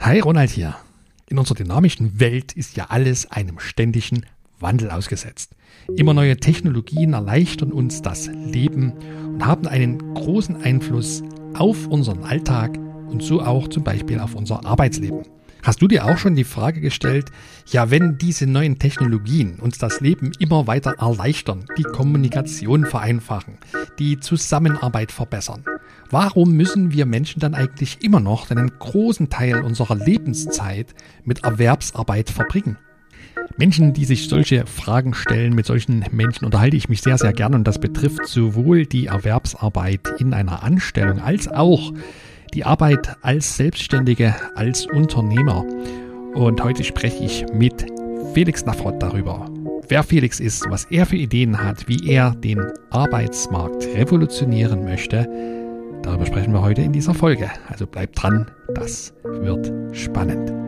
Hi, 0.00 0.20
Ronald 0.20 0.50
hier. 0.50 0.76
In 1.28 1.38
unserer 1.38 1.56
dynamischen 1.56 2.20
Welt 2.20 2.52
ist 2.52 2.76
ja 2.76 2.86
alles 2.88 3.30
einem 3.32 3.58
ständigen 3.58 4.24
Wandel 4.60 4.92
ausgesetzt. 4.92 5.56
Immer 5.96 6.14
neue 6.14 6.36
Technologien 6.36 7.14
erleichtern 7.14 7.72
uns 7.72 8.00
das 8.00 8.28
Leben 8.28 8.92
und 9.26 9.44
haben 9.44 9.66
einen 9.66 10.14
großen 10.14 10.62
Einfluss 10.62 11.24
auf 11.54 11.88
unseren 11.88 12.22
Alltag 12.22 12.78
und 13.08 13.24
so 13.24 13.42
auch 13.42 13.66
zum 13.66 13.82
Beispiel 13.82 14.20
auf 14.20 14.36
unser 14.36 14.64
Arbeitsleben. 14.64 15.24
Hast 15.62 15.82
du 15.82 15.88
dir 15.88 16.04
auch 16.04 16.18
schon 16.18 16.34
die 16.34 16.44
Frage 16.44 16.80
gestellt, 16.80 17.26
ja, 17.66 17.90
wenn 17.90 18.18
diese 18.18 18.46
neuen 18.46 18.78
Technologien 18.78 19.56
uns 19.56 19.78
das 19.78 20.00
Leben 20.00 20.32
immer 20.38 20.66
weiter 20.66 20.94
erleichtern, 20.98 21.64
die 21.76 21.82
Kommunikation 21.82 22.86
vereinfachen, 22.86 23.58
die 23.98 24.20
Zusammenarbeit 24.20 25.12
verbessern, 25.12 25.64
Warum 26.10 26.52
müssen 26.52 26.92
wir 26.92 27.04
Menschen 27.04 27.40
dann 27.40 27.54
eigentlich 27.54 28.02
immer 28.02 28.20
noch 28.20 28.50
einen 28.50 28.78
großen 28.78 29.28
Teil 29.28 29.60
unserer 29.60 29.94
Lebenszeit 29.94 30.94
mit 31.24 31.44
Erwerbsarbeit 31.44 32.30
verbringen? 32.30 32.78
Menschen, 33.58 33.92
die 33.92 34.06
sich 34.06 34.28
solche 34.28 34.66
Fragen 34.66 35.12
stellen, 35.12 35.54
mit 35.54 35.66
solchen 35.66 36.04
Menschen 36.10 36.46
unterhalte 36.46 36.76
ich 36.76 36.88
mich 36.88 37.02
sehr, 37.02 37.18
sehr 37.18 37.32
gerne 37.34 37.56
und 37.56 37.64
das 37.64 37.78
betrifft 37.78 38.26
sowohl 38.26 38.86
die 38.86 39.06
Erwerbsarbeit 39.06 40.00
in 40.18 40.32
einer 40.32 40.62
Anstellung 40.62 41.20
als 41.20 41.48
auch 41.48 41.92
die 42.54 42.64
Arbeit 42.64 43.16
als 43.22 43.56
Selbstständige, 43.56 44.34
als 44.54 44.86
Unternehmer. 44.86 45.64
Und 46.34 46.62
heute 46.62 46.84
spreche 46.84 47.24
ich 47.24 47.46
mit 47.52 47.86
Felix 48.34 48.64
Nafrott 48.64 49.02
darüber, 49.02 49.50
wer 49.88 50.02
Felix 50.02 50.40
ist, 50.40 50.68
was 50.68 50.84
er 50.86 51.06
für 51.06 51.16
Ideen 51.16 51.62
hat, 51.62 51.88
wie 51.88 52.10
er 52.10 52.32
den 52.32 52.60
Arbeitsmarkt 52.90 53.84
revolutionieren 53.94 54.84
möchte 54.84 55.26
Darüber 56.02 56.26
sprechen 56.26 56.52
wir 56.52 56.62
heute 56.62 56.82
in 56.82 56.92
dieser 56.92 57.14
Folge. 57.14 57.50
Also 57.68 57.86
bleibt 57.86 58.22
dran, 58.22 58.50
das 58.74 59.12
wird 59.24 59.70
spannend. 59.94 60.67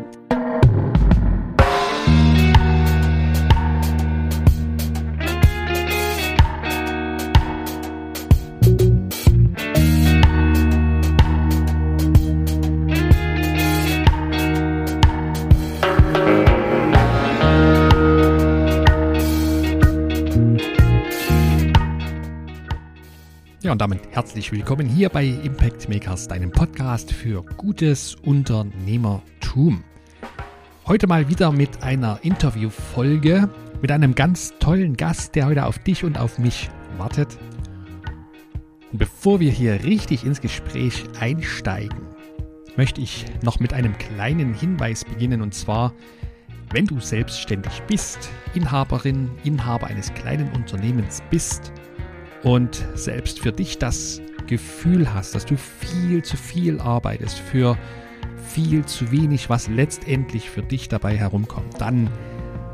Ja, 23.70 23.72
und 23.74 23.80
damit 23.80 24.00
herzlich 24.10 24.50
willkommen 24.50 24.88
hier 24.88 25.08
bei 25.10 25.24
Impact 25.24 25.88
Makers, 25.88 26.26
deinem 26.26 26.50
Podcast 26.50 27.12
für 27.12 27.44
gutes 27.56 28.16
Unternehmertum. 28.16 29.84
Heute 30.88 31.06
mal 31.06 31.28
wieder 31.28 31.52
mit 31.52 31.80
einer 31.80 32.18
Interviewfolge 32.22 33.48
mit 33.80 33.92
einem 33.92 34.16
ganz 34.16 34.54
tollen 34.58 34.96
Gast, 34.96 35.36
der 35.36 35.46
heute 35.46 35.66
auf 35.66 35.78
dich 35.78 36.02
und 36.02 36.18
auf 36.18 36.40
mich 36.40 36.68
wartet. 36.98 37.38
Und 38.90 38.98
bevor 38.98 39.38
wir 39.38 39.52
hier 39.52 39.84
richtig 39.84 40.26
ins 40.26 40.40
Gespräch 40.40 41.04
einsteigen, 41.20 42.00
möchte 42.76 43.00
ich 43.00 43.24
noch 43.44 43.60
mit 43.60 43.72
einem 43.72 43.96
kleinen 43.98 44.52
Hinweis 44.52 45.04
beginnen 45.04 45.42
und 45.42 45.54
zwar, 45.54 45.94
wenn 46.72 46.86
du 46.86 46.98
selbstständig 46.98 47.82
bist, 47.86 48.30
Inhaberin, 48.52 49.30
Inhaber 49.44 49.86
eines 49.86 50.12
kleinen 50.12 50.50
Unternehmens 50.54 51.22
bist, 51.30 51.72
und 52.42 52.84
selbst 52.94 53.40
für 53.40 53.52
dich 53.52 53.78
das 53.78 54.20
Gefühl 54.46 55.12
hast, 55.12 55.34
dass 55.34 55.46
du 55.46 55.56
viel 55.56 56.24
zu 56.24 56.36
viel 56.36 56.80
arbeitest 56.80 57.38
für 57.38 57.76
viel 58.50 58.84
zu 58.84 59.10
wenig, 59.12 59.48
was 59.48 59.68
letztendlich 59.68 60.50
für 60.50 60.62
dich 60.62 60.88
dabei 60.88 61.16
herumkommt, 61.16 61.80
dann 61.80 62.10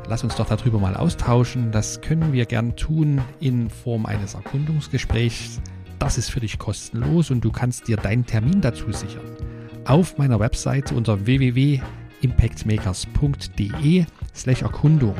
lass 0.07 0.23
uns 0.23 0.35
doch 0.35 0.47
darüber 0.47 0.79
mal 0.79 0.95
austauschen. 0.95 1.71
Das 1.71 2.01
können 2.01 2.33
wir 2.33 2.45
gern 2.45 2.75
tun 2.75 3.21
in 3.39 3.69
Form 3.69 4.07
eines 4.07 4.33
Erkundungsgesprächs. 4.33 5.61
Das 5.99 6.17
ist 6.17 6.31
für 6.31 6.39
dich 6.39 6.57
kostenlos 6.57 7.29
und 7.31 7.41
du 7.41 7.51
kannst 7.51 7.87
dir 7.87 7.97
deinen 7.97 8.25
Termin 8.25 8.61
dazu 8.61 8.91
sichern. 8.91 9.37
Auf 9.85 10.17
meiner 10.17 10.39
Website 10.39 10.91
unter 10.91 11.23
www.impactmakers.de 11.25 14.05
slash 14.35 14.63
Erkundung. 14.63 15.15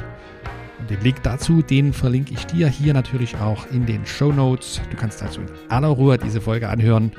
Den 0.90 1.02
Link 1.02 1.22
dazu, 1.24 1.62
den 1.62 1.92
verlinke 1.92 2.34
ich 2.34 2.46
dir 2.46 2.70
hier 2.70 2.94
natürlich 2.94 3.36
auch 3.38 3.66
in 3.72 3.86
den 3.86 4.06
Show 4.06 4.32
Notes. 4.32 4.80
Du 4.90 4.96
kannst 4.96 5.22
also 5.22 5.42
in 5.42 5.48
aller 5.70 5.90
Ruhe 5.90 6.18
diese 6.18 6.40
Folge 6.40 6.70
anhören 6.70 7.12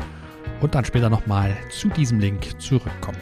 und 0.61 0.75
dann 0.75 0.85
später 0.85 1.11
nochmal 1.11 1.55
zu 1.71 1.89
diesem 1.89 2.19
Link 2.19 2.61
zurückkommen. 2.61 3.19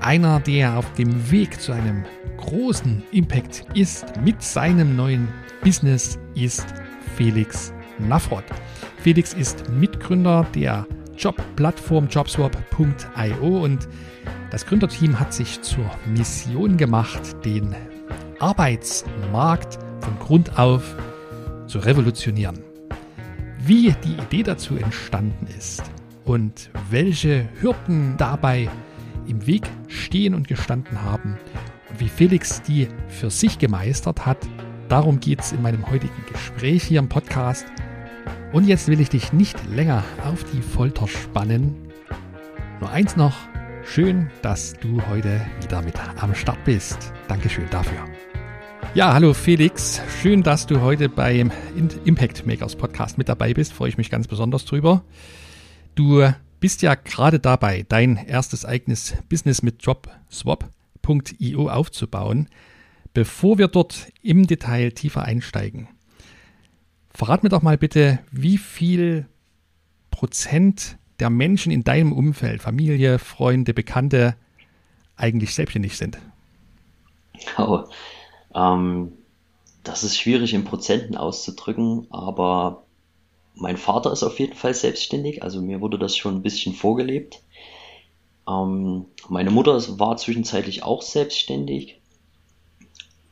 Einer, 0.00 0.40
der 0.40 0.76
auf 0.76 0.92
dem 0.94 1.30
Weg 1.30 1.58
zu 1.60 1.72
einem 1.72 2.04
großen 2.36 3.02
Impact 3.12 3.64
ist 3.74 4.04
mit 4.22 4.42
seinem 4.42 4.94
neuen 4.94 5.28
Business, 5.62 6.18
ist 6.34 6.66
Felix 7.16 7.72
Nafrod. 7.98 8.44
Felix 8.98 9.32
ist 9.32 9.70
Mitgründer 9.70 10.46
der 10.54 10.86
Jobplattform 11.16 12.08
jobswap.io 12.08 13.64
und 13.64 13.88
das 14.50 14.66
Gründerteam 14.66 15.18
hat 15.18 15.32
sich 15.32 15.62
zur 15.62 15.90
Mission 16.06 16.76
gemacht, 16.76 17.22
den 17.44 17.74
Arbeitsmarkt 18.42 19.78
von 20.00 20.18
Grund 20.18 20.58
auf 20.58 20.96
zu 21.68 21.78
revolutionieren. 21.78 22.58
Wie 23.64 23.94
die 24.04 24.14
Idee 24.14 24.42
dazu 24.42 24.76
entstanden 24.76 25.46
ist 25.56 25.84
und 26.24 26.70
welche 26.90 27.48
Hürden 27.60 28.16
dabei 28.18 28.68
im 29.28 29.46
Weg 29.46 29.62
stehen 29.86 30.34
und 30.34 30.48
gestanden 30.48 31.02
haben 31.02 31.38
und 31.88 32.00
wie 32.00 32.08
Felix 32.08 32.60
die 32.62 32.88
für 33.06 33.30
sich 33.30 33.58
gemeistert 33.60 34.26
hat, 34.26 34.38
darum 34.88 35.20
geht 35.20 35.40
es 35.40 35.52
in 35.52 35.62
meinem 35.62 35.88
heutigen 35.88 36.26
Gespräch 36.30 36.82
hier 36.82 36.98
im 36.98 37.08
Podcast. 37.08 37.66
Und 38.52 38.66
jetzt 38.66 38.88
will 38.88 39.00
ich 39.00 39.08
dich 39.08 39.32
nicht 39.32 39.56
länger 39.68 40.02
auf 40.24 40.42
die 40.52 40.62
Folter 40.62 41.06
spannen. 41.06 41.76
Nur 42.80 42.90
eins 42.90 43.14
noch, 43.14 43.36
schön, 43.84 44.30
dass 44.42 44.74
du 44.74 45.00
heute 45.08 45.40
wieder 45.62 45.80
mit 45.82 45.94
am 46.20 46.34
Start 46.34 46.62
bist. 46.64 47.12
Dankeschön 47.28 47.70
dafür. 47.70 48.11
Ja, 48.94 49.14
hallo 49.14 49.32
Felix. 49.32 50.02
Schön, 50.20 50.42
dass 50.42 50.66
du 50.66 50.82
heute 50.82 51.08
beim 51.08 51.50
Impact 52.04 52.46
Makers 52.46 52.76
Podcast 52.76 53.16
mit 53.16 53.26
dabei 53.26 53.54
bist. 53.54 53.72
Freue 53.72 53.88
ich 53.88 53.96
mich 53.96 54.10
ganz 54.10 54.28
besonders 54.28 54.66
drüber. 54.66 55.02
Du 55.94 56.30
bist 56.60 56.82
ja 56.82 56.94
gerade 56.94 57.40
dabei, 57.40 57.86
dein 57.88 58.18
erstes 58.18 58.66
eigenes 58.66 59.16
Business 59.30 59.62
mit 59.62 59.82
JobSwap.io 59.82 61.70
aufzubauen. 61.70 62.50
Bevor 63.14 63.56
wir 63.56 63.68
dort 63.68 64.08
im 64.20 64.46
Detail 64.46 64.92
tiefer 64.92 65.22
einsteigen, 65.22 65.88
verrat 67.14 67.44
mir 67.44 67.48
doch 67.48 67.62
mal 67.62 67.78
bitte, 67.78 68.18
wie 68.30 68.58
viel 68.58 69.26
Prozent 70.10 70.98
der 71.18 71.30
Menschen 71.30 71.72
in 71.72 71.82
deinem 71.82 72.12
Umfeld, 72.12 72.60
Familie, 72.60 73.18
Freunde, 73.18 73.72
Bekannte, 73.72 74.36
eigentlich 75.16 75.54
selbstständig 75.54 75.96
sind. 75.96 76.18
Oh, 77.56 77.84
ähm, 78.54 79.12
das 79.84 80.04
ist 80.04 80.16
schwierig 80.16 80.54
in 80.54 80.64
Prozenten 80.64 81.16
auszudrücken, 81.16 82.06
aber 82.10 82.84
mein 83.54 83.76
Vater 83.76 84.12
ist 84.12 84.22
auf 84.22 84.38
jeden 84.38 84.54
Fall 84.54 84.74
selbstständig, 84.74 85.42
also 85.42 85.60
mir 85.60 85.80
wurde 85.80 85.98
das 85.98 86.16
schon 86.16 86.36
ein 86.36 86.42
bisschen 86.42 86.74
vorgelebt. 86.74 87.42
Ähm, 88.48 89.06
meine 89.28 89.50
Mutter 89.50 89.80
war 89.98 90.16
zwischenzeitlich 90.16 90.82
auch 90.82 91.02
selbstständig. 91.02 92.00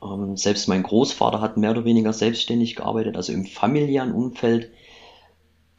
Ähm, 0.01 0.37
selbst 0.37 0.67
mein 0.67 0.83
Großvater 0.83 1.41
hat 1.41 1.57
mehr 1.57 1.71
oder 1.71 1.85
weniger 1.85 2.13
selbstständig 2.13 2.75
gearbeitet, 2.75 3.15
also 3.15 3.33
im 3.33 3.45
familiären 3.45 4.13
Umfeld 4.13 4.71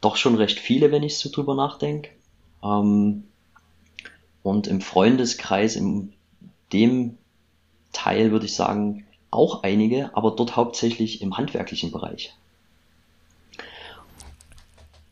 doch 0.01 0.17
schon 0.17 0.35
recht 0.35 0.59
viele, 0.59 0.91
wenn 0.91 1.03
ich 1.03 1.17
so 1.17 1.29
drüber 1.31 1.55
nachdenke. 1.55 2.09
Ähm, 2.63 3.23
und 4.43 4.67
im 4.67 4.81
Freundeskreis, 4.81 5.75
in 5.75 6.13
dem 6.73 7.17
Teil 7.93 8.31
würde 8.31 8.45
ich 8.45 8.55
sagen, 8.55 9.05
auch 9.33 9.63
einige, 9.63 10.15
aber 10.15 10.31
dort 10.31 10.55
hauptsächlich 10.55 11.21
im 11.21 11.37
handwerklichen 11.37 11.91
Bereich. 11.91 12.33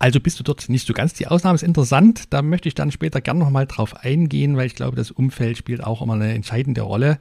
Also 0.02 0.20
bist 0.20 0.40
du 0.40 0.44
dort 0.44 0.68
nicht 0.68 0.88
so 0.88 0.94
ganz 0.94 1.14
die 1.14 1.28
Ausnahme, 1.28 1.56
ist 1.56 1.62
interessant. 1.62 2.34
Da 2.34 2.42
möchte 2.42 2.68
ich 2.68 2.74
dann 2.74 2.92
später 2.92 3.22
gerne 3.22 3.40
nochmal 3.40 3.68
drauf 3.68 3.96
eingehen, 3.98 4.58
weil 4.58 4.66
ich 4.66 4.74
glaube, 4.74 4.96
das 4.96 5.12
Umfeld 5.12 5.58
spielt 5.58 5.84
auch 5.84 6.02
immer 6.02 6.14
eine 6.14 6.34
entscheidende 6.34 6.82
Rolle 6.82 7.20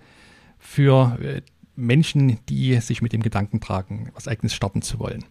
für 0.59 1.19
äh, 1.21 1.43
Menschen, 1.77 2.39
die 2.49 2.81
sich 2.81 3.03
mit 3.03 3.13
dem 3.13 3.23
Gedanken 3.23 3.61
tragen, 3.61 4.11
was 4.15 4.29
eigenes 4.29 4.55
starten 4.55 4.81
zu 4.81 4.99
wollen. 4.99 5.25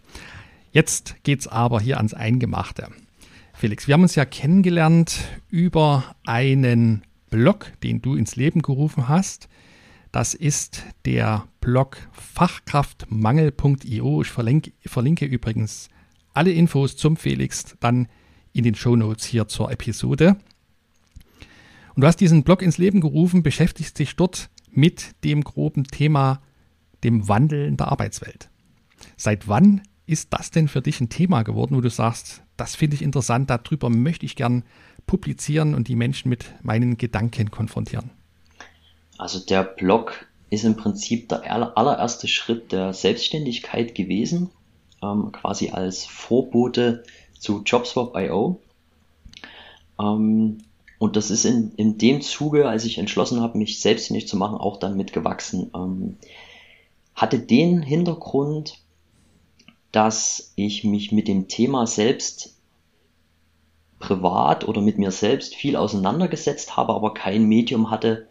Jetzt 0.72 1.16
geht 1.24 1.40
es 1.40 1.48
aber 1.48 1.82
hier 1.82 1.98
ans 1.98 2.14
Eingemachte. 2.14 2.90
Felix, 3.54 3.88
wir 3.88 3.94
haben 3.94 4.04
uns 4.04 4.16
ja 4.16 4.26
kennengelernt 4.26 5.20
über 5.50 6.16
einen 6.26 7.02
Blog, 7.32 7.72
den 7.84 8.02
du 8.02 8.16
ins 8.16 8.36
Leben 8.36 8.62
gerufen 8.62 9.08
hast. 9.08 9.50
Das 10.12 10.34
ist 10.34 10.84
der 11.06 11.48
Blog 11.62 11.98
fachkraftmangel.io. 12.14 14.22
Ich 14.22 14.30
verlinke, 14.30 14.72
verlinke 14.86 15.26
übrigens 15.26 15.90
alle 16.34 16.52
Infos 16.52 16.98
zum 16.98 17.16
Felix 17.16 17.78
dann 17.80 18.08
in 18.52 18.64
den 18.64 18.74
Show 18.74 18.96
Notes 18.96 19.26
hier 19.26 19.48
zur 19.48 19.72
Episode. 19.72 20.36
Und 21.94 22.02
du 22.02 22.08
hast 22.08 22.22
diesen 22.22 22.44
Blog 22.44 22.64
ins 22.64 22.80
Leben 22.80 23.02
gerufen, 23.02 23.44
beschäftigst 23.44 24.00
dich 24.00 24.16
dort 24.16 24.50
mit 24.72 25.24
dem 25.24 25.44
groben 25.44 25.84
Thema, 25.84 26.42
dem 27.04 27.28
Wandel 27.28 27.68
in 27.68 27.78
der 27.78 27.90
Arbeitswelt. 27.90 28.50
Seit 29.16 29.48
wann 29.48 29.84
ist 30.08 30.34
das 30.34 30.50
denn 30.50 30.68
für 30.68 30.82
dich 30.82 31.00
ein 31.02 31.10
Thema 31.10 31.44
geworden, 31.44 31.76
wo 31.76 31.82
du 31.82 31.90
sagst, 31.90 32.42
das 32.58 32.76
finde 32.76 32.96
ich 32.96 33.04
interessant, 33.04 33.48
darüber 33.50 33.92
möchte 33.92 34.26
ich 34.26 34.36
gern 34.36 34.64
publizieren 35.06 35.76
und 35.76 35.88
die 35.88 35.96
Menschen 35.96 36.30
mit 36.30 36.56
meinen 36.64 36.98
Gedanken 36.98 37.52
konfrontieren? 37.52 38.10
Also 39.20 39.40
der 39.40 39.64
Blog 39.64 40.26
ist 40.50 40.64
im 40.64 40.78
Prinzip 40.78 41.28
der 41.28 41.78
allererste 41.78 42.30
Schritt 42.30 42.72
der 42.72 42.94
Selbstständigkeit 42.94 43.94
gewesen, 43.94 44.50
ähm, 45.04 45.34
quasi 45.34 45.72
als 45.72 46.06
Vorbote 46.06 47.04
zu 47.38 47.62
JobSwap.io. 47.66 48.62
Ähm, 50.00 50.60
und 51.00 51.16
das 51.18 51.32
ist 51.32 51.44
in, 51.44 51.74
in 51.76 51.98
dem 51.98 52.22
Zuge, 52.22 52.70
als 52.70 52.86
ich 52.86 52.98
entschlossen 52.98 53.42
habe, 53.42 53.58
mich 53.58 53.82
selbstständig 53.82 54.28
zu 54.28 54.38
machen, 54.38 54.58
auch 54.58 54.78
dann 54.78 54.96
mitgewachsen. 54.96 55.70
Ähm, 55.76 56.18
hatte 57.14 57.40
den 57.40 57.82
Hintergrund, 57.82 58.80
dass 59.92 60.54
ich 60.56 60.86
mich 60.86 61.12
mit 61.12 61.28
dem 61.28 61.50
Thema 61.50 61.88
selbst 61.88 62.56
privat 64.00 64.66
oder 64.66 64.80
mit 64.80 64.98
mir 64.98 65.12
selbst 65.12 65.56
viel 65.56 65.76
auseinandergesetzt 65.76 66.78
habe, 66.78 66.94
aber 66.94 67.14
kein 67.14 67.44
Medium 67.44 67.92
hatte, 67.92 68.29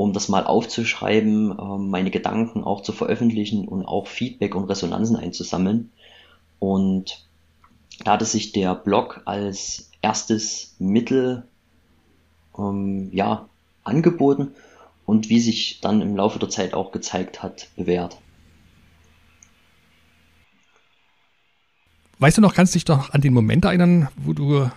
um 0.00 0.14
das 0.14 0.30
mal 0.30 0.44
aufzuschreiben, 0.44 1.54
ähm, 1.60 1.90
meine 1.90 2.10
Gedanken 2.10 2.64
auch 2.64 2.82
zu 2.82 2.90
veröffentlichen 2.92 3.68
und 3.68 3.84
auch 3.84 4.06
Feedback 4.06 4.54
und 4.54 4.64
Resonanzen 4.64 5.14
einzusammeln. 5.14 5.90
Und 6.58 7.26
da 8.02 8.12
hatte 8.12 8.24
sich 8.24 8.52
der 8.52 8.74
Blog 8.74 9.20
als 9.26 9.90
erstes 10.00 10.74
Mittel 10.78 11.46
ähm, 12.56 13.10
ja, 13.12 13.50
angeboten 13.84 14.52
und 15.04 15.28
wie 15.28 15.38
sich 15.38 15.82
dann 15.82 16.00
im 16.00 16.16
Laufe 16.16 16.38
der 16.38 16.48
Zeit 16.48 16.72
auch 16.72 16.92
gezeigt 16.92 17.42
hat, 17.42 17.68
bewährt. 17.76 18.16
Weißt 22.20 22.38
du 22.38 22.40
noch, 22.40 22.54
kannst 22.54 22.74
du 22.74 22.78
dich 22.78 22.86
doch 22.86 23.10
an 23.10 23.20
den 23.20 23.34
Moment 23.34 23.66
erinnern, 23.66 24.08
wo 24.16 24.32
du 24.32 24.70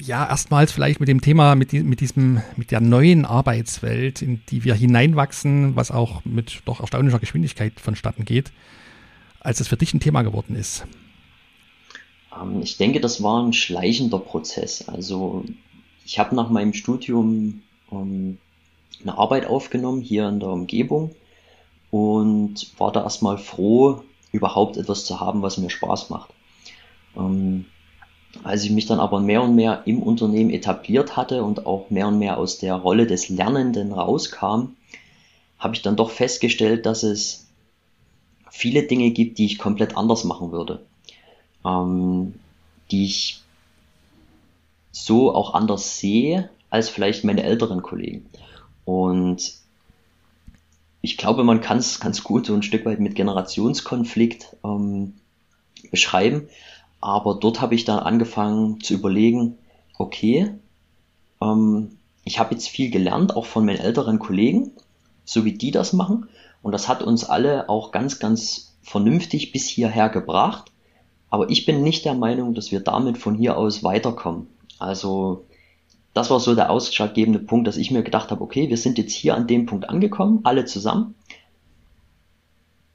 ja 0.00 0.28
erstmals 0.28 0.72
vielleicht 0.72 1.00
mit 1.00 1.08
dem 1.08 1.20
Thema, 1.20 1.54
mit, 1.54 1.72
mit 1.72 2.00
diesem, 2.00 2.42
mit 2.56 2.70
der 2.70 2.80
neuen 2.80 3.24
Arbeitswelt, 3.24 4.22
in 4.22 4.42
die 4.48 4.64
wir 4.64 4.74
hineinwachsen, 4.74 5.76
was 5.76 5.90
auch 5.90 6.24
mit 6.24 6.62
doch 6.64 6.80
erstaunlicher 6.80 7.18
Geschwindigkeit 7.18 7.78
vonstatten 7.80 8.24
geht, 8.24 8.52
als 9.40 9.60
es 9.60 9.68
für 9.68 9.76
dich 9.76 9.94
ein 9.94 10.00
Thema 10.00 10.22
geworden 10.22 10.56
ist? 10.56 10.86
Ähm, 12.34 12.62
ich 12.62 12.76
denke, 12.76 13.00
das 13.00 13.22
war 13.22 13.42
ein 13.42 13.52
schleichender 13.52 14.18
Prozess. 14.18 14.88
Also 14.88 15.44
ich 16.04 16.18
habe 16.18 16.34
nach 16.34 16.50
meinem 16.50 16.72
Studium 16.72 17.62
ähm, 17.90 18.38
eine 19.02 19.18
Arbeit 19.18 19.46
aufgenommen 19.46 20.00
hier 20.00 20.28
in 20.28 20.40
der 20.40 20.50
Umgebung 20.50 21.14
und 21.90 22.78
war 22.78 22.92
da 22.92 23.02
erstmal 23.02 23.38
froh, 23.38 24.02
überhaupt 24.32 24.76
etwas 24.76 25.04
zu 25.04 25.20
haben, 25.20 25.42
was 25.42 25.58
mir 25.58 25.70
Spaß 25.70 26.10
macht. 26.10 26.30
Ähm, 27.16 27.66
als 28.44 28.64
ich 28.64 28.70
mich 28.70 28.86
dann 28.86 29.00
aber 29.00 29.20
mehr 29.20 29.42
und 29.42 29.54
mehr 29.54 29.82
im 29.86 30.02
Unternehmen 30.02 30.50
etabliert 30.50 31.16
hatte 31.16 31.42
und 31.42 31.66
auch 31.66 31.90
mehr 31.90 32.08
und 32.08 32.18
mehr 32.18 32.38
aus 32.38 32.58
der 32.58 32.74
Rolle 32.74 33.06
des 33.06 33.28
Lernenden 33.28 33.92
rauskam, 33.92 34.76
habe 35.58 35.74
ich 35.74 35.82
dann 35.82 35.96
doch 35.96 36.10
festgestellt, 36.10 36.86
dass 36.86 37.02
es 37.02 37.46
viele 38.50 38.84
Dinge 38.84 39.10
gibt, 39.10 39.38
die 39.38 39.46
ich 39.46 39.58
komplett 39.58 39.96
anders 39.96 40.24
machen 40.24 40.52
würde 40.52 40.80
ähm, 41.64 42.34
die 42.90 43.04
ich 43.04 43.40
so 44.92 45.34
auch 45.34 45.54
anders 45.54 45.98
sehe 45.98 46.50
als 46.70 46.88
vielleicht 46.88 47.24
meine 47.24 47.42
älteren 47.42 47.82
Kollegen. 47.82 48.26
Und 48.84 49.54
ich 51.00 51.16
glaube, 51.16 51.44
man 51.44 51.60
kann 51.60 51.78
es 51.78 52.00
ganz 52.00 52.24
gut 52.24 52.46
so 52.46 52.54
ein 52.54 52.62
Stück 52.62 52.84
weit 52.84 53.00
mit 53.00 53.14
Generationskonflikt 53.14 54.56
ähm, 54.64 55.14
beschreiben. 55.90 56.48
Aber 57.00 57.34
dort 57.34 57.60
habe 57.60 57.74
ich 57.74 57.84
dann 57.84 57.98
angefangen 57.98 58.80
zu 58.80 58.94
überlegen, 58.94 59.58
okay, 59.98 60.52
ähm, 61.40 61.90
ich 62.24 62.38
habe 62.38 62.54
jetzt 62.54 62.68
viel 62.68 62.90
gelernt, 62.90 63.36
auch 63.36 63.46
von 63.46 63.64
meinen 63.64 63.78
älteren 63.78 64.18
Kollegen, 64.18 64.72
so 65.24 65.44
wie 65.44 65.52
die 65.52 65.70
das 65.70 65.92
machen. 65.92 66.28
Und 66.62 66.72
das 66.72 66.88
hat 66.88 67.02
uns 67.02 67.24
alle 67.24 67.68
auch 67.68 67.92
ganz, 67.92 68.18
ganz 68.18 68.76
vernünftig 68.82 69.52
bis 69.52 69.66
hierher 69.66 70.08
gebracht. 70.08 70.72
Aber 71.30 71.50
ich 71.50 71.66
bin 71.66 71.82
nicht 71.82 72.04
der 72.04 72.14
Meinung, 72.14 72.54
dass 72.54 72.72
wir 72.72 72.80
damit 72.80 73.18
von 73.18 73.34
hier 73.34 73.56
aus 73.56 73.84
weiterkommen. 73.84 74.46
Also 74.78 75.44
das 76.14 76.30
war 76.30 76.40
so 76.40 76.54
der 76.54 76.70
ausschlaggebende 76.70 77.38
Punkt, 77.38 77.68
dass 77.68 77.76
ich 77.76 77.90
mir 77.90 78.02
gedacht 78.02 78.30
habe, 78.30 78.42
okay, 78.42 78.68
wir 78.68 78.76
sind 78.76 78.98
jetzt 78.98 79.12
hier 79.12 79.34
an 79.36 79.46
dem 79.46 79.66
Punkt 79.66 79.88
angekommen, 79.88 80.40
alle 80.44 80.64
zusammen. 80.64 81.14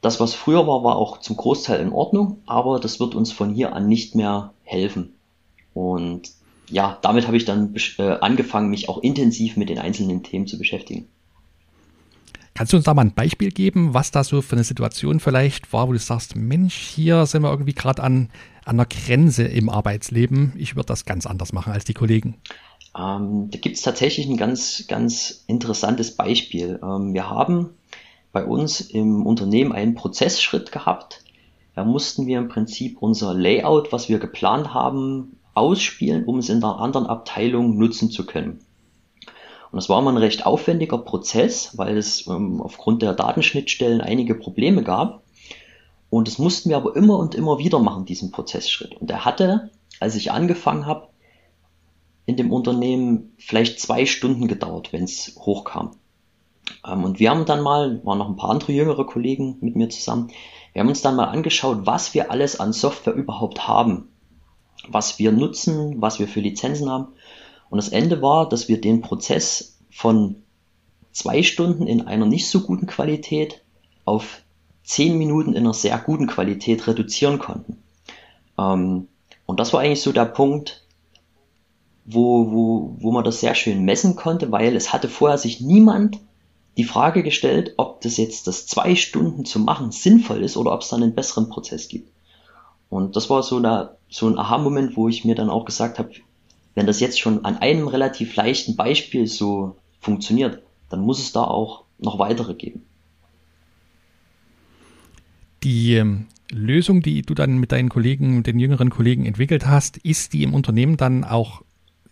Das, 0.03 0.19
was 0.19 0.33
früher 0.33 0.67
war, 0.67 0.83
war 0.83 0.97
auch 0.97 1.21
zum 1.21 1.37
Großteil 1.37 1.79
in 1.79 1.93
Ordnung, 1.93 2.41
aber 2.45 2.81
das 2.81 2.99
wird 2.99 3.15
uns 3.15 3.31
von 3.31 3.53
hier 3.53 3.73
an 3.73 3.87
nicht 3.87 4.15
mehr 4.15 4.53
helfen. 4.63 5.13
Und 5.73 6.29
ja, 6.69 6.97
damit 7.01 7.25
habe 7.25 7.37
ich 7.37 7.45
dann 7.45 7.73
äh, 7.97 8.17
angefangen, 8.19 8.69
mich 8.69 8.89
auch 8.89 8.97
intensiv 8.97 9.55
mit 9.55 9.69
den 9.69 9.79
einzelnen 9.79 10.21
Themen 10.21 10.45
zu 10.45 10.57
beschäftigen. 10.57 11.07
Kannst 12.53 12.73
du 12.73 12.77
uns 12.77 12.85
da 12.85 12.93
mal 12.93 13.03
ein 13.03 13.13
Beispiel 13.13 13.49
geben, 13.49 13.93
was 13.93 14.11
da 14.11 14.25
so 14.25 14.41
für 14.41 14.57
eine 14.57 14.65
Situation 14.65 15.21
vielleicht 15.21 15.71
war, 15.71 15.87
wo 15.87 15.93
du 15.93 15.99
sagst, 15.99 16.35
Mensch, 16.35 16.75
hier 16.75 17.25
sind 17.25 17.41
wir 17.41 17.49
irgendwie 17.49 17.73
gerade 17.73 18.03
an, 18.03 18.29
an 18.65 18.75
der 18.75 18.87
Grenze 18.87 19.43
im 19.43 19.69
Arbeitsleben. 19.69 20.51
Ich 20.57 20.75
würde 20.75 20.87
das 20.87 21.05
ganz 21.05 21.25
anders 21.25 21.53
machen 21.53 21.71
als 21.71 21.85
die 21.85 21.93
Kollegen. 21.93 22.35
Ähm, 22.99 23.49
da 23.49 23.57
gibt 23.57 23.77
es 23.77 23.81
tatsächlich 23.83 24.27
ein 24.27 24.35
ganz, 24.35 24.83
ganz 24.89 25.45
interessantes 25.47 26.17
Beispiel. 26.17 26.77
Ähm, 26.83 27.13
wir 27.13 27.29
haben 27.29 27.69
bei 28.33 28.43
uns 28.43 28.81
im 28.81 29.25
Unternehmen 29.25 29.71
einen 29.71 29.95
Prozessschritt 29.95 30.73
gehabt. 30.73 31.23
Da 31.75 31.85
mussten 31.85 32.27
wir 32.27 32.39
im 32.39 32.49
Prinzip 32.49 32.97
unser 33.01 33.33
Layout, 33.33 33.93
was 33.93 34.09
wir 34.09 34.19
geplant 34.19 34.73
haben, 34.73 35.37
ausspielen, 35.53 36.25
um 36.25 36.39
es 36.39 36.49
in 36.49 36.59
der 36.59 36.77
anderen 36.77 37.07
Abteilung 37.07 37.77
nutzen 37.77 38.11
zu 38.11 38.25
können. 38.25 38.59
Und 39.71 39.77
das 39.77 39.87
war 39.87 39.99
immer 39.99 40.11
ein 40.11 40.17
recht 40.17 40.45
aufwendiger 40.45 40.97
Prozess, 40.97 41.77
weil 41.77 41.97
es 41.97 42.27
ähm, 42.27 42.61
aufgrund 42.61 43.01
der 43.01 43.13
Datenschnittstellen 43.13 44.01
einige 44.01 44.35
Probleme 44.35 44.83
gab. 44.83 45.23
Und 46.09 46.27
das 46.27 46.37
mussten 46.37 46.69
wir 46.69 46.77
aber 46.77 46.95
immer 46.95 47.17
und 47.17 47.33
immer 47.35 47.59
wieder 47.59 47.79
machen, 47.79 48.05
diesen 48.05 48.31
Prozessschritt. 48.31 48.95
Und 48.95 49.09
er 49.09 49.25
hatte, 49.25 49.71
als 49.99 50.15
ich 50.15 50.31
angefangen 50.31 50.85
habe, 50.85 51.07
in 52.25 52.37
dem 52.37 52.51
Unternehmen 52.51 53.33
vielleicht 53.37 53.79
zwei 53.79 54.05
Stunden 54.05 54.47
gedauert, 54.47 54.93
wenn 54.93 55.03
es 55.03 55.35
hochkam. 55.39 55.97
Ähm, 56.85 57.03
und 57.03 57.19
wir 57.19 57.29
haben 57.29 57.45
dann 57.45 57.61
mal, 57.61 58.03
waren 58.05 58.17
noch 58.17 58.29
ein 58.29 58.35
paar 58.35 58.49
andere 58.49 58.71
jüngere 58.71 59.05
Kollegen 59.05 59.57
mit 59.61 59.75
mir 59.75 59.89
zusammen, 59.89 60.31
wir 60.73 60.81
haben 60.81 60.89
uns 60.89 61.01
dann 61.01 61.15
mal 61.15 61.25
angeschaut, 61.25 61.85
was 61.85 62.13
wir 62.13 62.31
alles 62.31 62.59
an 62.59 62.73
Software 62.73 63.13
überhaupt 63.13 63.67
haben, 63.67 64.09
was 64.87 65.19
wir 65.19 65.31
nutzen, 65.31 66.01
was 66.01 66.19
wir 66.19 66.27
für 66.27 66.39
Lizenzen 66.39 66.89
haben. 66.89 67.09
Und 67.69 67.77
das 67.77 67.89
Ende 67.89 68.21
war, 68.21 68.49
dass 68.49 68.67
wir 68.67 68.81
den 68.81 69.01
Prozess 69.01 69.77
von 69.91 70.43
zwei 71.11 71.43
Stunden 71.43 71.85
in 71.85 72.07
einer 72.07 72.25
nicht 72.25 72.49
so 72.49 72.61
guten 72.61 72.87
Qualität 72.87 73.61
auf 74.03 74.41
zehn 74.83 75.17
Minuten 75.17 75.53
in 75.53 75.63
einer 75.63 75.73
sehr 75.73 75.97
guten 75.99 76.27
Qualität 76.27 76.87
reduzieren 76.87 77.39
konnten. 77.39 77.83
Ähm, 78.57 79.07
und 79.45 79.59
das 79.59 79.73
war 79.73 79.81
eigentlich 79.81 80.01
so 80.01 80.11
der 80.11 80.25
Punkt, 80.25 80.85
wo, 82.05 82.51
wo, 82.51 82.95
wo 82.99 83.11
man 83.11 83.23
das 83.23 83.39
sehr 83.39 83.55
schön 83.55 83.85
messen 83.85 84.15
konnte, 84.15 84.51
weil 84.51 84.75
es 84.75 84.91
hatte 84.91 85.07
vorher 85.07 85.37
sich 85.37 85.61
niemand 85.61 86.19
die 86.77 86.83
Frage 86.83 87.23
gestellt, 87.23 87.73
ob 87.77 88.01
das 88.01 88.17
jetzt 88.17 88.47
das 88.47 88.65
zwei 88.65 88.95
Stunden 88.95 89.45
zu 89.45 89.59
machen 89.59 89.91
sinnvoll 89.91 90.43
ist 90.43 90.57
oder 90.57 90.73
ob 90.73 90.81
es 90.81 90.89
dann 90.89 91.03
einen 91.03 91.15
besseren 91.15 91.49
Prozess 91.49 91.87
gibt. 91.87 92.11
Und 92.89 93.15
das 93.15 93.29
war 93.29 93.43
so, 93.43 93.57
eine, 93.57 93.95
so 94.09 94.27
ein 94.27 94.37
Aha-Moment, 94.37 94.95
wo 94.95 95.07
ich 95.07 95.25
mir 95.25 95.35
dann 95.35 95.49
auch 95.49 95.65
gesagt 95.65 95.99
habe, 95.99 96.11
wenn 96.75 96.87
das 96.87 96.99
jetzt 96.99 97.19
schon 97.19 97.45
an 97.45 97.57
einem 97.57 97.87
relativ 97.87 98.35
leichten 98.35 98.75
Beispiel 98.75 99.27
so 99.27 99.75
funktioniert, 99.99 100.61
dann 100.89 101.01
muss 101.01 101.19
es 101.19 101.31
da 101.31 101.43
auch 101.43 101.85
noch 101.99 102.19
weitere 102.19 102.55
geben. 102.55 102.83
Die 105.63 105.95
ähm, 105.95 106.27
Lösung, 106.51 107.01
die 107.01 107.21
du 107.21 107.33
dann 107.33 107.57
mit 107.57 107.71
deinen 107.71 107.89
Kollegen, 107.89 108.43
den 108.43 108.59
jüngeren 108.59 108.89
Kollegen 108.89 109.25
entwickelt 109.25 109.65
hast, 109.65 109.97
ist 109.97 110.33
die 110.33 110.43
im 110.43 110.53
Unternehmen 110.53 110.97
dann 110.97 111.23
auch 111.23 111.61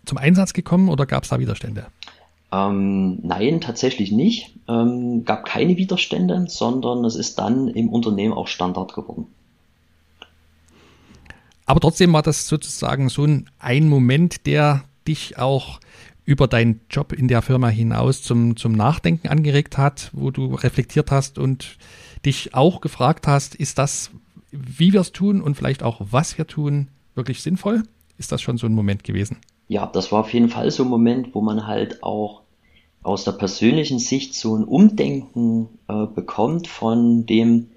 zum 0.05 0.17
Einsatz 0.17 0.53
gekommen 0.53 0.89
oder 0.89 1.05
gab 1.05 1.23
es 1.23 1.29
da 1.29 1.39
Widerstände? 1.39 1.87
Ähm, 2.51 3.19
nein, 3.21 3.61
tatsächlich 3.61 4.11
nicht. 4.11 4.55
Ähm, 4.67 5.23
gab 5.25 5.45
keine 5.45 5.77
Widerstände, 5.77 6.45
sondern 6.47 7.05
es 7.05 7.15
ist 7.15 7.39
dann 7.39 7.67
im 7.69 7.89
Unternehmen 7.89 8.33
auch 8.33 8.47
Standard 8.47 8.93
geworden. 8.93 9.27
Aber 11.65 11.79
trotzdem 11.79 12.11
war 12.11 12.21
das 12.21 12.47
sozusagen 12.47 13.07
so 13.07 13.23
ein, 13.23 13.49
ein 13.59 13.87
Moment, 13.87 14.45
der 14.45 14.83
dich 15.07 15.37
auch 15.37 15.79
über 16.25 16.47
deinen 16.47 16.81
Job 16.89 17.13
in 17.13 17.27
der 17.27 17.41
Firma 17.41 17.69
hinaus 17.69 18.21
zum, 18.21 18.57
zum 18.57 18.73
Nachdenken 18.73 19.29
angeregt 19.29 19.77
hat, 19.77 20.09
wo 20.13 20.31
du 20.31 20.53
reflektiert 20.53 21.11
hast 21.11 21.39
und 21.39 21.77
dich 22.25 22.53
auch 22.53 22.81
gefragt 22.81 23.27
hast, 23.27 23.55
ist 23.55 23.77
das, 23.77 24.11
wie 24.51 24.93
wir 24.93 25.01
es 25.01 25.11
tun 25.11 25.41
und 25.41 25.55
vielleicht 25.55 25.81
auch 25.81 26.01
was 26.11 26.37
wir 26.37 26.45
tun, 26.45 26.89
wirklich 27.15 27.41
sinnvoll? 27.41 27.83
Ist 28.17 28.31
das 28.31 28.41
schon 28.41 28.57
so 28.57 28.67
ein 28.67 28.73
Moment 28.73 29.03
gewesen? 29.03 29.37
Ja, 29.67 29.87
das 29.87 30.11
war 30.11 30.19
auf 30.19 30.33
jeden 30.33 30.49
Fall 30.49 30.69
so 30.69 30.83
ein 30.83 30.89
Moment, 30.89 31.33
wo 31.33 31.41
man 31.41 31.65
halt 31.65 32.03
auch 32.03 32.40
aus 33.03 33.23
der 33.23 33.31
persönlichen 33.31 33.99
Sicht 33.99 34.35
so 34.35 34.55
ein 34.55 34.63
Umdenken 34.63 35.69
äh, 35.87 36.05
bekommt 36.05 36.67
von 36.67 37.25
dem, 37.25 37.71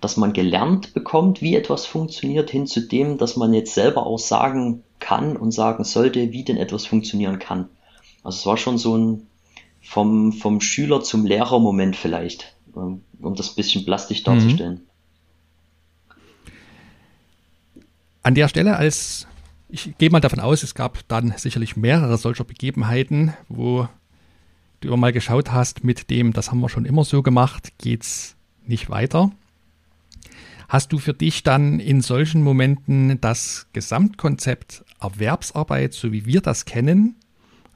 dass 0.00 0.16
man 0.16 0.32
gelernt 0.32 0.94
bekommt, 0.94 1.42
wie 1.42 1.56
etwas 1.56 1.86
funktioniert, 1.86 2.50
hin 2.50 2.66
zu 2.66 2.80
dem, 2.80 3.18
dass 3.18 3.36
man 3.36 3.54
jetzt 3.54 3.74
selber 3.74 4.06
auch 4.06 4.18
sagen 4.18 4.82
kann 4.98 5.36
und 5.36 5.52
sagen 5.52 5.84
sollte, 5.84 6.32
wie 6.32 6.44
denn 6.44 6.56
etwas 6.56 6.86
funktionieren 6.86 7.38
kann. 7.38 7.68
Also 8.22 8.38
es 8.38 8.46
war 8.46 8.56
schon 8.56 8.78
so 8.78 8.96
ein 8.96 9.26
vom, 9.80 10.32
vom 10.32 10.60
Schüler 10.60 11.02
zum 11.02 11.26
Lehrer-Moment 11.26 11.96
vielleicht, 11.96 12.54
ähm, 12.76 13.02
um 13.20 13.34
das 13.34 13.50
ein 13.50 13.56
bisschen 13.56 13.84
plastisch 13.84 14.22
darzustellen. 14.22 14.74
Mhm. 14.74 14.80
An 18.22 18.34
der 18.36 18.46
Stelle, 18.46 18.76
als 18.76 19.26
ich 19.68 19.96
gehe 19.98 20.10
mal 20.10 20.20
davon 20.20 20.38
aus, 20.38 20.62
es 20.62 20.76
gab 20.76 21.06
dann 21.08 21.34
sicherlich 21.36 21.76
mehrere 21.76 22.16
solcher 22.16 22.44
Begebenheiten, 22.44 23.34
wo 23.48 23.88
du 24.82 24.96
mal 24.96 25.12
geschaut 25.12 25.52
hast 25.52 25.84
mit 25.84 26.10
dem, 26.10 26.32
das 26.32 26.50
haben 26.50 26.60
wir 26.60 26.68
schon 26.68 26.84
immer 26.84 27.04
so 27.04 27.22
gemacht, 27.22 27.72
geht's 27.78 28.36
nicht 28.66 28.90
weiter. 28.90 29.30
Hast 30.68 30.92
du 30.92 30.98
für 30.98 31.14
dich 31.14 31.42
dann 31.42 31.80
in 31.80 32.00
solchen 32.00 32.42
Momenten 32.42 33.20
das 33.20 33.66
Gesamtkonzept 33.72 34.84
Erwerbsarbeit, 35.00 35.92
so 35.92 36.12
wie 36.12 36.26
wir 36.26 36.40
das 36.40 36.64
kennen, 36.64 37.16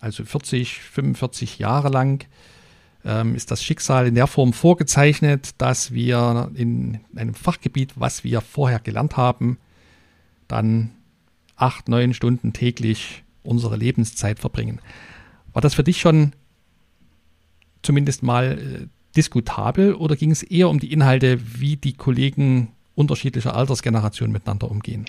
also 0.00 0.24
40, 0.24 0.80
45 0.80 1.58
Jahre 1.58 1.88
lang, 1.88 2.26
ähm, 3.04 3.34
ist 3.34 3.50
das 3.50 3.62
Schicksal 3.62 4.06
in 4.06 4.14
der 4.14 4.26
Form 4.26 4.52
vorgezeichnet, 4.52 5.50
dass 5.58 5.92
wir 5.92 6.50
in 6.54 7.00
einem 7.14 7.34
Fachgebiet, 7.34 7.92
was 7.96 8.24
wir 8.24 8.40
vorher 8.40 8.80
gelernt 8.80 9.16
haben, 9.16 9.58
dann 10.48 10.92
acht, 11.56 11.88
neun 11.88 12.14
Stunden 12.14 12.52
täglich 12.52 13.24
unsere 13.42 13.76
Lebenszeit 13.76 14.38
verbringen. 14.38 14.80
War 15.52 15.62
das 15.62 15.74
für 15.74 15.84
dich 15.84 16.00
schon 16.00 16.32
zumindest 17.86 18.22
mal 18.22 18.58
äh, 18.58 18.86
diskutabel 19.16 19.94
oder 19.94 20.16
ging 20.16 20.30
es 20.30 20.42
eher 20.42 20.68
um 20.68 20.78
die 20.78 20.92
Inhalte, 20.92 21.38
wie 21.60 21.76
die 21.76 21.94
Kollegen 21.94 22.72
unterschiedlicher 22.94 23.54
Altersgenerationen 23.54 24.32
miteinander 24.32 24.70
umgehen? 24.70 25.06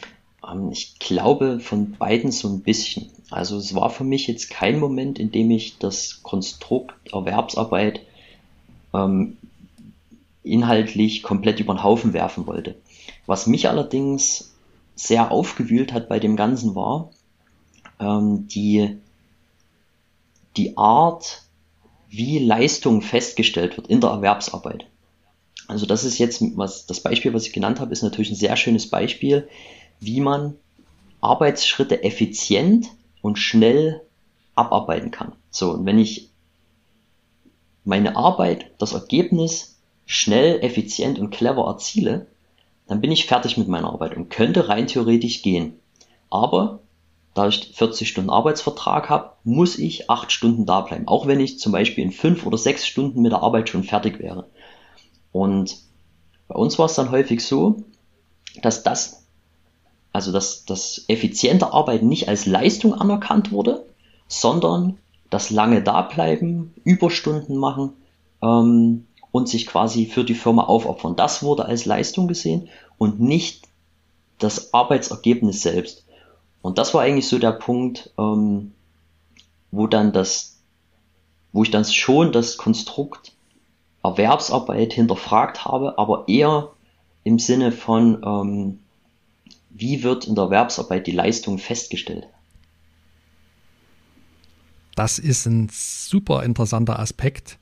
Ähm, 0.49 0.71
ich 0.71 0.99
glaube 0.99 1.59
von 1.59 1.91
beiden 1.93 2.31
so 2.31 2.47
ein 2.47 2.61
bisschen. 2.61 3.09
Also 3.29 3.57
es 3.57 3.75
war 3.75 3.89
für 3.89 4.03
mich 4.03 4.27
jetzt 4.27 4.49
kein 4.49 4.79
Moment, 4.79 5.19
in 5.19 5.31
dem 5.31 5.51
ich 5.51 5.77
das 5.77 6.21
Konstrukt 6.23 6.95
Erwerbsarbeit 7.11 8.01
ähm, 8.93 9.37
inhaltlich 10.43 11.23
komplett 11.23 11.59
über 11.59 11.73
den 11.73 11.83
Haufen 11.83 12.13
werfen 12.13 12.47
wollte. 12.47 12.75
Was 13.25 13.47
mich 13.47 13.67
allerdings 13.67 14.53
sehr 14.95 15.31
aufgewühlt 15.31 15.91
hat 15.91 16.07
bei 16.07 16.19
dem 16.19 16.37
Ganzen 16.37 16.73
war 16.73 17.09
ähm, 17.99 18.47
die, 18.47 18.97
die 20.55 20.77
Art, 20.77 21.43
wie 22.09 22.39
Leistung 22.39 23.01
festgestellt 23.01 23.77
wird 23.77 23.87
in 23.87 24.01
der 24.01 24.11
Erwerbsarbeit. 24.11 24.87
Also 25.67 25.85
das 25.85 26.03
ist 26.03 26.17
jetzt, 26.17 26.41
was 26.55 26.85
das 26.85 27.01
Beispiel, 27.01 27.33
was 27.33 27.45
ich 27.45 27.53
genannt 27.53 27.79
habe, 27.79 27.91
ist 27.91 28.03
natürlich 28.03 28.29
ein 28.29 28.35
sehr 28.35 28.55
schönes 28.55 28.89
Beispiel, 28.89 29.47
wie 29.99 30.21
man 30.21 30.55
Arbeitsschritte 31.19 32.03
effizient 32.03 32.87
und 33.21 33.37
schnell 33.37 34.01
abarbeiten 34.55 35.11
kann. 35.11 35.33
So, 35.51 35.71
und 35.71 35.85
wenn 35.85 35.99
ich 35.99 36.29
meine 37.83 38.15
Arbeit, 38.15 38.71
das 38.77 38.93
Ergebnis 38.93 39.77
schnell, 40.05 40.63
effizient 40.63 41.19
und 41.19 41.31
clever 41.31 41.65
erziele, 41.67 42.27
dann 42.87 43.01
bin 43.01 43.11
ich 43.11 43.25
fertig 43.25 43.57
mit 43.57 43.67
meiner 43.67 43.89
Arbeit 43.91 44.15
und 44.15 44.29
könnte 44.29 44.69
rein 44.69 44.87
theoretisch 44.87 45.41
gehen. 45.41 45.73
Aber 46.29 46.79
da 47.37 47.47
ich 47.47 47.71
40 47.73 48.09
Stunden 48.09 48.29
Arbeitsvertrag 48.29 49.09
habe, 49.09 49.31
muss 49.43 49.77
ich 49.77 50.09
8 50.09 50.31
Stunden 50.31 50.65
da 50.65 50.81
bleiben. 50.81 51.07
Auch 51.07 51.27
wenn 51.27 51.39
ich 51.39 51.59
zum 51.59 51.71
Beispiel 51.71 52.03
in 52.03 52.11
5 52.11 52.45
oder 52.45 52.57
6 52.57 52.85
Stunden 52.85 53.21
mit 53.21 53.31
der 53.31 53.43
Arbeit 53.43 53.69
schon 53.69 53.83
fertig 53.83 54.19
wäre. 54.19 54.47
Und 55.31 55.77
bei 56.47 56.55
uns 56.55 56.79
war 56.79 56.87
es 56.87 56.95
dann 56.95 57.11
häufig 57.11 57.45
so, 57.45 57.83
dass 58.63 58.81
das, 58.81 59.27
also 60.13 60.31
dass 60.31 60.65
das 60.65 61.05
effiziente 61.07 61.73
Arbeiten 61.73 62.07
nicht 62.07 62.27
als 62.27 62.47
Leistung 62.47 62.95
anerkannt 62.95 63.51
wurde, 63.51 63.85
sondern 64.27 64.97
das 65.29 65.51
lange 65.51 65.83
dableiben, 65.83 66.73
Überstunden 66.83 67.57
machen 67.57 67.93
ähm, 68.41 69.05
und 69.31 69.47
sich 69.47 69.67
quasi 69.67 70.05
für 70.05 70.23
die 70.23 70.33
Firma 70.33 70.63
aufopfern. 70.63 71.15
Das 71.15 71.43
wurde 71.43 71.65
als 71.65 71.85
Leistung 71.85 72.27
gesehen 72.27 72.69
und 72.97 73.19
nicht 73.19 73.67
das 74.39 74.73
Arbeitsergebnis 74.73 75.61
selbst. 75.61 76.06
Und 76.67 76.77
das 76.77 76.93
war 76.93 77.01
eigentlich 77.01 77.29
so 77.29 77.39
der 77.39 77.53
Punkt, 77.53 78.11
ähm, 78.19 78.73
wo 79.71 79.87
dann 79.87 80.11
das, 80.11 80.57
wo 81.53 81.63
ich 81.63 81.71
dann 81.71 81.85
schon 81.85 82.33
das 82.33 82.57
Konstrukt 82.57 83.31
Erwerbsarbeit 84.03 84.91
hinterfragt 84.91 85.63
habe, 85.63 85.97
aber 85.97 86.25
eher 86.27 86.73
im 87.23 87.39
Sinne 87.39 87.71
von, 87.71 88.21
ähm, 88.21 88.79
wie 89.69 90.03
wird 90.03 90.27
in 90.27 90.35
der 90.35 90.43
Erwerbsarbeit 90.43 91.07
die 91.07 91.13
Leistung 91.13 91.57
festgestellt? 91.57 92.27
Das 94.93 95.19
ist 95.19 95.45
ein 95.45 95.69
super 95.71 96.43
interessanter 96.43 96.99
Aspekt, 96.99 97.59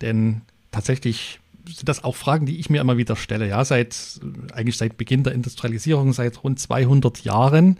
denn 0.00 0.40
tatsächlich 0.72 1.38
sind 1.68 1.88
das 1.88 2.02
auch 2.02 2.16
Fragen, 2.16 2.46
die 2.46 2.58
ich 2.58 2.68
mir 2.68 2.80
immer 2.80 2.96
wieder 2.96 3.14
stelle. 3.14 3.46
Ja, 3.46 3.64
seit 3.64 4.20
eigentlich 4.52 4.76
seit 4.76 4.96
Beginn 4.96 5.22
der 5.22 5.34
Industrialisierung, 5.34 6.12
seit 6.12 6.42
rund 6.42 6.58
200 6.58 7.22
Jahren 7.22 7.78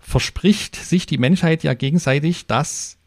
verspricht 0.00 0.76
sich 0.76 1.06
die 1.06 1.18
Menschheit 1.18 1.62
ja 1.62 1.74
gegenseitig, 1.74 2.46
dass 2.46 2.98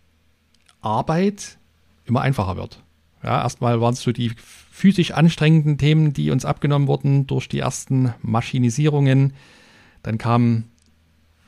Arbeit 0.81 1.57
immer 2.05 2.21
einfacher 2.21 2.55
wird. 2.55 2.81
Ja, 3.23 3.41
erstmal 3.41 3.81
waren 3.81 3.93
es 3.93 4.01
so 4.01 4.11
die 4.11 4.31
physisch 4.37 5.11
anstrengenden 5.11 5.77
Themen, 5.77 6.13
die 6.13 6.31
uns 6.31 6.45
abgenommen 6.45 6.87
wurden 6.87 7.27
durch 7.27 7.47
die 7.47 7.59
ersten 7.59 8.13
Maschinisierungen. 8.21 9.33
Dann 10.01 10.17
kam 10.17 10.65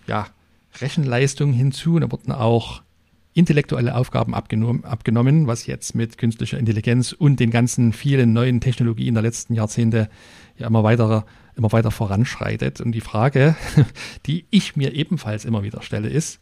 ja 0.08 0.28
Rechenleistung 0.80 1.52
hinzu, 1.52 2.00
da 2.00 2.12
wurden 2.12 2.32
auch 2.32 2.82
intellektuelle 3.34 3.96
Aufgaben 3.96 4.34
abgenommen, 4.34 4.86
abgenommen, 4.86 5.48
was 5.48 5.66
jetzt 5.66 5.94
mit 5.94 6.18
künstlicher 6.18 6.58
Intelligenz 6.58 7.12
und 7.12 7.42
den 7.42 7.52
ganzen 7.52 7.92
vielen 7.92 8.32
neuen 8.32 8.62
Technologien 8.62 9.14
der 9.14 9.24
letzten 9.24 9.54
Jahrzehnte 9.54 10.10
ja 10.58 10.68
immer 10.68 10.84
weiter, 10.84 11.25
immer 11.56 11.72
weiter 11.72 11.92
voranschreitet. 11.92 12.82
Und 12.82 12.92
die 12.92 13.02
Frage, 13.02 13.56
die 14.26 14.46
ich 14.50 14.76
mir 14.76 14.94
ebenfalls 14.94 15.46
immer 15.46 15.64
wieder 15.64 15.82
stelle, 15.82 16.10
ist, 16.10 16.40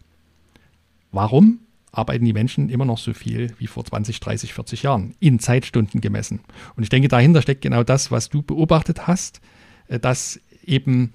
warum 1.11 1.59
arbeiten 1.91 2.25
die 2.25 2.33
Menschen 2.33 2.69
immer 2.69 2.85
noch 2.85 2.97
so 2.97 3.13
viel 3.13 3.53
wie 3.59 3.67
vor 3.67 3.85
20, 3.85 4.19
30, 4.19 4.53
40 4.53 4.83
Jahren, 4.83 5.15
in 5.19 5.39
Zeitstunden 5.39 6.01
gemessen? 6.01 6.41
Und 6.75 6.83
ich 6.83 6.89
denke, 6.89 7.07
dahinter 7.07 7.41
steckt 7.41 7.61
genau 7.61 7.83
das, 7.83 8.11
was 8.11 8.29
du 8.29 8.41
beobachtet 8.41 9.07
hast, 9.07 9.41
äh, 9.87 9.99
dass 9.99 10.39
eben, 10.65 11.13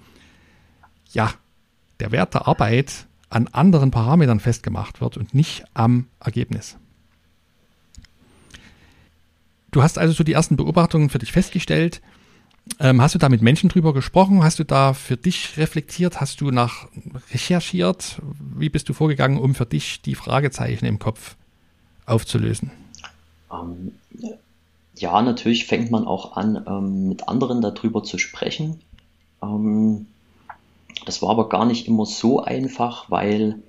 ja, 1.12 1.32
der 2.00 2.12
Wert 2.12 2.34
der 2.34 2.46
Arbeit 2.46 3.06
an 3.30 3.48
anderen 3.48 3.90
Parametern 3.90 4.40
festgemacht 4.40 5.00
wird 5.00 5.16
und 5.16 5.34
nicht 5.34 5.64
am 5.74 6.06
Ergebnis. 6.20 6.76
Du 9.70 9.82
hast 9.82 9.98
also 9.98 10.14
so 10.14 10.24
die 10.24 10.32
ersten 10.32 10.56
Beobachtungen 10.56 11.10
für 11.10 11.18
dich 11.18 11.32
festgestellt. 11.32 12.00
Ähm, 12.80 13.02
hast 13.02 13.14
du 13.14 13.18
da 13.18 13.28
mit 13.28 13.42
Menschen 13.42 13.68
drüber 13.68 13.92
gesprochen? 13.92 14.42
Hast 14.42 14.58
du 14.58 14.64
da 14.64 14.92
für 14.94 15.16
dich 15.16 15.56
reflektiert? 15.56 16.20
Hast 16.20 16.40
du 16.40 16.50
nach 16.50 16.88
recherchiert? 17.32 18.20
Wie 18.38 18.68
bist 18.68 18.88
du 18.88 18.92
vorgegangen, 18.92 19.38
um 19.38 19.54
für 19.54 19.66
dich 19.66 20.02
die 20.02 20.14
Fragezeichen 20.14 20.84
im 20.86 20.98
Kopf 20.98 21.36
aufzulösen? 22.06 22.70
Ähm, 23.52 23.92
ja, 24.94 25.20
natürlich 25.22 25.66
fängt 25.66 25.90
man 25.90 26.06
auch 26.06 26.36
an, 26.36 26.64
ähm, 26.66 27.08
mit 27.08 27.28
anderen 27.28 27.60
darüber 27.60 28.02
zu 28.02 28.18
sprechen. 28.18 28.80
Ähm, 29.42 30.06
das 31.06 31.22
war 31.22 31.30
aber 31.30 31.48
gar 31.48 31.64
nicht 31.64 31.86
immer 31.86 32.06
so 32.06 32.42
einfach, 32.42 33.10
weil 33.10 33.62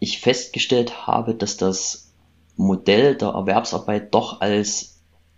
ich 0.00 0.20
festgestellt 0.20 1.06
habe, 1.06 1.34
dass 1.34 1.56
das 1.56 2.12
Modell 2.56 3.14
der 3.16 3.28
Erwerbsarbeit 3.28 4.12
doch 4.14 4.40
als 4.40 4.91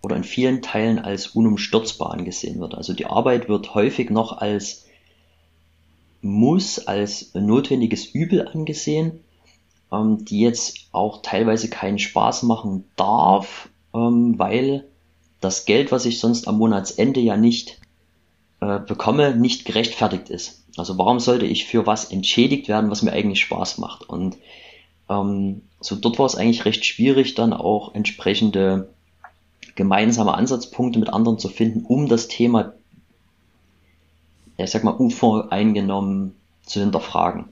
oder 0.05 0.15
in 0.15 0.23
vielen 0.23 0.61
Teilen 0.61 0.99
als 0.99 1.25
unumstürzbar 1.25 2.11
angesehen 2.11 2.59
wird. 2.59 2.75
Also 2.75 2.93
die 2.93 3.07
Arbeit 3.07 3.49
wird 3.49 3.73
häufig 3.73 4.11
noch 4.11 4.37
als 4.37 4.85
Muss, 6.21 6.77
als 6.85 7.33
notwendiges 7.33 8.05
Übel 8.05 8.47
angesehen, 8.47 9.23
ähm, 9.91 10.23
die 10.23 10.41
jetzt 10.41 10.89
auch 10.91 11.23
teilweise 11.23 11.71
keinen 11.71 11.97
Spaß 11.97 12.43
machen 12.43 12.83
darf, 12.95 13.67
ähm, 13.95 14.37
weil 14.37 14.85
das 15.41 15.65
Geld, 15.65 15.91
was 15.91 16.05
ich 16.05 16.19
sonst 16.19 16.47
am 16.47 16.59
Monatsende 16.59 17.19
ja 17.19 17.35
nicht 17.35 17.79
äh, 18.61 18.77
bekomme, 18.77 19.35
nicht 19.35 19.65
gerechtfertigt 19.65 20.29
ist. 20.29 20.65
Also 20.77 20.99
warum 20.99 21.19
sollte 21.19 21.47
ich 21.47 21.65
für 21.65 21.87
was 21.87 22.11
entschädigt 22.11 22.67
werden, 22.67 22.91
was 22.91 23.01
mir 23.01 23.11
eigentlich 23.11 23.41
Spaß 23.41 23.79
macht? 23.79 24.07
Und 24.07 24.37
ähm, 25.09 25.63
so 25.79 25.95
dort 25.95 26.19
war 26.19 26.27
es 26.27 26.35
eigentlich 26.35 26.65
recht 26.65 26.85
schwierig, 26.85 27.33
dann 27.33 27.53
auch 27.53 27.95
entsprechende 27.95 28.93
gemeinsame 29.75 30.33
Ansatzpunkte 30.33 30.99
mit 30.99 31.09
anderen 31.09 31.37
zu 31.37 31.49
finden, 31.49 31.85
um 31.85 32.07
das 32.07 32.27
Thema, 32.27 32.73
ich 34.57 34.71
sag 34.71 34.83
mal, 34.83 34.91
unvoreingenommen 34.91 36.33
zu 36.63 36.79
hinterfragen. 36.79 37.45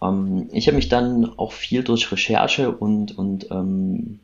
Ähm, 0.00 0.48
ich 0.52 0.66
habe 0.68 0.76
mich 0.76 0.88
dann 0.88 1.38
auch 1.38 1.52
viel 1.52 1.82
durch 1.82 2.10
Recherche 2.10 2.70
und, 2.70 3.18
und 3.18 3.50
ähm, 3.50 4.20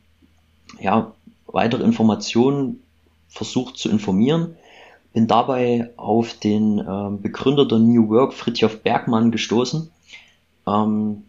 ja, 0.79 1.13
weitere 1.47 1.83
Informationen 1.83 2.81
versucht 3.27 3.77
zu 3.77 3.89
informieren. 3.89 4.55
Bin 5.13 5.27
dabei 5.27 5.91
auf 5.97 6.33
den 6.33 6.79
äh, 6.79 7.09
Begründer 7.21 7.65
der 7.65 7.79
New 7.79 8.09
Work, 8.09 8.33
Fritjof 8.33 8.81
Bergmann, 8.81 9.31
gestoßen, 9.31 9.89
ähm, 10.67 11.23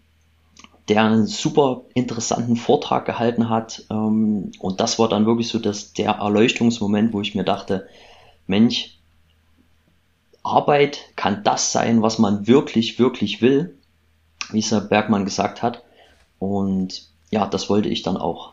der 0.89 1.05
einen 1.05 1.27
super 1.27 1.83
interessanten 1.95 2.57
Vortrag 2.57 3.07
gehalten 3.07 3.49
hat. 3.49 3.85
Ähm, 3.91 4.53
und 4.59 4.81
das 4.81 4.99
war 4.99 5.09
dann 5.09 5.27
wirklich 5.27 5.49
so 5.49 5.59
dass 5.59 5.93
der 5.93 6.13
Erleuchtungsmoment, 6.13 7.13
wo 7.13 7.21
ich 7.21 7.35
mir 7.35 7.45
dachte, 7.45 7.89
Mensch, 8.47 8.97
Arbeit 10.43 11.01
kann 11.17 11.43
das 11.43 11.73
sein, 11.73 12.03
was 12.03 12.19
man 12.19 12.47
wirklich, 12.47 13.01
wirklich 13.01 13.43
will, 13.43 13.77
wie 14.53 14.61
es 14.61 14.71
Herr 14.71 14.81
Bergmann 14.81 15.25
gesagt 15.25 15.63
hat. 15.63 15.83
Und 16.39 17.09
ja, 17.31 17.47
das 17.47 17.69
wollte 17.69 17.89
ich 17.89 18.03
dann 18.03 18.17
auch. 18.17 18.53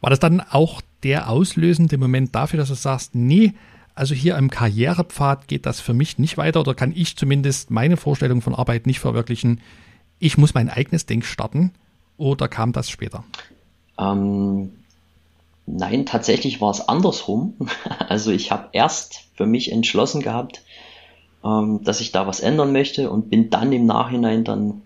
War 0.00 0.10
das 0.10 0.18
dann 0.18 0.40
auch 0.40 0.82
der 1.04 1.30
auslösende 1.30 1.98
Moment 1.98 2.34
dafür, 2.34 2.58
dass 2.58 2.68
du 2.68 2.74
sagst, 2.74 3.14
nee, 3.14 3.54
also 3.94 4.14
hier 4.14 4.36
im 4.36 4.50
Karrierepfad 4.50 5.48
geht 5.48 5.66
das 5.66 5.80
für 5.80 5.94
mich 5.94 6.18
nicht 6.18 6.36
weiter 6.36 6.60
oder 6.60 6.74
kann 6.74 6.92
ich 6.94 7.16
zumindest 7.16 7.70
meine 7.70 7.96
Vorstellung 7.96 8.40
von 8.40 8.54
Arbeit 8.54 8.86
nicht 8.86 9.00
verwirklichen? 9.00 9.60
Ich 10.18 10.38
muss 10.38 10.54
mein 10.54 10.70
eigenes 10.70 11.06
Ding 11.06 11.22
starten 11.22 11.72
oder 12.16 12.48
kam 12.48 12.72
das 12.72 12.88
später? 12.90 13.24
Ähm, 13.98 14.72
nein, 15.66 16.06
tatsächlich 16.06 16.60
war 16.60 16.70
es 16.70 16.88
andersrum. 16.88 17.54
Also 18.08 18.30
ich 18.30 18.50
habe 18.50 18.68
erst 18.72 19.24
für 19.34 19.46
mich 19.46 19.72
entschlossen 19.72 20.22
gehabt, 20.22 20.62
ähm, 21.44 21.80
dass 21.82 22.00
ich 22.00 22.12
da 22.12 22.26
was 22.26 22.40
ändern 22.40 22.72
möchte 22.72 23.10
und 23.10 23.30
bin 23.30 23.50
dann 23.50 23.72
im 23.72 23.86
Nachhinein 23.86 24.44
dann 24.44 24.82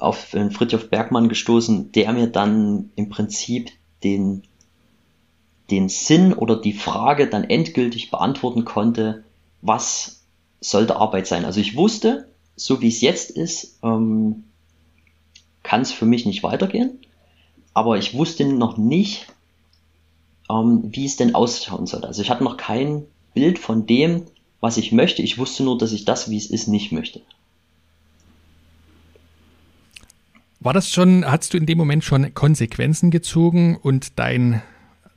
auf 0.00 0.34
Fritjof 0.50 0.90
Bergmann 0.90 1.28
gestoßen, 1.28 1.92
der 1.92 2.12
mir 2.12 2.26
dann 2.26 2.90
im 2.96 3.08
Prinzip 3.08 3.70
den, 4.02 4.42
den 5.70 5.88
Sinn 5.88 6.32
oder 6.32 6.56
die 6.56 6.72
Frage 6.72 7.28
dann 7.28 7.44
endgültig 7.44 8.10
beantworten 8.10 8.64
konnte, 8.64 9.24
was 9.62 10.22
sollte 10.60 10.96
Arbeit 10.96 11.26
sein. 11.26 11.44
Also 11.44 11.60
ich 11.60 11.76
wusste, 11.76 12.28
so 12.56 12.80
wie 12.80 12.88
es 12.88 13.00
jetzt 13.00 13.30
ist, 13.30 13.78
ähm, 13.82 14.44
kann 15.62 15.80
es 15.80 15.92
für 15.92 16.06
mich 16.06 16.26
nicht 16.26 16.42
weitergehen, 16.42 16.98
aber 17.72 17.98
ich 17.98 18.14
wusste 18.14 18.44
noch 18.44 18.76
nicht, 18.76 19.26
ähm, 20.50 20.82
wie 20.84 21.06
es 21.06 21.16
denn 21.16 21.34
ausschauen 21.34 21.86
sollte. 21.86 22.06
Also 22.06 22.22
ich 22.22 22.30
hatte 22.30 22.44
noch 22.44 22.56
kein 22.56 23.06
Bild 23.32 23.58
von 23.58 23.86
dem, 23.86 24.26
was 24.60 24.76
ich 24.76 24.92
möchte. 24.92 25.22
Ich 25.22 25.38
wusste 25.38 25.64
nur, 25.64 25.78
dass 25.78 25.92
ich 25.92 26.04
das, 26.04 26.30
wie 26.30 26.36
es 26.36 26.46
ist, 26.46 26.68
nicht 26.68 26.92
möchte. 26.92 27.20
War 30.60 30.72
das 30.72 30.90
schon, 30.90 31.30
hast 31.30 31.52
du 31.52 31.58
in 31.58 31.66
dem 31.66 31.76
Moment 31.76 32.04
schon 32.04 32.32
Konsequenzen 32.32 33.10
gezogen 33.10 33.76
und 33.76 34.18
dein, 34.18 34.62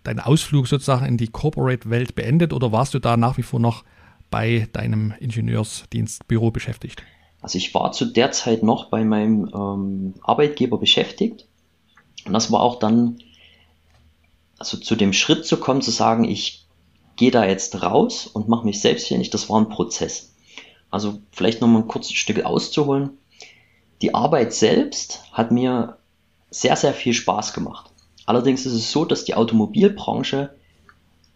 dein 0.07 0.19
Ausflug 0.19 0.67
sozusagen 0.67 1.05
in 1.05 1.17
die 1.17 1.27
Corporate-Welt 1.27 2.15
beendet 2.15 2.53
oder 2.53 2.71
warst 2.71 2.93
du 2.93 2.99
da 2.99 3.17
nach 3.17 3.37
wie 3.37 3.43
vor 3.43 3.59
noch 3.59 3.83
bei 4.29 4.67
deinem 4.71 5.13
Ingenieursdienstbüro 5.19 6.51
beschäftigt? 6.51 7.03
Also 7.41 7.57
ich 7.57 7.73
war 7.73 7.91
zu 7.91 8.05
der 8.05 8.31
Zeit 8.31 8.63
noch 8.63 8.89
bei 8.89 9.03
meinem 9.03 9.51
ähm, 9.53 10.13
Arbeitgeber 10.21 10.77
beschäftigt 10.77 11.45
und 12.25 12.33
das 12.33 12.51
war 12.51 12.61
auch 12.61 12.79
dann, 12.79 13.19
also 14.57 14.77
zu 14.77 14.95
dem 14.95 15.13
Schritt 15.13 15.45
zu 15.45 15.57
kommen, 15.57 15.81
zu 15.81 15.91
sagen, 15.91 16.23
ich 16.23 16.65
gehe 17.17 17.31
da 17.31 17.45
jetzt 17.45 17.81
raus 17.81 18.27
und 18.27 18.47
mache 18.47 18.65
mich 18.65 18.81
selbstständig, 18.81 19.29
das 19.29 19.49
war 19.49 19.59
ein 19.59 19.69
Prozess. 19.69 20.33
Also 20.89 21.19
vielleicht 21.31 21.61
nochmal 21.61 21.81
ein 21.81 21.87
kurzes 21.87 22.13
Stück 22.13 22.45
auszuholen. 22.45 23.17
Die 24.01 24.15
Arbeit 24.15 24.53
selbst 24.53 25.23
hat 25.33 25.51
mir 25.51 25.97
sehr, 26.49 26.75
sehr 26.77 26.93
viel 26.93 27.13
Spaß 27.13 27.53
gemacht. 27.53 27.91
Allerdings 28.27 28.65
ist 28.65 28.73
es 28.73 28.91
so, 28.91 29.05
dass 29.05 29.23
die 29.23 29.35
Automobilbranche 29.35 30.53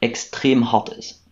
extrem 0.02 0.74
hart 0.74 0.90
ist. 0.90 1.24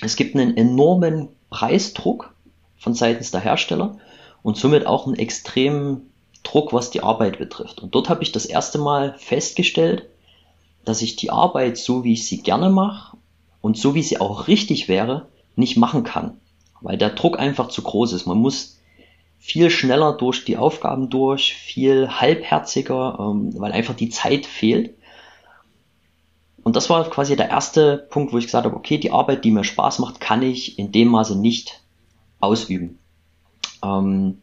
Es 0.00 0.16
gibt 0.16 0.34
einen 0.34 0.56
enormen 0.56 1.28
Preisdruck 1.50 2.34
von 2.78 2.94
seitens 2.94 3.30
der 3.30 3.42
Hersteller 3.42 3.98
und 4.42 4.56
somit 4.56 4.86
auch 4.86 5.06
einen 5.06 5.16
extremen 5.16 6.10
Druck, 6.42 6.72
was 6.72 6.90
die 6.90 7.02
Arbeit 7.02 7.38
betrifft. 7.38 7.80
Und 7.80 7.94
dort 7.94 8.08
habe 8.08 8.22
ich 8.22 8.32
das 8.32 8.46
erste 8.46 8.78
Mal 8.78 9.14
festgestellt, 9.18 10.06
dass 10.86 11.02
ich 11.02 11.16
die 11.16 11.30
Arbeit 11.30 11.76
so, 11.76 12.02
wie 12.02 12.14
ich 12.14 12.26
sie 12.26 12.42
gerne 12.42 12.70
mache 12.70 13.18
und 13.60 13.76
so, 13.76 13.94
wie 13.94 14.02
sie 14.02 14.18
auch 14.18 14.48
richtig 14.48 14.88
wäre, 14.88 15.28
nicht 15.56 15.76
machen 15.76 16.04
kann, 16.04 16.38
weil 16.80 16.96
der 16.96 17.10
Druck 17.10 17.38
einfach 17.38 17.68
zu 17.68 17.82
groß 17.82 18.14
ist. 18.14 18.24
Man 18.26 18.38
muss 18.38 18.75
viel 19.38 19.70
schneller 19.70 20.12
durch 20.12 20.44
die 20.44 20.56
Aufgaben 20.56 21.08
durch, 21.08 21.54
viel 21.54 22.08
halbherziger, 22.08 23.18
ähm, 23.20 23.52
weil 23.58 23.72
einfach 23.72 23.94
die 23.94 24.08
Zeit 24.08 24.46
fehlt. 24.46 24.96
Und 26.62 26.74
das 26.74 26.90
war 26.90 27.08
quasi 27.10 27.36
der 27.36 27.48
erste 27.48 27.96
Punkt, 28.10 28.32
wo 28.32 28.38
ich 28.38 28.46
gesagt 28.46 28.64
habe, 28.64 28.76
okay, 28.76 28.98
die 28.98 29.12
Arbeit, 29.12 29.44
die 29.44 29.52
mir 29.52 29.62
Spaß 29.62 30.00
macht, 30.00 30.20
kann 30.20 30.42
ich 30.42 30.78
in 30.78 30.90
dem 30.90 31.08
Maße 31.08 31.38
nicht 31.38 31.80
ausüben. 32.40 32.98
Ähm, 33.84 34.42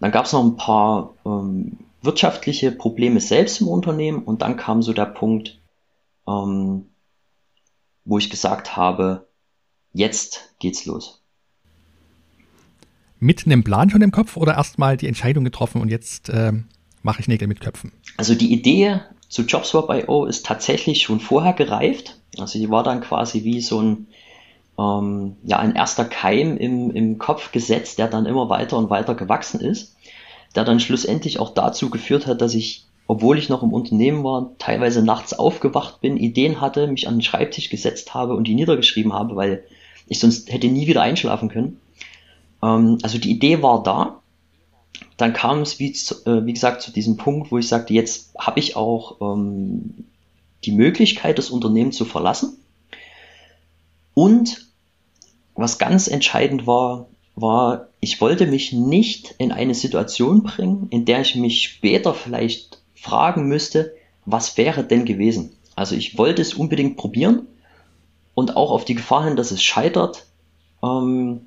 dann 0.00 0.12
gab 0.12 0.26
es 0.26 0.32
noch 0.32 0.42
ein 0.42 0.56
paar 0.56 1.14
ähm, 1.24 1.78
wirtschaftliche 2.02 2.72
Probleme 2.72 3.20
selbst 3.20 3.60
im 3.60 3.68
Unternehmen 3.68 4.24
und 4.24 4.42
dann 4.42 4.56
kam 4.56 4.82
so 4.82 4.92
der 4.92 5.06
Punkt, 5.06 5.60
ähm, 6.26 6.90
wo 8.04 8.18
ich 8.18 8.28
gesagt 8.28 8.76
habe, 8.76 9.28
jetzt 9.92 10.54
geht's 10.58 10.84
los 10.84 11.23
mit 13.20 13.46
einem 13.46 13.64
Plan 13.64 13.90
schon 13.90 14.02
im 14.02 14.10
Kopf 14.10 14.36
oder 14.36 14.54
erstmal 14.54 14.96
die 14.96 15.08
Entscheidung 15.08 15.44
getroffen 15.44 15.80
und 15.80 15.88
jetzt 15.88 16.28
äh, 16.28 16.52
mache 17.02 17.20
ich 17.20 17.28
Nägel 17.28 17.48
mit 17.48 17.60
Köpfen? 17.60 17.92
Also 18.16 18.34
die 18.34 18.52
Idee 18.52 19.00
zu 19.28 19.42
JobSwap.io 19.42 20.26
ist 20.26 20.46
tatsächlich 20.46 21.02
schon 21.02 21.20
vorher 21.20 21.52
gereift. 21.52 22.18
Also 22.38 22.58
die 22.58 22.70
war 22.70 22.82
dann 22.82 23.00
quasi 23.00 23.44
wie 23.44 23.60
so 23.60 23.80
ein, 23.80 24.06
ähm, 24.78 25.36
ja, 25.44 25.58
ein 25.58 25.74
erster 25.74 26.04
Keim 26.04 26.56
im, 26.56 26.90
im 26.90 27.18
Kopf 27.18 27.52
gesetzt, 27.52 27.98
der 27.98 28.08
dann 28.08 28.26
immer 28.26 28.48
weiter 28.48 28.76
und 28.76 28.90
weiter 28.90 29.14
gewachsen 29.14 29.60
ist, 29.60 29.96
der 30.54 30.64
dann 30.64 30.80
schlussendlich 30.80 31.38
auch 31.38 31.54
dazu 31.54 31.90
geführt 31.90 32.26
hat, 32.26 32.40
dass 32.40 32.54
ich, 32.54 32.86
obwohl 33.06 33.38
ich 33.38 33.48
noch 33.48 33.62
im 33.62 33.72
Unternehmen 33.72 34.24
war, 34.24 34.52
teilweise 34.58 35.02
nachts 35.04 35.32
aufgewacht 35.32 36.00
bin, 36.00 36.16
Ideen 36.16 36.60
hatte, 36.60 36.86
mich 36.86 37.08
an 37.08 37.16
den 37.16 37.22
Schreibtisch 37.22 37.70
gesetzt 37.70 38.14
habe 38.14 38.34
und 38.34 38.48
die 38.48 38.54
niedergeschrieben 38.54 39.12
habe, 39.12 39.36
weil 39.36 39.64
ich 40.06 40.20
sonst 40.20 40.52
hätte 40.52 40.68
nie 40.68 40.86
wieder 40.86 41.02
einschlafen 41.02 41.48
können. 41.48 41.80
Ähm, 42.64 42.98
also 43.02 43.18
die 43.18 43.30
Idee 43.30 43.62
war 43.62 43.82
da. 43.82 44.20
Dann 45.16 45.32
kam 45.32 45.60
es, 45.60 45.78
wie, 45.78 45.90
äh, 45.90 46.46
wie 46.46 46.52
gesagt, 46.52 46.82
zu 46.82 46.90
diesem 46.90 47.16
Punkt, 47.16 47.52
wo 47.52 47.58
ich 47.58 47.68
sagte, 47.68 47.94
jetzt 47.94 48.34
habe 48.38 48.58
ich 48.58 48.76
auch 48.76 49.20
ähm, 49.20 50.06
die 50.64 50.72
Möglichkeit, 50.72 51.38
das 51.38 51.50
Unternehmen 51.50 51.92
zu 51.92 52.04
verlassen. 52.04 52.56
Und 54.14 54.68
was 55.54 55.78
ganz 55.78 56.08
entscheidend 56.08 56.66
war, 56.66 57.06
war, 57.36 57.88
ich 58.00 58.20
wollte 58.20 58.46
mich 58.46 58.72
nicht 58.72 59.34
in 59.38 59.52
eine 59.52 59.74
Situation 59.74 60.42
bringen, 60.42 60.88
in 60.90 61.04
der 61.04 61.20
ich 61.20 61.34
mich 61.34 61.64
später 61.64 62.14
vielleicht 62.14 62.80
fragen 62.94 63.46
müsste, 63.46 63.94
was 64.24 64.56
wäre 64.56 64.84
denn 64.84 65.04
gewesen. 65.04 65.56
Also 65.76 65.96
ich 65.96 66.16
wollte 66.16 66.42
es 66.42 66.54
unbedingt 66.54 66.96
probieren 66.96 67.46
und 68.34 68.56
auch 68.56 68.70
auf 68.70 68.84
die 68.84 68.94
Gefahr 68.94 69.24
hin, 69.24 69.36
dass 69.36 69.50
es 69.50 69.62
scheitert, 69.62 70.26
ähm, 70.82 71.46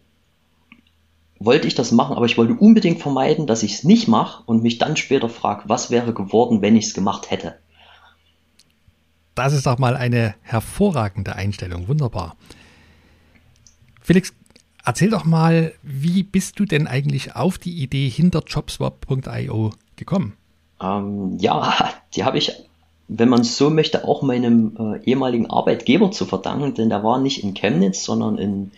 wollte 1.40 1.68
ich 1.68 1.76
das 1.76 1.92
machen, 1.92 2.16
aber 2.16 2.26
ich 2.26 2.38
wollte 2.38 2.54
unbedingt 2.54 3.02
vermeiden, 3.02 3.48
dass 3.48 3.64
ich 3.64 3.76
es 3.76 3.84
nicht 3.84 4.08
mache 4.08 4.44
und 4.46 4.64
mich 4.64 4.78
dann 4.78 4.98
später 4.98 5.30
frage, 5.30 5.64
was 5.68 5.92
wäre 5.92 6.14
geworden, 6.14 6.62
wenn 6.62 6.76
ich 6.76 6.86
es 6.86 6.94
gemacht 6.94 7.32
hätte. 7.32 7.56
Das 9.36 9.54
ist 9.54 9.68
doch 9.68 9.78
mal 9.78 9.96
eine 9.96 10.34
hervorragende 10.42 11.36
Einstellung. 11.36 11.88
Wunderbar. 11.88 12.36
Felix, 14.02 14.34
erzähl 14.84 15.12
doch 15.12 15.26
mal, 15.26 15.74
wie 15.84 16.24
bist 16.24 16.60
du 16.60 16.66
denn 16.66 16.88
eigentlich 16.88 17.36
auf 17.36 17.58
die 17.58 17.84
Idee 17.84 18.10
hinter 18.10 18.42
jobswap.io 18.48 19.72
gekommen? 19.96 20.34
Ähm, 20.82 21.38
ja, 21.40 21.94
die 22.16 22.24
habe 22.24 22.38
ich, 22.38 22.52
wenn 23.08 23.30
man 23.30 23.42
es 23.42 23.58
so 23.58 23.70
möchte, 23.70 24.06
auch 24.06 24.24
meinem 24.24 24.76
äh, 24.80 25.04
ehemaligen 25.04 25.50
Arbeitgeber 25.50 26.10
zu 26.12 26.26
verdanken, 26.26 26.74
denn 26.74 26.90
der 26.90 27.04
war 27.04 27.20
nicht 27.20 27.44
in 27.44 27.54
Chemnitz, 27.54 28.04
sondern 28.04 28.38
in 28.38 28.72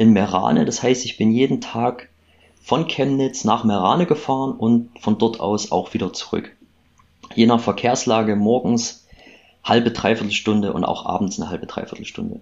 in 0.00 0.14
Merane. 0.14 0.64
Das 0.64 0.82
heißt, 0.82 1.04
ich 1.04 1.18
bin 1.18 1.30
jeden 1.30 1.60
Tag 1.60 2.08
von 2.62 2.88
Chemnitz 2.88 3.44
nach 3.44 3.64
Merane 3.64 4.06
gefahren 4.06 4.52
und 4.52 4.88
von 4.98 5.18
dort 5.18 5.40
aus 5.40 5.72
auch 5.72 5.92
wieder 5.92 6.14
zurück. 6.14 6.56
Je 7.34 7.44
nach 7.44 7.60
Verkehrslage 7.60 8.34
morgens 8.34 9.06
halbe, 9.62 9.90
dreiviertel 9.90 10.32
Stunde 10.32 10.72
und 10.72 10.84
auch 10.84 11.04
abends 11.04 11.38
eine 11.38 11.50
halbe, 11.50 11.66
dreiviertel 11.66 12.06
Stunde. 12.06 12.40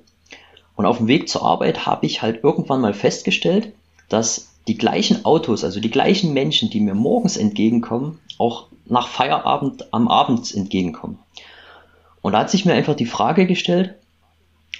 Und 0.77 0.87
auf 0.87 0.99
dem 0.99 1.09
Weg 1.09 1.29
zur 1.29 1.43
Arbeit 1.43 1.85
habe 1.85 2.07
ich 2.07 2.23
halt 2.23 2.45
irgendwann 2.45 2.81
mal 2.81 2.95
festgestellt, 2.95 3.73
dass 4.09 4.51
die 4.69 4.79
gleichen 4.79 5.25
Autos, 5.25 5.65
also 5.65 5.81
die 5.81 5.91
gleichen 5.91 6.33
Menschen, 6.33 6.71
die 6.71 6.79
mir 6.79 6.95
morgens 6.95 7.37
entgegenkommen, 7.37 8.21
auch 8.39 8.67
nach 8.87 9.09
Feierabend 9.09 9.93
am 9.93 10.07
Abend 10.07 10.55
entgegenkommen. 10.55 11.19
Und 12.23 12.35
da 12.35 12.39
hat 12.39 12.51
sich 12.51 12.65
mir 12.65 12.75
einfach 12.75 12.95
die 12.95 13.05
Frage 13.05 13.47
gestellt, 13.47 13.97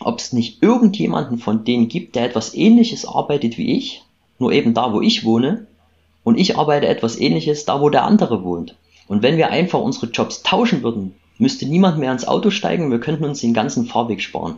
ob 0.01 0.19
es 0.19 0.33
nicht 0.33 0.63
irgendjemanden 0.63 1.39
von 1.39 1.65
denen 1.65 1.89
gibt, 1.89 2.15
der 2.15 2.25
etwas 2.25 2.55
ähnliches 2.55 3.07
arbeitet 3.07 3.59
wie 3.59 3.77
ich, 3.77 4.03
nur 4.39 4.53
eben 4.53 4.75
da, 4.75 4.93
wo 4.93 5.01
ich 5.01 5.25
wohne, 5.25 5.67
und 6.25 6.39
ich 6.39 6.57
arbeite 6.57 6.89
etwas 6.89 7.19
ähnliches 7.19 7.65
da, 7.65 7.81
wo 7.81 7.91
der 7.91 8.05
andere 8.05 8.45
wohnt. 8.45 8.77
Und 9.07 9.23
wenn 9.23 9.39
wir 9.39 9.51
einfach 9.51 9.81
unsere 9.81 10.07
Jobs 10.07 10.43
tauschen 10.43 10.83
würden, 10.83 11.15
müsste 11.39 11.67
niemand 11.67 11.99
mehr 11.99 12.13
ins 12.13 12.27
Auto 12.27 12.51
steigen, 12.51 12.91
wir 12.91 13.01
könnten 13.01 13.25
uns 13.25 13.41
den 13.41 13.55
ganzen 13.55 13.87
Fahrweg 13.87 14.21
sparen. 14.21 14.57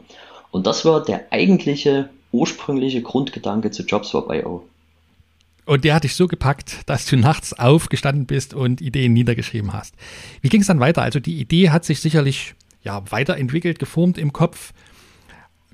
Und 0.50 0.66
das 0.66 0.84
war 0.84 1.04
der 1.04 1.32
eigentliche, 1.32 2.10
ursprüngliche 2.32 3.02
Grundgedanke 3.02 3.70
zu 3.70 3.84
JobSwap.io. 3.84 4.64
Und 5.66 5.84
der 5.84 5.94
hat 5.94 6.04
dich 6.04 6.16
so 6.16 6.26
gepackt, 6.26 6.80
dass 6.86 7.06
du 7.06 7.16
nachts 7.16 7.52
aufgestanden 7.52 8.26
bist 8.26 8.54
und 8.54 8.80
Ideen 8.80 9.12
niedergeschrieben 9.12 9.72
hast. 9.72 9.94
Wie 10.40 10.48
ging 10.48 10.62
es 10.62 10.66
dann 10.66 10.80
weiter? 10.80 11.02
Also 11.02 11.20
die 11.20 11.38
Idee 11.38 11.70
hat 11.70 11.84
sich 11.84 12.00
sicherlich 12.00 12.54
ja, 12.82 13.02
weiterentwickelt, 13.10 13.78
geformt 13.78 14.18
im 14.18 14.32
Kopf. 14.32 14.72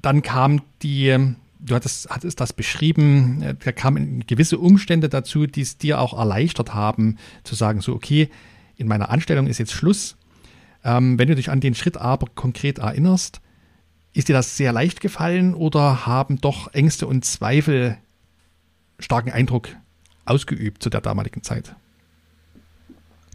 Dann 0.03 0.23
kam 0.23 0.63
die, 0.83 1.17
du 1.61 1.75
hattest, 1.75 2.11
hattest 2.11 2.41
das 2.41 2.53
beschrieben, 2.53 3.43
äh, 3.43 3.55
da 3.63 3.73
kamen 3.73 4.25
gewisse 4.27 4.59
Umstände 4.59 5.09
dazu, 5.09 5.47
die 5.47 5.63
es 5.63 5.79
dir 5.79 6.01
auch 6.01 6.17
erleichtert 6.17 6.75
haben, 6.75 7.19
zu 7.45 7.55
sagen, 7.55 7.81
so, 7.81 7.95
okay, 7.95 8.29
in 8.77 8.89
meiner 8.89 9.11
Anstellung 9.11 9.47
ist 9.47 9.59
jetzt 9.59 9.73
Schluss. 9.73 10.17
Ähm, 10.85 11.19
wenn 11.19 11.29
du 11.29 11.35
dich 11.35 11.51
an 11.51 11.61
den 11.61 11.75
Schritt 11.75 11.97
aber 11.97 12.27
konkret 12.35 12.79
erinnerst, 12.79 13.41
ist 14.13 14.29
dir 14.29 14.35
das 14.35 14.57
sehr 14.57 14.73
leicht 14.73 15.01
gefallen 15.01 15.55
oder 15.55 16.07
haben 16.07 16.41
doch 16.41 16.73
Ängste 16.73 17.07
und 17.07 17.25
Zweifel 17.25 17.99
starken 18.99 19.31
Eindruck 19.31 19.69
ausgeübt 20.25 20.83
zu 20.83 20.91
der 20.91 21.01
damaligen 21.01 21.43
Zeit? 21.43 21.75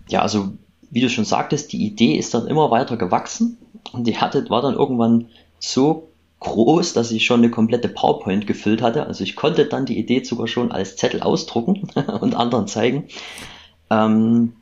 Ja, 0.09 0.21
also 0.21 0.53
wie 0.89 1.01
du 1.01 1.09
schon 1.09 1.25
sagtest, 1.25 1.71
die 1.71 1.85
Idee 1.85 2.15
ist 2.15 2.33
dann 2.33 2.47
immer 2.47 2.71
weiter 2.71 2.97
gewachsen 2.97 3.57
und 3.91 4.05
die 4.05 4.17
hatte, 4.17 4.49
war 4.49 4.61
dann 4.61 4.73
irgendwann 4.73 5.27
so 5.59 6.10
groß, 6.41 6.93
dass 6.93 7.11
ich 7.11 7.23
schon 7.23 7.39
eine 7.39 7.51
komplette 7.51 7.87
PowerPoint 7.87 8.47
gefüllt 8.47 8.81
hatte. 8.81 9.05
Also 9.05 9.23
ich 9.23 9.35
konnte 9.35 9.65
dann 9.65 9.85
die 9.85 9.97
Idee 9.97 10.23
sogar 10.23 10.47
schon 10.47 10.71
als 10.71 10.97
Zettel 10.97 11.21
ausdrucken 11.21 11.87
und 12.21 12.35
anderen 12.35 12.67
zeigen. 12.67 13.07
Ähm, 13.89 14.53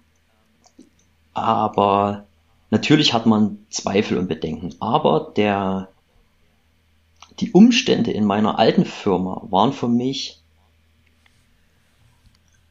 aber 1.34 2.26
natürlich 2.70 3.14
hat 3.14 3.26
man 3.26 3.66
Zweifel 3.70 4.18
und 4.18 4.28
Bedenken. 4.28 4.76
Aber 4.82 5.32
der, 5.38 5.88
die 7.40 7.52
Umstände 7.52 8.12
in 8.12 8.26
meiner 8.26 8.60
alten 8.60 8.86
Firma 8.86 9.42
waren 9.50 9.72
für 9.72 9.88
mich 9.88 10.42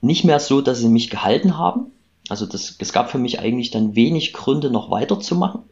nicht 0.03 0.25
mehr 0.25 0.39
so, 0.39 0.61
dass 0.61 0.81
sie 0.81 0.89
mich 0.89 1.09
gehalten 1.09 1.57
haben. 1.57 1.93
Also 2.29 2.45
das, 2.45 2.77
es 2.79 2.93
gab 2.93 3.11
für 3.11 3.19
mich 3.19 3.41
eigentlich 3.41 3.71
dann 3.71 3.95
wenig 3.95 4.35
Gründe, 4.35 4.71
noch 4.71 4.91
weiterzumachen. 4.91 5.63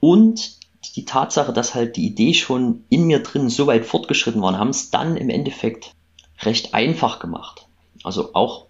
Und 0.00 0.60
die 0.96 1.04
Tatsache, 1.04 1.52
dass 1.52 1.74
halt 1.74 1.96
die 1.96 2.06
Idee 2.06 2.34
schon 2.34 2.84
in 2.88 3.04
mir 3.04 3.22
drin 3.22 3.48
so 3.48 3.66
weit 3.66 3.86
fortgeschritten 3.86 4.42
war, 4.42 4.58
haben 4.58 4.70
es 4.70 4.90
dann 4.90 5.16
im 5.16 5.30
Endeffekt 5.30 5.94
recht 6.40 6.74
einfach 6.74 7.18
gemacht. 7.18 7.66
Also 8.04 8.34
auch 8.34 8.66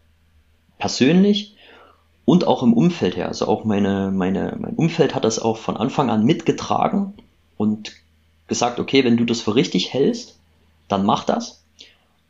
persönlich 0.78 1.56
und 2.24 2.46
auch 2.46 2.62
im 2.62 2.74
Umfeld 2.74 3.16
her. 3.16 3.28
Also 3.28 3.46
auch 3.46 3.64
meine, 3.64 4.10
meine, 4.10 4.56
mein 4.60 4.74
Umfeld 4.74 5.14
hat 5.14 5.24
das 5.24 5.38
auch 5.38 5.56
von 5.56 5.76
Anfang 5.76 6.10
an 6.10 6.24
mitgetragen 6.24 7.14
und 7.56 7.92
gesagt, 8.46 8.78
okay, 8.78 9.04
wenn 9.04 9.16
du 9.16 9.24
das 9.24 9.40
für 9.40 9.54
richtig 9.54 9.92
hältst, 9.92 10.38
dann 10.88 11.06
mach 11.06 11.24
das 11.24 11.62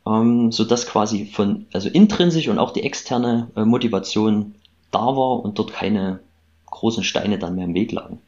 ähm, 0.05 0.51
sodass 0.51 0.85
quasi 0.85 1.25
von, 1.25 1.65
also 1.73 1.89
intrinsisch 1.89 2.47
und 2.47 2.59
auch 2.59 2.71
die 2.71 2.83
externe 2.83 3.49
äh, 3.55 3.65
Motivation 3.65 4.55
da 4.91 5.05
war 5.05 5.43
und 5.43 5.57
dort 5.59 5.73
keine 5.73 6.19
großen 6.67 7.03
Steine 7.03 7.39
dann 7.39 7.55
mehr 7.55 7.65
im 7.65 7.73
Weg 7.73 7.91
lagen. 7.91 8.19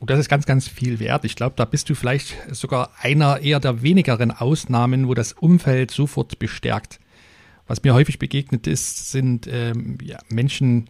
Und 0.00 0.08
das 0.08 0.18
ist 0.18 0.30
ganz, 0.30 0.46
ganz 0.46 0.66
viel 0.66 0.98
wert. 0.98 1.26
Ich 1.26 1.36
glaube, 1.36 1.54
da 1.56 1.66
bist 1.66 1.88
du 1.90 1.94
vielleicht 1.94 2.34
sogar 2.50 2.90
einer 3.00 3.40
eher 3.40 3.60
der 3.60 3.82
wenigeren 3.82 4.30
Ausnahmen, 4.30 5.06
wo 5.08 5.14
das 5.14 5.34
Umfeld 5.34 5.90
sofort 5.90 6.38
bestärkt. 6.38 6.98
Was 7.66 7.82
mir 7.82 7.94
häufig 7.94 8.18
begegnet 8.18 8.66
ist, 8.66 9.12
sind 9.12 9.46
ähm, 9.46 9.98
ja, 10.02 10.18
Menschen, 10.30 10.86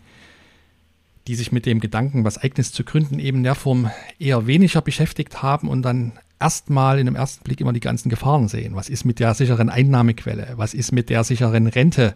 die 1.27 1.35
sich 1.35 1.51
mit 1.51 1.67
dem 1.67 1.81
Gedanken, 1.81 2.25
was 2.25 2.39
Eigenes 2.39 2.73
zu 2.73 2.85
gründen, 2.85 3.19
eben 3.19 3.39
in 3.39 3.45
der 3.45 3.57
Form 3.57 3.91
eher 4.21 4.47
weniger 4.47 4.81
beschäftigt 4.81 5.43
haben 5.43 5.69
und 5.69 5.83
dann 5.83 6.13
erstmal 6.39 7.01
in 7.01 7.07
dem 7.07 7.17
ersten 7.17 7.43
Blick 7.43 7.61
immer 7.61 7.73
die 7.73 7.81
ganzen 7.81 8.11
Gefahren 8.11 8.47
sehen. 8.47 8.77
Was 8.77 8.89
ist 8.89 9.05
mit 9.05 9.19
der 9.19 9.35
sicheren 9.35 9.71
Einnahmequelle? 9.71 10.55
Was 10.55 10.73
ist 10.73 10.93
mit 10.93 11.11
der 11.11 11.25
sicheren 11.25 11.67
Rente? 11.67 12.15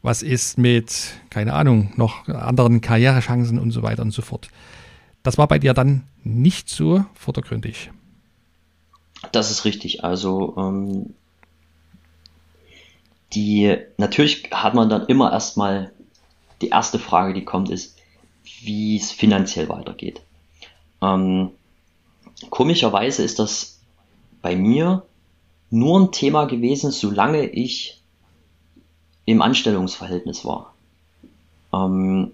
Was 0.00 0.22
ist 0.22 0.58
mit, 0.58 1.14
keine 1.30 1.54
Ahnung, 1.54 1.92
noch 1.96 2.28
anderen 2.28 2.80
Karrierechancen 2.80 3.58
und 3.58 3.72
so 3.72 3.82
weiter 3.82 4.02
und 4.02 4.12
so 4.12 4.22
fort? 4.22 4.48
Das 5.24 5.38
war 5.38 5.48
bei 5.48 5.58
dir 5.58 5.72
dann 5.72 6.06
nicht 6.22 6.68
so 6.68 7.04
vordergründig. 7.14 7.90
Das 9.32 9.50
ist 9.50 9.64
richtig. 9.64 10.04
Also 10.04 10.54
ähm, 10.56 11.14
die 13.32 13.76
natürlich 13.96 14.50
hat 14.52 14.74
man 14.74 14.88
dann 14.88 15.06
immer 15.06 15.32
erstmal 15.32 15.92
die 16.60 16.68
erste 16.68 16.98
Frage, 16.98 17.32
die 17.34 17.44
kommt, 17.44 17.70
ist, 17.70 17.96
wie 18.60 18.96
es 18.96 19.12
finanziell 19.12 19.68
weitergeht. 19.68 20.20
Ähm, 21.00 21.50
komischerweise 22.50 23.22
ist 23.22 23.38
das 23.38 23.80
bei 24.42 24.54
mir 24.54 25.04
nur 25.70 26.00
ein 26.00 26.12
Thema 26.12 26.44
gewesen, 26.44 26.90
solange 26.90 27.46
ich 27.46 28.02
im 29.24 29.40
Anstellungsverhältnis 29.40 30.44
war. 30.44 30.74
Ähm, 31.72 32.32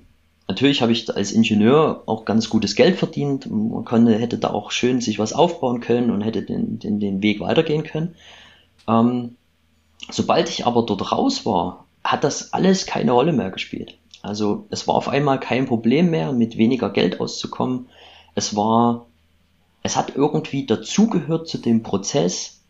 natürlich 0.51 0.83
habe 0.83 0.93
ich 0.93 1.15
als 1.15 1.33
Ingenieur 1.33 2.03
auch 2.07 2.25
ganz 2.25 2.49
gutes 2.51 2.75
Geld 2.75 2.97
verdient. 2.97 3.51
Man 3.51 3.85
konnte, 3.85 4.19
hätte 4.19 4.39
da 4.39 4.51
auch 4.51 4.71
schön 4.71 5.01
sich 5.01 5.19
was 5.19 5.33
aufbauen 5.33 5.81
können 5.81 6.11
und 6.11 6.23
hätte 6.23 6.43
den, 6.43 6.79
den, 6.79 7.01
den 7.01 7.23
Weg 7.23 7.41
weitergehen 7.41 7.85
können. 7.85 8.15
Ähm, 8.89 9.37
sobald 10.11 10.49
ich 10.49 10.67
aber 10.67 10.83
dort 10.83 11.13
raus 11.13 11.47
war, 11.47 11.87
hat 12.05 12.25
das 12.25 12.53
alles 12.53 12.87
keine 12.87 13.13
Rolle 13.13 13.33
mehr 13.33 13.51
gespielt. 13.51 13.97
Also 14.23 14.67
es 14.71 14.87
war 14.87 14.95
auf 14.95 15.09
einmal 15.09 15.41
kein 15.41 15.67
Problem 15.67 16.11
mehr, 16.11 16.33
mit 16.33 16.57
weniger 16.57 16.91
Geld 16.91 17.21
auszukommen. 17.21 17.87
Es 18.35 18.55
war 18.57 19.07
es 19.83 19.97
hat 19.97 20.15
irgendwie 20.15 20.67
dazugehört 20.67 21.49
zu 21.49 21.59
dem 21.59 21.83
Prozess, 21.83 22.61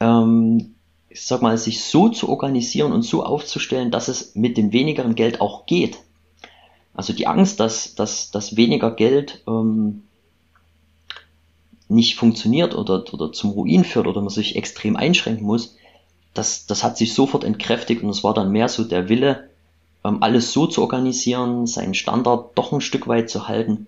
ähm, 0.00 0.74
ich 1.08 1.22
sag 1.24 1.42
mal, 1.42 1.58
sich 1.58 1.82
so 1.82 2.08
zu 2.08 2.28
organisieren 2.28 2.92
und 2.92 3.02
so 3.02 3.24
aufzustellen, 3.24 3.90
dass 3.90 4.08
es 4.08 4.34
mit 4.34 4.56
dem 4.56 4.72
wenigeren 4.72 5.14
Geld 5.14 5.40
auch 5.40 5.66
geht. 5.66 5.98
Also 6.98 7.12
die 7.12 7.28
Angst, 7.28 7.60
dass, 7.60 7.94
dass, 7.94 8.32
dass 8.32 8.56
weniger 8.56 8.90
Geld 8.90 9.44
ähm, 9.46 10.02
nicht 11.88 12.16
funktioniert 12.16 12.74
oder, 12.74 13.04
oder 13.14 13.32
zum 13.32 13.50
Ruin 13.50 13.84
führt 13.84 14.08
oder 14.08 14.20
man 14.20 14.30
sich 14.30 14.56
extrem 14.56 14.96
einschränken 14.96 15.46
muss, 15.46 15.76
das, 16.34 16.66
das 16.66 16.82
hat 16.82 16.98
sich 16.98 17.14
sofort 17.14 17.44
entkräftigt 17.44 18.02
und 18.02 18.10
es 18.10 18.24
war 18.24 18.34
dann 18.34 18.50
mehr 18.50 18.68
so 18.68 18.82
der 18.82 19.08
Wille, 19.08 19.48
ähm, 20.02 20.24
alles 20.24 20.52
so 20.52 20.66
zu 20.66 20.82
organisieren, 20.82 21.68
seinen 21.68 21.94
Standard 21.94 22.58
doch 22.58 22.72
ein 22.72 22.80
Stück 22.80 23.06
weit 23.06 23.30
zu 23.30 23.46
halten, 23.46 23.86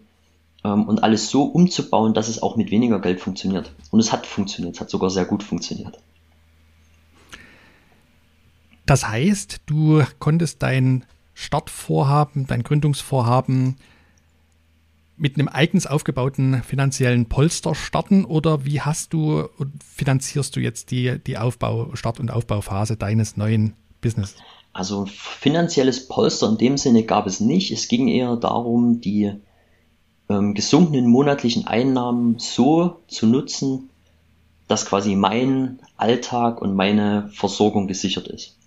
ähm, 0.63 0.85
und 0.85 1.03
alles 1.03 1.31
so 1.31 1.43
umzubauen, 1.43 2.15
dass 2.15 2.29
es 2.29 2.41
auch 2.41 2.55
mit 2.55 2.71
weniger 2.71 3.01
Geld 3.01 3.21
funktioniert. 3.21 3.73
Und 3.91 3.99
es 3.99 4.13
hat 4.13 4.25
funktioniert, 4.25 4.77
es 4.77 4.81
hat 4.81 4.89
sogar 4.89 5.11
sehr 5.11 5.25
gut 5.25 5.43
funktioniert. 5.43 5.99
Das 8.87 9.09
heißt, 9.09 9.63
du 9.67 10.05
konntest 10.21 10.63
dein 10.63 11.05
Startvorhaben, 11.41 12.47
dein 12.47 12.63
Gründungsvorhaben 12.63 13.77
mit 15.17 15.37
einem 15.37 15.49
eigens 15.49 15.87
aufgebauten 15.87 16.63
finanziellen 16.63 17.31
Polster 17.31 17.75
starten 17.75 18.27
oder 18.27 18.67
wie 18.67 18.83
hast 18.83 19.15
du 19.15 19.49
und 19.57 19.73
finanzierst 19.83 20.55
du 20.55 20.61
jetzt 20.61 20.91
die, 20.91 21.19
die 21.19 21.39
Aufbau, 21.39 21.95
Start- 21.95 22.21
und 22.21 22.31
Aufbauphase 22.31 22.99
deines 22.99 23.39
neuen 23.39 23.73
Business? 24.03 24.37
Also 24.75 25.07
finanzielles 25.07 26.09
Polster 26.09 26.47
in 26.51 26.59
dem 26.59 26.77
Sinne 26.77 27.05
gab 27.05 27.27
es 27.27 27.41
nicht. 27.41 27.71
Es 27.71 27.89
ging 27.89 28.09
eher 28.09 28.37
darum, 28.37 29.01
die 29.01 29.33
ähm, 30.29 30.53
gesunkenen 30.53 31.07
monatlichen 31.07 31.67
Einnahmen 31.67 32.39
so 32.39 33.01
zu 33.09 33.27
nutzen, 33.27 33.89
dass 34.69 34.85
quasi 34.85 35.17
mein 35.17 35.81
Alltag 35.97 36.61
und 36.61 36.75
meine 36.75 37.31
Versorgung 37.33 37.89
gesichert 37.89 38.29
ist. 38.29 38.60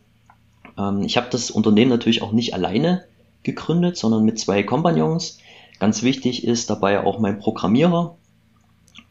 Ähm, 0.77 1.03
ich 1.03 1.17
habe 1.17 1.27
das 1.29 1.51
Unternehmen 1.51 1.89
natürlich 1.89 2.21
auch 2.21 2.31
nicht 2.31 2.53
alleine 2.53 3.05
gegründet, 3.43 3.97
sondern 3.97 4.23
mit 4.23 4.39
zwei 4.39 4.63
Kompagnons. 4.63 5.39
Ganz 5.79 6.03
wichtig 6.03 6.45
ist 6.45 6.69
dabei 6.69 7.03
auch 7.03 7.19
mein 7.19 7.39
Programmierer, 7.39 8.15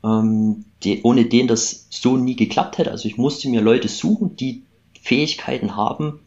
ähm, 0.05 0.65
die, 0.83 1.03
ohne 1.03 1.27
den 1.27 1.49
das 1.49 1.87
so 1.91 2.17
nie 2.17 2.37
geklappt 2.37 2.79
hätte. 2.79 2.91
Also 2.91 3.09
ich 3.09 3.19
musste 3.19 3.49
mir 3.49 3.61
Leute 3.61 3.89
suchen, 3.89 4.37
die 4.37 4.65
Fähigkeiten 5.01 5.77
haben, 5.77 6.21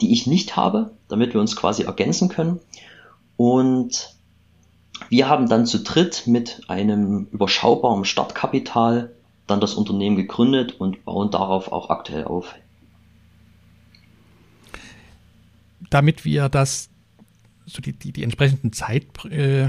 die 0.00 0.12
ich 0.12 0.26
nicht 0.26 0.56
habe, 0.56 0.90
damit 1.08 1.34
wir 1.34 1.40
uns 1.40 1.56
quasi 1.56 1.84
ergänzen 1.84 2.28
können. 2.28 2.60
Und 3.36 4.14
wir 5.08 5.28
haben 5.28 5.48
dann 5.48 5.66
zu 5.66 5.80
dritt 5.80 6.26
mit 6.26 6.62
einem 6.68 7.26
überschaubaren 7.30 8.04
Startkapital 8.04 9.14
dann 9.46 9.60
das 9.60 9.74
Unternehmen 9.74 10.16
gegründet 10.16 10.80
und 10.80 11.04
bauen 11.04 11.30
darauf 11.30 11.70
auch 11.70 11.90
aktuell 11.90 12.24
auf. 12.24 12.54
Damit 15.90 16.24
wir 16.24 16.48
das, 16.48 16.90
so 17.66 17.80
die, 17.80 17.92
die, 17.92 18.12
die 18.12 18.22
entsprechenden 18.22 18.72
Zeit, 18.72 19.06
äh, 19.26 19.68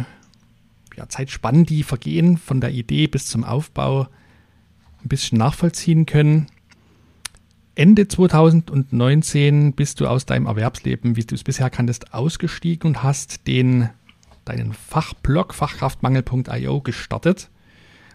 ja, 0.96 1.10
Zeitspannen, 1.10 1.66
die 1.66 1.84
vergehen 1.84 2.38
von 2.38 2.62
der 2.62 2.72
Idee 2.72 3.08
bis 3.08 3.28
zum 3.28 3.44
Aufbau, 3.44 4.08
ein 5.04 5.10
bisschen 5.10 5.38
nachvollziehen 5.38 6.06
können. 6.06 6.48
Ende 7.76 8.08
2019 8.08 9.74
bist 9.74 10.00
du 10.00 10.08
aus 10.08 10.26
deinem 10.26 10.46
Erwerbsleben, 10.46 11.18
wie 11.18 11.26
du 11.26 11.36
es 11.36 11.44
bisher 11.44 11.70
kanntest, 11.70 12.14
ausgestiegen 12.14 12.88
und 12.88 13.04
hast 13.04 13.48
den, 13.48 13.90
deinen 14.46 14.72
Fachblog 14.74 15.54
fachkraftmangel.io 15.54 16.82
gestartet. 16.82 17.50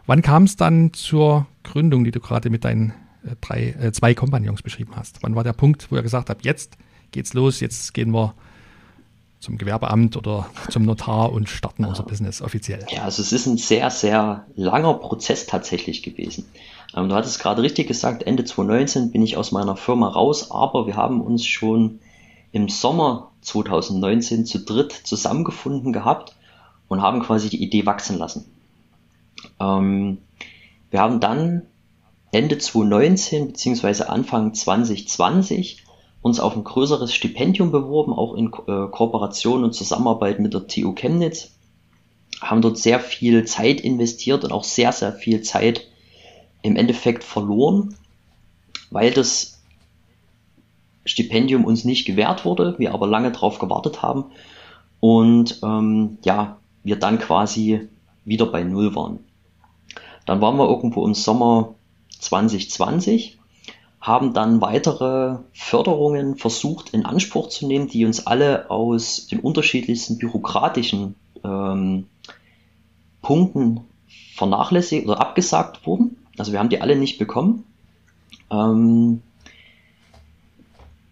Wann 0.06 0.22
kam 0.22 0.44
es 0.44 0.56
dann 0.56 0.94
zur 0.94 1.46
Gründung, 1.62 2.04
die 2.04 2.10
du 2.10 2.20
gerade 2.20 2.48
mit 2.48 2.64
deinen 2.64 2.94
äh, 3.24 3.36
drei, 3.40 3.68
äh, 3.78 3.92
zwei 3.92 4.14
Kompagnons 4.14 4.62
beschrieben 4.62 4.92
hast? 4.96 5.22
Wann 5.22 5.34
war 5.34 5.44
der 5.44 5.52
Punkt, 5.52 5.90
wo 5.90 5.96
ihr 5.96 6.02
gesagt 6.02 6.30
habt, 6.30 6.44
jetzt 6.44 6.78
geht's 7.12 7.34
los, 7.34 7.60
jetzt 7.60 7.94
gehen 7.94 8.12
wir 8.12 8.34
zum 9.40 9.56
Gewerbeamt 9.56 10.16
oder 10.16 10.46
zum 10.68 10.84
Notar 10.84 11.32
und 11.32 11.48
starten 11.48 11.84
unser 11.84 12.02
Business 12.02 12.42
offiziell? 12.42 12.84
Ja, 12.90 13.04
also 13.04 13.22
es 13.22 13.32
ist 13.32 13.46
ein 13.46 13.56
sehr, 13.56 13.90
sehr 13.90 14.44
langer 14.54 14.94
Prozess 14.94 15.46
tatsächlich 15.46 16.02
gewesen. 16.02 16.44
Ähm, 16.94 17.08
du 17.08 17.14
hattest 17.14 17.40
gerade 17.40 17.62
richtig 17.62 17.88
gesagt, 17.88 18.22
Ende 18.22 18.44
2019 18.44 19.10
bin 19.10 19.22
ich 19.22 19.36
aus 19.36 19.50
meiner 19.50 19.76
Firma 19.76 20.08
raus, 20.08 20.50
aber 20.50 20.86
wir 20.86 20.96
haben 20.96 21.22
uns 21.22 21.46
schon 21.46 22.00
im 22.52 22.68
Sommer 22.68 23.30
2019 23.40 24.44
zu 24.44 24.58
dritt 24.58 24.92
zusammengefunden 24.92 25.92
gehabt 25.92 26.36
und 26.88 27.00
haben 27.00 27.20
quasi 27.20 27.48
die 27.48 27.62
Idee 27.62 27.86
wachsen 27.86 28.18
lassen. 28.18 28.44
Ähm, 29.58 30.18
wir 30.90 31.00
haben 31.00 31.20
dann 31.20 31.62
Ende 32.32 32.58
2019 32.58 33.48
bzw. 33.48 34.04
Anfang 34.04 34.52
2020 34.52 35.84
uns 36.22 36.40
auf 36.40 36.56
ein 36.56 36.64
größeres 36.64 37.14
Stipendium 37.14 37.70
beworben, 37.70 38.12
auch 38.12 38.34
in 38.34 38.46
äh, 38.46 38.88
Kooperation 38.90 39.64
und 39.64 39.74
Zusammenarbeit 39.74 40.38
mit 40.38 40.54
der 40.54 40.66
TU 40.66 40.92
Chemnitz. 40.92 41.52
Haben 42.40 42.62
dort 42.62 42.78
sehr 42.78 43.00
viel 43.00 43.44
Zeit 43.44 43.80
investiert 43.80 44.44
und 44.44 44.52
auch 44.52 44.64
sehr, 44.64 44.92
sehr 44.92 45.12
viel 45.12 45.42
Zeit 45.42 45.86
im 46.62 46.76
Endeffekt 46.76 47.24
verloren, 47.24 47.96
weil 48.90 49.10
das 49.10 49.62
Stipendium 51.04 51.64
uns 51.64 51.84
nicht 51.84 52.04
gewährt 52.04 52.44
wurde, 52.44 52.78
wir 52.78 52.92
aber 52.92 53.06
lange 53.06 53.32
darauf 53.32 53.58
gewartet 53.58 54.02
haben 54.02 54.26
und 55.00 55.60
ähm, 55.62 56.18
ja, 56.24 56.58
wir 56.84 56.96
dann 56.96 57.18
quasi 57.18 57.88
wieder 58.24 58.46
bei 58.46 58.62
Null 58.62 58.94
waren. 58.94 59.20
Dann 60.26 60.40
waren 60.40 60.56
wir 60.56 60.68
irgendwo 60.68 61.04
im 61.06 61.14
Sommer 61.14 61.74
2020, 62.20 63.39
haben 64.00 64.32
dann 64.32 64.60
weitere 64.60 65.38
Förderungen 65.52 66.36
versucht 66.36 66.90
in 66.90 67.04
Anspruch 67.04 67.48
zu 67.48 67.66
nehmen, 67.66 67.88
die 67.88 68.06
uns 68.06 68.26
alle 68.26 68.70
aus 68.70 69.26
den 69.26 69.40
unterschiedlichsten 69.40 70.18
bürokratischen 70.18 71.16
ähm, 71.44 72.06
Punkten 73.20 73.82
vernachlässigt 74.34 75.06
oder 75.06 75.20
abgesagt 75.20 75.86
wurden. 75.86 76.16
Also 76.38 76.52
wir 76.52 76.58
haben 76.58 76.70
die 76.70 76.80
alle 76.80 76.96
nicht 76.96 77.18
bekommen. 77.18 77.64
Ähm, 78.50 79.22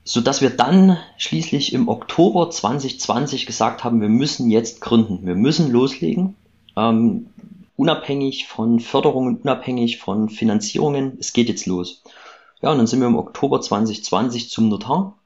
so 0.05 0.23
dass 0.23 0.41
wir 0.41 0.49
dann 0.49 0.97
schließlich 1.19 1.75
im 1.75 1.89
Oktober 1.89 2.49
2020 2.49 3.45
gesagt 3.45 3.85
haben, 3.85 4.01
wir 4.01 4.09
müssen 4.09 4.51
jetzt 4.51 4.81
gründen, 4.81 5.27
wir 5.27 5.35
müssen 5.35 5.71
loslegen, 5.71 6.35
ähm, 6.77 7.27
unabhängig 7.77 8.47
von 8.47 8.81
Förderungen, 8.81 9.37
unabhängig 9.37 9.99
von 9.99 10.31
Finanzierungen, 10.31 11.19
es 11.21 11.35
geht 11.35 11.51
jetzt 11.51 11.67
los. 11.67 12.03
Ja, 12.61 12.73
und 12.73 12.79
dann 12.79 12.87
sind 12.87 13.01
wir 13.01 13.07
im 13.07 13.17
Oktober 13.17 13.61
2020 13.61 14.51
zum 14.51 14.69
Notar, 14.69 15.19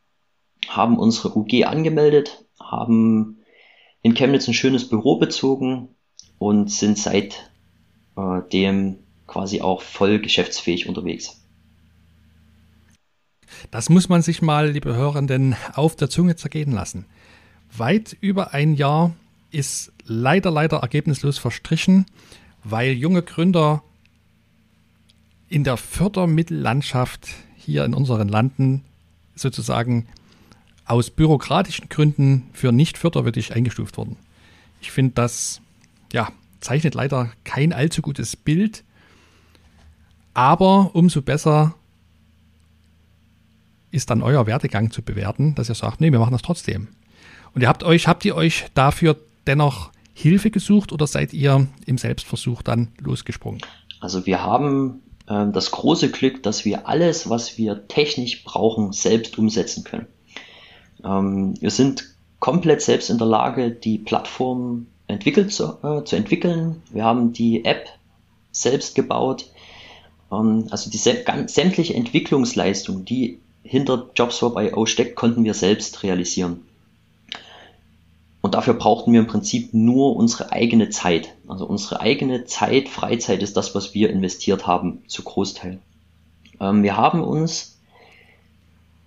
haben 0.68 0.98
unsere 0.98 1.36
UG 1.36 1.64
angemeldet, 1.64 2.44
haben 2.60 3.38
in 4.02 4.14
Chemnitz 4.14 4.48
ein 4.48 4.54
schönes 4.54 4.88
Büro 4.88 5.16
bezogen 5.16 5.88
und 6.38 6.70
sind 6.70 6.98
seitdem 6.98 7.38
äh, 8.16 8.94
quasi 9.26 9.60
auch 9.62 9.80
voll 9.80 10.18
geschäftsfähig 10.20 10.88
unterwegs. 10.88 11.42
Das 13.70 13.88
muss 13.88 14.08
man 14.08 14.22
sich 14.22 14.42
mal, 14.42 14.70
liebe 14.70 14.94
Hörenden, 14.94 15.56
auf 15.74 15.96
der 15.96 16.10
Zunge 16.10 16.36
zergehen 16.36 16.72
lassen. 16.72 17.06
Weit 17.74 18.16
über 18.20 18.52
ein 18.52 18.74
Jahr 18.74 19.12
ist 19.50 19.92
leider, 20.04 20.50
leider 20.50 20.78
ergebnislos 20.78 21.38
verstrichen, 21.38 22.06
weil 22.64 22.92
junge 22.92 23.22
Gründer 23.22 23.82
in 25.52 25.64
der 25.64 25.76
Fördermittellandschaft 25.76 27.28
hier 27.56 27.84
in 27.84 27.94
unseren 27.94 28.28
Landen 28.28 28.84
sozusagen 29.34 30.06
aus 30.84 31.10
bürokratischen 31.10 31.88
Gründen 31.88 32.48
für 32.52 32.72
nicht 32.72 32.98
förderwürdig 32.98 33.54
eingestuft 33.54 33.96
wurden. 33.96 34.16
Ich 34.80 34.90
finde, 34.90 35.12
das 35.14 35.60
ja, 36.12 36.30
zeichnet 36.60 36.94
leider 36.94 37.30
kein 37.44 37.72
allzu 37.72 38.02
gutes 38.02 38.34
Bild 38.34 38.82
aber 40.34 40.94
umso 40.94 41.22
besser 41.22 41.74
ist 43.90 44.08
dann 44.08 44.22
euer 44.22 44.46
Werdegang 44.46 44.90
zu 44.90 45.02
bewerten, 45.02 45.54
dass 45.54 45.68
ihr 45.68 45.74
sagt, 45.74 46.00
nee, 46.00 46.10
wir 46.10 46.18
machen 46.18 46.32
das 46.32 46.42
trotzdem. 46.42 46.88
Und 47.54 47.60
ihr 47.60 47.68
habt 47.68 47.84
euch, 47.84 48.08
habt 48.08 48.24
ihr 48.24 48.34
euch 48.34 48.66
dafür 48.72 49.16
dennoch 49.46 49.90
Hilfe 50.14 50.50
gesucht 50.50 50.92
oder 50.92 51.06
seid 51.06 51.34
ihr 51.34 51.66
im 51.84 51.98
Selbstversuch 51.98 52.62
dann 52.62 52.88
losgesprungen? 52.98 53.60
Also 54.00 54.24
wir 54.24 54.42
haben 54.42 55.02
das 55.52 55.70
große 55.70 56.10
Glück, 56.10 56.42
dass 56.42 56.64
wir 56.64 56.88
alles, 56.88 57.28
was 57.28 57.58
wir 57.58 57.88
technisch 57.88 58.44
brauchen, 58.44 58.92
selbst 58.92 59.38
umsetzen 59.38 59.84
können. 59.84 60.06
Ähm, 61.04 61.54
wir 61.60 61.70
sind 61.70 62.14
komplett 62.40 62.82
selbst 62.82 63.10
in 63.10 63.18
der 63.18 63.26
Lage, 63.26 63.70
die 63.70 63.98
Plattform 63.98 64.86
entwickelt 65.06 65.52
zu, 65.52 65.78
äh, 65.82 66.04
zu 66.04 66.16
entwickeln. 66.16 66.82
Wir 66.90 67.04
haben 67.04 67.32
die 67.32 67.64
App 67.64 67.88
selbst 68.50 68.94
gebaut. 68.94 69.46
Ähm, 70.30 70.66
also 70.70 70.90
die 70.90 70.98
sämtliche 70.98 71.94
Entwicklungsleistung, 71.94 73.04
die 73.04 73.40
hinter 73.62 74.10
JobSwap.io 74.16 74.86
steckt, 74.86 75.14
konnten 75.14 75.44
wir 75.44 75.54
selbst 75.54 76.02
realisieren. 76.02 76.62
Und 78.52 78.56
dafür 78.56 78.74
brauchten 78.74 79.14
wir 79.14 79.20
im 79.20 79.26
Prinzip 79.26 79.72
nur 79.72 80.14
unsere 80.14 80.52
eigene 80.52 80.90
Zeit. 80.90 81.34
Also 81.48 81.64
unsere 81.64 82.00
eigene 82.02 82.44
Zeit, 82.44 82.90
Freizeit 82.90 83.42
ist 83.42 83.56
das, 83.56 83.74
was 83.74 83.94
wir 83.94 84.10
investiert 84.10 84.66
haben, 84.66 85.02
zu 85.06 85.22
Großteil. 85.22 85.78
Ähm, 86.60 86.82
wir 86.82 86.98
haben 86.98 87.24
uns 87.24 87.78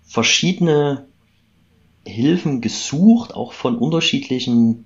verschiedene 0.04 1.06
Hilfen 2.08 2.60
gesucht, 2.60 3.36
auch 3.36 3.54
von 3.54 3.78
unterschiedlichen 3.78 4.86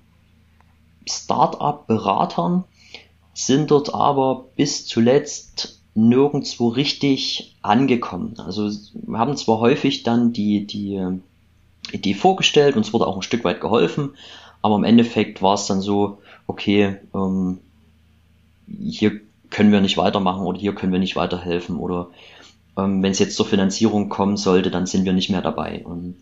Start-up-Beratern, 1.08 2.64
sind 3.32 3.70
dort 3.70 3.94
aber 3.94 4.44
bis 4.56 4.84
zuletzt 4.84 5.80
nirgendwo 5.94 6.68
richtig 6.68 7.56
angekommen. 7.62 8.34
Also 8.36 8.70
wir 8.92 9.18
haben 9.18 9.38
zwar 9.38 9.58
häufig 9.60 10.02
dann 10.02 10.34
die, 10.34 10.66
die 10.66 11.00
Idee 11.92 12.12
vorgestellt, 12.12 12.76
uns 12.76 12.92
wurde 12.92 13.06
auch 13.06 13.16
ein 13.16 13.22
Stück 13.22 13.42
weit 13.44 13.62
geholfen, 13.62 14.10
aber 14.62 14.76
im 14.76 14.84
Endeffekt 14.84 15.42
war 15.42 15.54
es 15.54 15.66
dann 15.66 15.80
so, 15.80 16.18
okay, 16.46 16.96
ähm, 17.14 17.58
hier 18.66 19.20
können 19.50 19.72
wir 19.72 19.80
nicht 19.80 19.96
weitermachen 19.96 20.46
oder 20.46 20.58
hier 20.58 20.74
können 20.74 20.92
wir 20.92 21.00
nicht 21.00 21.16
weiterhelfen 21.16 21.76
oder 21.76 22.08
ähm, 22.76 23.02
wenn 23.02 23.12
es 23.12 23.18
jetzt 23.18 23.36
zur 23.36 23.46
Finanzierung 23.46 24.08
kommen 24.08 24.36
sollte, 24.36 24.70
dann 24.70 24.86
sind 24.86 25.04
wir 25.04 25.12
nicht 25.12 25.30
mehr 25.30 25.42
dabei. 25.42 25.82
Und 25.84 26.16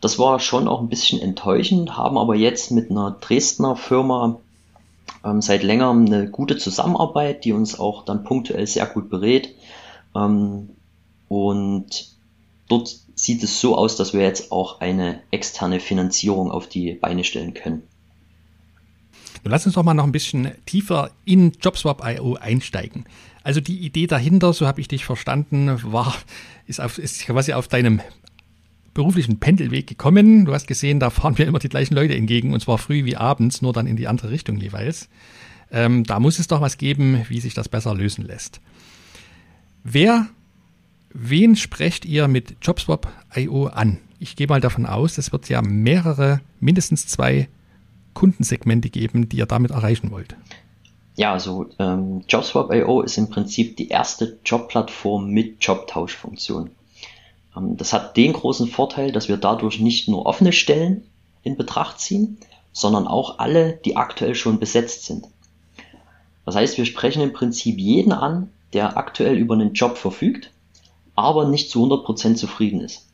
das 0.00 0.18
war 0.18 0.40
schon 0.40 0.66
auch 0.66 0.80
ein 0.80 0.88
bisschen 0.88 1.20
enttäuschend, 1.20 1.96
haben 1.96 2.16
aber 2.16 2.34
jetzt 2.34 2.70
mit 2.70 2.90
einer 2.90 3.16
Dresdner 3.20 3.76
Firma 3.76 4.40
ähm, 5.24 5.42
seit 5.42 5.62
längerem 5.62 6.06
eine 6.06 6.30
gute 6.30 6.56
Zusammenarbeit, 6.56 7.44
die 7.44 7.52
uns 7.52 7.78
auch 7.78 8.04
dann 8.04 8.24
punktuell 8.24 8.66
sehr 8.66 8.86
gut 8.86 9.10
berät. 9.10 9.54
Ähm, 10.14 10.70
und 11.28 12.08
dort 12.68 12.96
sieht 13.22 13.42
es 13.42 13.60
so 13.60 13.76
aus, 13.76 13.96
dass 13.96 14.12
wir 14.12 14.22
jetzt 14.22 14.50
auch 14.50 14.80
eine 14.80 15.22
externe 15.30 15.80
Finanzierung 15.80 16.50
auf 16.50 16.68
die 16.68 16.94
Beine 16.94 17.24
stellen 17.24 17.54
können. 17.54 17.82
Lass 19.44 19.66
uns 19.66 19.74
doch 19.74 19.82
mal 19.82 19.94
noch 19.94 20.04
ein 20.04 20.12
bisschen 20.12 20.52
tiefer 20.66 21.10
in 21.24 21.52
JobSwap.io 21.60 22.34
einsteigen. 22.34 23.04
Also 23.42 23.60
die 23.60 23.78
Idee 23.78 24.06
dahinter, 24.06 24.52
so 24.52 24.66
habe 24.66 24.80
ich 24.80 24.88
dich 24.88 25.04
verstanden, 25.04 25.80
war, 25.82 26.14
ist, 26.66 26.80
auf, 26.80 26.98
ist 26.98 27.24
quasi 27.24 27.54
auf 27.54 27.68
deinem 27.68 28.00
beruflichen 28.92 29.38
Pendelweg 29.38 29.86
gekommen. 29.86 30.44
Du 30.44 30.52
hast 30.52 30.66
gesehen, 30.66 31.00
da 31.00 31.10
fahren 31.10 31.36
mir 31.38 31.46
immer 31.46 31.58
die 31.58 31.68
gleichen 31.68 31.94
Leute 31.94 32.14
entgegen 32.14 32.52
und 32.52 32.60
zwar 32.60 32.76
früh 32.76 33.04
wie 33.04 33.16
abends, 33.16 33.62
nur 33.62 33.72
dann 33.72 33.86
in 33.86 33.96
die 33.96 34.08
andere 34.08 34.30
Richtung 34.30 34.58
jeweils. 34.58 35.08
Ähm, 35.70 36.04
da 36.04 36.20
muss 36.20 36.38
es 36.38 36.48
doch 36.48 36.60
was 36.60 36.76
geben, 36.76 37.24
wie 37.28 37.40
sich 37.40 37.54
das 37.54 37.68
besser 37.68 37.94
lösen 37.94 38.26
lässt. 38.26 38.60
Wer, 39.84 40.26
wen 41.12 41.56
sprecht 41.56 42.04
ihr 42.04 42.28
mit 42.28 42.56
JobSwap.io 42.62 43.66
an? 43.66 43.98
Ich 44.18 44.36
gehe 44.36 44.46
mal 44.46 44.60
davon 44.60 44.86
aus, 44.86 45.18
es 45.18 45.32
wird 45.32 45.48
ja 45.48 45.62
mehrere, 45.62 46.40
mindestens 46.60 47.06
zwei 47.06 47.48
Kundensegmente 48.14 48.90
geben, 48.90 49.28
die 49.28 49.38
ihr 49.38 49.46
damit 49.46 49.70
erreichen 49.70 50.10
wollt. 50.10 50.36
Ja, 51.16 51.32
also 51.32 51.66
ähm, 51.78 52.22
JobSwap.io 52.28 53.02
ist 53.02 53.18
im 53.18 53.30
Prinzip 53.30 53.76
die 53.76 53.88
erste 53.88 54.38
Jobplattform 54.44 55.30
mit 55.30 55.62
Jobtauschfunktion. 55.64 56.70
Ähm, 57.56 57.76
das 57.76 57.92
hat 57.92 58.16
den 58.16 58.32
großen 58.32 58.68
Vorteil, 58.68 59.12
dass 59.12 59.28
wir 59.28 59.36
dadurch 59.36 59.80
nicht 59.80 60.08
nur 60.08 60.26
offene 60.26 60.52
Stellen 60.52 61.04
in 61.42 61.56
Betracht 61.56 62.00
ziehen, 62.00 62.38
sondern 62.72 63.06
auch 63.06 63.38
alle, 63.38 63.80
die 63.84 63.96
aktuell 63.96 64.34
schon 64.34 64.58
besetzt 64.60 65.04
sind. 65.04 65.26
Das 66.44 66.54
heißt, 66.54 66.78
wir 66.78 66.84
sprechen 66.84 67.22
im 67.22 67.32
Prinzip 67.32 67.78
jeden 67.78 68.12
an, 68.12 68.50
der 68.72 68.96
aktuell 68.96 69.36
über 69.36 69.54
einen 69.54 69.72
Job 69.72 69.98
verfügt, 69.98 70.50
aber 71.22 71.48
nicht 71.48 71.70
zu 71.70 71.84
100% 71.84 72.34
zufrieden 72.34 72.80
ist. 72.80 73.06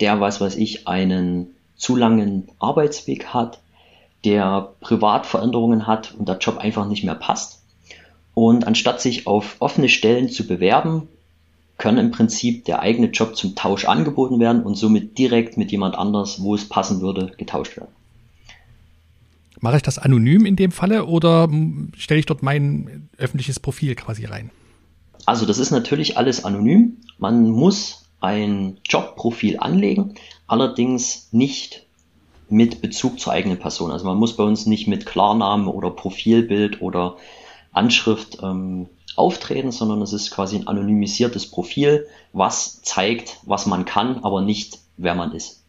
Der, 0.00 0.20
was 0.20 0.40
weiß 0.40 0.56
ich, 0.56 0.86
einen 0.86 1.54
zu 1.76 1.96
langen 1.96 2.48
Arbeitsweg 2.58 3.26
hat, 3.26 3.60
der 4.24 4.74
Privatveränderungen 4.80 5.86
hat 5.86 6.14
und 6.18 6.28
der 6.28 6.38
Job 6.38 6.58
einfach 6.58 6.86
nicht 6.86 7.04
mehr 7.04 7.14
passt. 7.14 7.62
Und 8.34 8.66
anstatt 8.66 9.00
sich 9.00 9.26
auf 9.26 9.56
offene 9.60 9.88
Stellen 9.88 10.28
zu 10.28 10.46
bewerben, 10.46 11.08
können 11.78 11.98
im 11.98 12.10
Prinzip 12.10 12.66
der 12.66 12.80
eigene 12.80 13.08
Job 13.08 13.34
zum 13.34 13.54
Tausch 13.54 13.86
angeboten 13.86 14.38
werden 14.38 14.62
und 14.62 14.76
somit 14.76 15.16
direkt 15.16 15.56
mit 15.56 15.72
jemand 15.72 15.96
anders, 15.96 16.42
wo 16.42 16.54
es 16.54 16.68
passen 16.68 17.00
würde, 17.00 17.32
getauscht 17.38 17.76
werden. 17.78 17.90
Mache 19.60 19.76
ich 19.76 19.82
das 19.82 19.98
anonym 19.98 20.46
in 20.46 20.56
dem 20.56 20.72
Falle 20.72 21.06
oder 21.06 21.48
stelle 21.96 22.20
ich 22.20 22.26
dort 22.26 22.42
mein 22.42 23.08
öffentliches 23.16 23.60
Profil 23.60 23.94
quasi 23.94 24.26
rein? 24.26 24.50
Also 25.26 25.46
das 25.46 25.58
ist 25.58 25.70
natürlich 25.70 26.16
alles 26.16 26.44
anonym. 26.44 26.96
Man 27.20 27.50
muss 27.50 28.06
ein 28.20 28.78
Jobprofil 28.88 29.58
anlegen, 29.58 30.14
allerdings 30.46 31.28
nicht 31.32 31.86
mit 32.48 32.80
Bezug 32.80 33.20
zur 33.20 33.34
eigenen 33.34 33.58
Person. 33.58 33.92
Also 33.92 34.06
man 34.06 34.16
muss 34.16 34.36
bei 34.36 34.42
uns 34.42 34.64
nicht 34.64 34.88
mit 34.88 35.04
Klarnamen 35.04 35.68
oder 35.68 35.90
Profilbild 35.90 36.80
oder 36.80 37.16
Anschrift 37.72 38.38
ähm, 38.42 38.88
auftreten, 39.16 39.70
sondern 39.70 40.00
es 40.00 40.14
ist 40.14 40.30
quasi 40.30 40.56
ein 40.56 40.66
anonymisiertes 40.66 41.50
Profil, 41.50 42.06
was 42.32 42.80
zeigt, 42.82 43.38
was 43.44 43.66
man 43.66 43.84
kann, 43.84 44.24
aber 44.24 44.40
nicht, 44.40 44.78
wer 44.96 45.14
man 45.14 45.32
ist. 45.32 45.62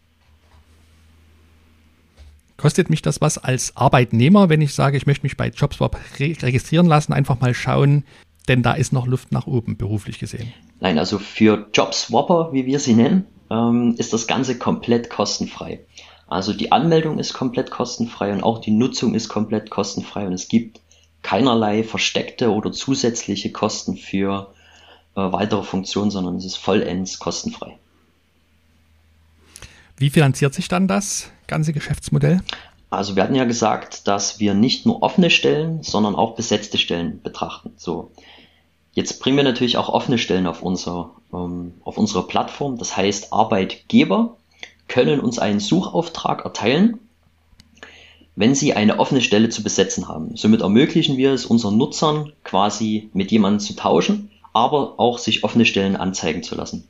Kostet 2.56 2.90
mich 2.90 3.02
das 3.02 3.20
was 3.20 3.38
als 3.38 3.76
Arbeitnehmer, 3.76 4.48
wenn 4.48 4.62
ich 4.62 4.74
sage, 4.74 4.96
ich 4.96 5.06
möchte 5.06 5.26
mich 5.26 5.36
bei 5.36 5.50
JobSwap 5.50 5.98
re 6.18 6.34
registrieren 6.42 6.86
lassen, 6.86 7.12
einfach 7.12 7.40
mal 7.42 7.54
schauen, 7.54 8.06
denn 8.48 8.64
da 8.64 8.74
ist 8.74 8.94
noch 8.94 9.08
Luft 9.08 9.32
nach 9.32 9.48
oben, 9.48 9.78
beruflich 9.78 10.20
gesehen. 10.20 10.54
Nein, 10.80 10.98
also 10.98 11.20
für 11.20 11.68
Jobswapper, 11.74 12.54
wie 12.54 12.66
wir 12.66 12.80
sie 12.80 12.94
nennen, 12.94 13.26
ähm, 13.50 13.96
ist 13.98 14.14
das 14.14 14.28
Ganze 14.28 14.58
komplett 14.58 15.10
kostenfrei. 15.10 15.82
Also 16.28 16.54
die 16.54 16.72
Anmeldung 16.72 17.20
ist 17.20 17.34
komplett 17.34 17.72
kostenfrei 17.72 18.32
und 18.32 18.42
auch 18.42 18.60
die 18.60 18.72
Nutzung 18.72 19.16
ist 19.16 19.28
komplett 19.28 19.70
kostenfrei 19.70 20.26
und 20.26 20.34
es 20.34 20.48
gibt 20.48 20.80
keinerlei 21.24 21.84
versteckte 21.84 22.52
oder 22.52 22.72
zusätzliche 22.72 23.52
Kosten 23.52 23.98
für 23.98 24.54
äh, 25.16 25.22
weitere 25.22 25.64
Funktionen, 25.64 26.10
sondern 26.10 26.38
es 26.38 26.46
ist 26.46 26.56
vollends 26.56 27.20
kostenfrei. 27.20 27.78
Wie 29.98 30.10
finanziert 30.10 30.54
sich 30.54 30.68
dann 30.68 30.88
das 30.88 31.30
ganze 31.48 31.74
Geschäftsmodell? 31.74 32.42
Also 32.92 33.16
wir 33.16 33.24
hatten 33.24 33.34
ja 33.34 33.46
gesagt, 33.46 34.08
dass 34.08 34.40
wir 34.40 34.54
nicht 34.54 34.86
nur 34.86 35.02
offene 35.02 35.32
Stellen, 35.32 35.82
sondern 35.82 36.16
auch 36.16 36.36
besetzte 36.36 36.78
Stellen 36.78 37.22
betrachten. 37.24 37.74
So. 37.78 38.12
Jetzt 38.94 39.20
bringen 39.20 39.38
wir 39.38 39.44
natürlich 39.44 39.78
auch 39.78 39.90
offene 39.90 40.20
Stellen 40.20 40.46
auf, 40.46 40.62
unser, 40.62 41.12
ähm, 41.34 41.74
auf 41.84 41.98
unsere 41.98 42.28
Plattform. 42.28 42.78
Das 42.78 42.96
heißt, 42.96 43.34
Arbeitgeber 43.34 44.38
können 44.88 45.20
uns 45.20 45.40
einen 45.40 45.60
Suchauftrag 45.60 46.46
erteilen 46.46 47.00
wenn 48.36 48.56
sie 48.56 48.74
eine 48.74 49.00
offene 49.00 49.22
Stelle 49.22 49.50
zu 49.50 49.64
besetzen 49.64 50.08
haben. 50.08 50.36
Somit 50.36 50.62
ermöglichen 50.62 51.18
wir 51.18 51.34
es 51.34 51.46
unseren 51.46 51.78
Nutzern 51.78 52.32
quasi 52.44 53.10
mit 53.14 53.32
jemandem 53.32 53.60
zu 53.60 53.76
tauschen, 53.76 54.32
aber 54.54 55.00
auch 55.00 55.18
sich 55.18 55.44
offene 55.44 55.66
Stellen 55.66 55.96
anzeigen 55.96 56.44
zu 56.44 56.56
lassen. 56.56 56.88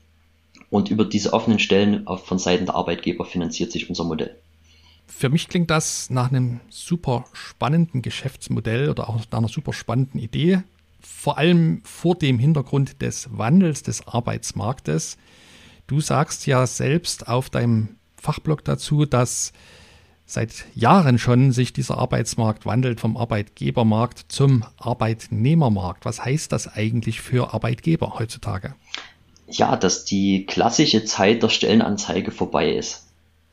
Und 0.69 0.89
über 0.89 1.03
diese 1.03 1.33
offenen 1.33 1.59
Stellen 1.59 2.07
von 2.23 2.39
Seiten 2.39 2.65
der 2.65 2.75
Arbeitgeber 2.75 3.25
finanziert 3.25 3.71
sich 3.71 3.89
unser 3.89 4.03
Modell. 4.03 4.35
Für 5.15 5.29
mich 5.29 5.49
klingt 5.49 5.69
das 5.69 6.09
nach 6.09 6.29
einem 6.29 6.61
super 6.69 7.25
spannenden 7.33 8.01
Geschäftsmodell 8.01 8.89
oder 8.89 9.07
auch 9.07 9.19
nach 9.31 9.37
einer 9.37 9.47
super 9.49 9.71
spannenden 9.71 10.19
Idee. 10.19 10.63
Vor 10.99 11.37
allem 11.37 11.81
vor 11.83 12.15
dem 12.15 12.39
Hintergrund 12.39 13.01
des 13.03 13.29
Wandels 13.31 13.83
des 13.83 14.07
Arbeitsmarktes. 14.07 15.17
Du 15.85 15.99
sagst 16.01 16.47
ja 16.47 16.65
selbst 16.65 17.27
auf 17.27 17.51
deinem 17.51 17.97
Fachblog 18.15 18.63
dazu, 18.65 19.05
dass 19.05 19.53
seit 20.25 20.65
Jahren 20.73 21.19
schon 21.19 21.51
sich 21.51 21.73
dieser 21.73 21.97
Arbeitsmarkt 21.97 22.65
wandelt 22.65 22.99
vom 22.99 23.15
Arbeitgebermarkt 23.15 24.25
zum 24.29 24.63
Arbeitnehmermarkt. 24.77 26.05
Was 26.05 26.25
heißt 26.25 26.51
das 26.51 26.67
eigentlich 26.67 27.21
für 27.21 27.53
Arbeitgeber 27.53 28.15
heutzutage? 28.17 28.73
Ja, 29.47 29.75
dass 29.75 30.05
die 30.05 30.45
klassische 30.45 31.03
Zeit 31.03 31.43
der 31.43 31.49
Stellenanzeige 31.49 32.31
vorbei 32.31 32.71
ist. 32.71 33.07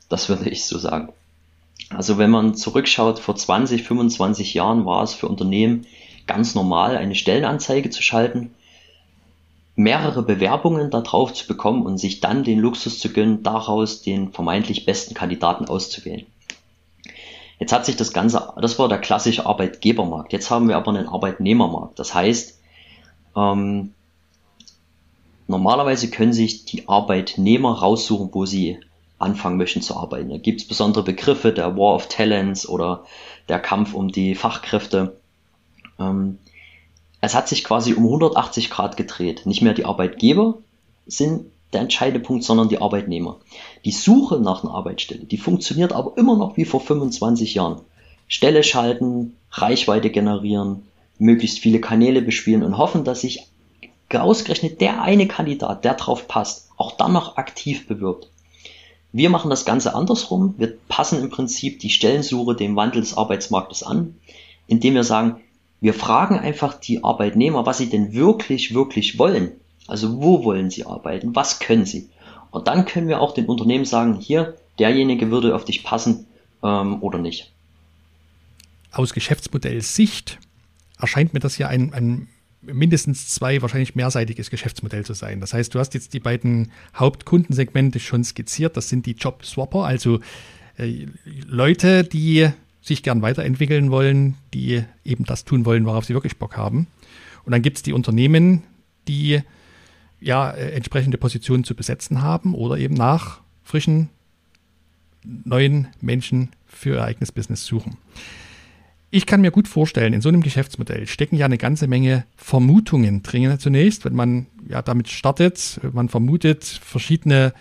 Das 0.07 0.29
würde 0.29 0.49
ich 0.49 0.65
so 0.65 0.79
sagen. 0.79 1.09
Also 1.89 2.17
wenn 2.17 2.29
man 2.29 2.55
zurückschaut, 2.55 3.19
vor 3.19 3.35
20, 3.35 3.83
25 3.83 4.53
Jahren 4.53 4.85
war 4.85 5.03
es 5.03 5.13
für 5.13 5.27
Unternehmen 5.27 5.85
ganz 6.27 6.53
normal, 6.53 6.97
eine 6.97 7.15
Stellenanzeige 7.15 7.89
zu 7.89 8.03
schalten, 8.03 8.53
mehrere 9.75 10.21
Bewerbungen 10.23 10.91
darauf 10.91 11.33
zu 11.33 11.47
bekommen 11.47 11.85
und 11.85 11.97
sich 11.97 12.19
dann 12.19 12.43
den 12.43 12.59
Luxus 12.59 12.99
zu 12.99 13.13
gönnen, 13.13 13.43
daraus 13.43 14.01
den 14.01 14.31
vermeintlich 14.31 14.85
besten 14.85 15.15
Kandidaten 15.15 15.65
auszuwählen. 15.65 16.25
Jetzt 17.59 17.73
hat 17.73 17.85
sich 17.85 17.95
das 17.95 18.13
Ganze, 18.13 18.53
das 18.61 18.77
war 18.77 18.87
der 18.87 18.99
klassische 18.99 19.45
Arbeitgebermarkt. 19.45 20.31
Jetzt 20.31 20.49
haben 20.49 20.67
wir 20.67 20.77
aber 20.77 20.89
einen 20.89 21.07
Arbeitnehmermarkt. 21.07 21.97
Das 21.97 22.13
heißt, 22.13 22.59
ähm, 23.35 23.93
normalerweise 25.47 26.09
können 26.09 26.33
sich 26.33 26.65
die 26.65 26.87
Arbeitnehmer 26.87 27.79
raussuchen, 27.79 28.29
wo 28.33 28.45
sie 28.45 28.79
anfangen 29.19 29.57
möchten 29.57 29.81
zu 29.81 29.95
arbeiten. 29.95 30.29
Da 30.29 30.37
gibt 30.37 30.61
es 30.61 30.67
besondere 30.67 31.03
Begriffe, 31.03 31.51
der 31.51 31.77
War 31.77 31.95
of 31.95 32.07
Talents 32.07 32.67
oder 32.67 33.05
der 33.47 33.59
Kampf 33.59 33.93
um 33.93 34.11
die 34.11 34.35
Fachkräfte. 34.35 35.17
Ähm, 35.99 36.39
es 37.21 37.35
hat 37.35 37.47
sich 37.47 37.63
quasi 37.63 37.93
um 37.93 38.05
180 38.05 38.69
Grad 38.69 38.97
gedreht. 38.97 39.45
Nicht 39.45 39.61
mehr 39.61 39.73
die 39.73 39.85
Arbeitgeber 39.85 40.57
sind 41.05 41.47
der 41.73 41.81
entscheidende 41.81 42.25
Punkt, 42.25 42.43
sondern 42.43 42.69
die 42.69 42.81
Arbeitnehmer. 42.81 43.37
Die 43.85 43.91
Suche 43.91 44.39
nach 44.39 44.63
einer 44.63 44.73
Arbeitsstelle, 44.73 45.25
die 45.25 45.37
funktioniert 45.37 45.93
aber 45.93 46.17
immer 46.17 46.35
noch 46.37 46.57
wie 46.57 46.65
vor 46.65 46.79
25 46.79 47.53
Jahren. 47.53 47.81
Stelle 48.27 48.63
schalten, 48.63 49.35
Reichweite 49.51 50.09
generieren, 50.09 50.87
möglichst 51.17 51.59
viele 51.59 51.81
Kanäle 51.81 52.21
bespielen 52.21 52.63
und 52.63 52.77
hoffen, 52.77 53.03
dass 53.03 53.21
sich 53.21 53.47
ausgerechnet 54.11 54.81
der 54.81 55.01
eine 55.03 55.27
Kandidat, 55.27 55.85
der 55.85 55.93
drauf 55.93 56.27
passt, 56.27 56.69
auch 56.77 56.93
dann 56.93 57.13
noch 57.13 57.37
aktiv 57.37 57.87
bewirbt. 57.87 58.29
Wir 59.11 59.29
machen 59.29 59.49
das 59.49 59.65
Ganze 59.65 59.95
andersrum. 59.95 60.53
Wir 60.57 60.77
passen 60.87 61.21
im 61.21 61.29
Prinzip 61.29 61.79
die 61.79 61.89
Stellensuche 61.89 62.55
dem 62.55 62.75
Wandel 62.75 63.01
des 63.01 63.17
Arbeitsmarktes 63.17 63.83
an, 63.83 64.15
indem 64.67 64.93
wir 64.93 65.03
sagen, 65.03 65.41
wir 65.81 65.93
fragen 65.93 66.37
einfach 66.37 66.73
die 66.73 67.03
Arbeitnehmer, 67.03 67.65
was 67.65 67.77
sie 67.77 67.89
denn 67.89 68.13
wirklich, 68.13 68.73
wirklich 68.73 69.17
wollen. 69.17 69.51
Also 69.87 70.21
wo 70.21 70.43
wollen 70.43 70.69
Sie 70.69 70.85
arbeiten? 70.85 71.35
Was 71.35 71.59
können 71.59 71.85
Sie? 71.85 72.09
Und 72.51 72.67
dann 72.67 72.85
können 72.85 73.07
wir 73.07 73.21
auch 73.21 73.33
den 73.33 73.45
Unternehmen 73.45 73.85
sagen, 73.85 74.15
hier, 74.19 74.55
derjenige 74.77 75.31
würde 75.31 75.55
auf 75.55 75.65
dich 75.65 75.83
passen 75.83 76.27
ähm, 76.63 77.01
oder 77.01 77.17
nicht. 77.17 77.51
Aus 78.91 79.13
Geschäftsmodellsicht 79.13 80.39
erscheint 80.99 81.33
mir 81.33 81.39
das 81.39 81.57
ja 81.57 81.67
ein, 81.67 81.93
ein 81.93 82.27
mindestens 82.61 83.29
zwei, 83.29 83.61
wahrscheinlich 83.61 83.95
mehrseitiges 83.95 84.49
Geschäftsmodell 84.49 85.05
zu 85.05 85.13
sein. 85.13 85.39
Das 85.39 85.53
heißt, 85.53 85.73
du 85.73 85.79
hast 85.79 85.93
jetzt 85.93 86.13
die 86.13 86.19
beiden 86.19 86.71
Hauptkundensegmente 86.95 87.99
schon 87.99 88.23
skizziert. 88.23 88.75
Das 88.75 88.89
sind 88.89 89.05
die 89.05 89.13
Job-Swapper, 89.13 89.85
also 89.85 90.19
äh, 90.77 91.07
Leute, 91.47 92.03
die 92.03 92.49
sich 92.81 93.03
gern 93.03 93.21
weiterentwickeln 93.21 93.91
wollen, 93.91 94.35
die 94.53 94.83
eben 95.03 95.25
das 95.25 95.45
tun 95.45 95.65
wollen, 95.65 95.85
worauf 95.85 96.05
sie 96.05 96.13
wirklich 96.13 96.37
Bock 96.37 96.57
haben. 96.57 96.87
Und 97.43 97.51
dann 97.51 97.61
gibt 97.61 97.77
es 97.77 97.83
die 97.83 97.93
Unternehmen, 97.93 98.63
die 99.07 99.41
ja, 100.19 100.51
äh, 100.51 100.71
entsprechende 100.71 101.17
Positionen 101.17 101.63
zu 101.63 101.75
besetzen 101.75 102.21
haben 102.21 102.53
oder 102.53 102.77
eben 102.77 102.93
nach 102.93 103.41
frischen, 103.63 104.09
neuen 105.23 105.87
Menschen 106.01 106.49
für 106.65 106.95
ihr 106.95 107.03
eigenes 107.03 107.31
Business 107.31 107.65
suchen. 107.65 107.97
Ich 109.11 109.25
kann 109.25 109.41
mir 109.41 109.49
gut 109.49 109.67
vorstellen, 109.67 110.13
in 110.13 110.21
so 110.21 110.29
einem 110.29 110.41
Geschäftsmodell 110.41 111.07
stecken 111.07 111.35
ja 111.35 111.45
eine 111.45 111.57
ganze 111.57 111.87
Menge 111.87 112.25
Vermutungen 112.35 113.23
drin. 113.23 113.57
Zunächst, 113.57 114.05
wenn 114.05 114.13
man 114.13 114.45
ja 114.67 114.83
damit 114.83 115.09
startet, 115.09 115.79
man 115.93 116.09
vermutet 116.09 116.63
verschiedene 116.63 117.53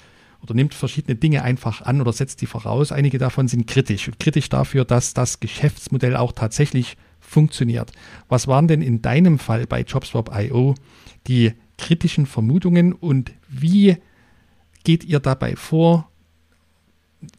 oder 0.42 0.54
nimmt 0.54 0.74
verschiedene 0.74 1.16
Dinge 1.16 1.42
einfach 1.42 1.82
an 1.82 2.02
oder 2.02 2.12
setzt 2.12 2.42
die 2.42 2.46
voraus. 2.46 2.92
Einige 2.92 3.18
davon 3.18 3.48
sind 3.48 3.66
kritisch. 3.66 4.10
Kritisch 4.20 4.50
dafür, 4.50 4.84
dass 4.84 5.14
das 5.14 5.40
Geschäftsmodell 5.40 6.16
auch 6.16 6.32
tatsächlich 6.32 6.96
funktioniert. 7.18 7.92
Was 8.28 8.46
waren 8.46 8.68
denn 8.68 8.82
in 8.82 9.00
deinem 9.00 9.38
Fall 9.38 9.66
bei 9.66 9.80
JobSwap.io 9.80 10.74
die 11.26 11.52
kritischen 11.78 12.26
Vermutungen 12.26 12.92
und 12.92 13.32
wie 13.48 13.96
geht 14.84 15.04
ihr 15.04 15.20
dabei 15.20 15.56
vor, 15.56 16.07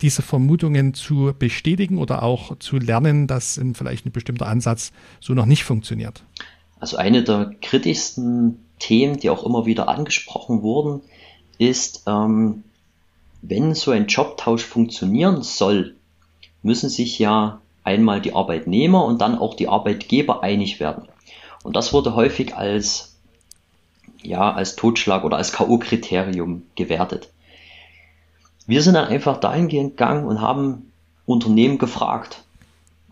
diese 0.02 0.22
Vermutungen 0.22 0.94
zu 0.94 1.34
bestätigen 1.38 1.98
oder 1.98 2.24
auch 2.24 2.58
zu 2.60 2.78
lernen, 2.78 3.28
dass 3.28 3.60
vielleicht 3.74 4.06
ein 4.06 4.12
bestimmter 4.12 4.48
Ansatz 4.48 4.92
so 5.20 5.34
noch 5.34 5.46
nicht 5.46 5.64
funktioniert? 5.64 6.24
Also 6.80 6.98
eine 6.98 7.24
der 7.24 7.52
kritischsten 7.62 8.60
Themen, 8.80 9.20
die 9.20 9.30
auch 9.30 9.46
immer 9.46 9.66
wieder 9.66 9.90
angesprochen 9.90 10.62
wurden, 10.62 11.02
ist, 11.58 12.04
ähm, 12.08 12.64
wenn 13.42 13.74
so 13.74 13.92
ein 13.92 14.08
Jobtausch 14.08 14.64
funktionieren 14.64 15.44
soll, 15.44 15.96
müssen 16.62 16.90
sich 16.90 17.20
ja 17.20 17.62
einmal 17.84 18.22
die 18.22 18.34
Arbeitnehmer 18.34 19.06
und 19.06 19.22
dann 19.22 19.38
auch 19.38 19.56
die 19.56 19.68
Arbeitgeber 19.68 20.44
einig 20.44 20.80
werden. 20.80 21.08
Und 21.64 21.76
das 21.76 21.94
wurde 21.94 22.16
häufig 22.16 22.56
als 22.56 23.10
ja, 24.22 24.52
als 24.52 24.76
Totschlag 24.76 25.24
oder 25.24 25.38
als 25.38 25.54
K.O.-Kriterium 25.54 26.62
gewertet. 26.76 27.32
Wir 28.70 28.84
sind 28.84 28.94
dann 28.94 29.08
einfach 29.08 29.40
dahingehend 29.40 29.98
gegangen 29.98 30.28
und 30.28 30.42
haben 30.42 30.92
Unternehmen 31.26 31.80
gefragt. 31.80 32.44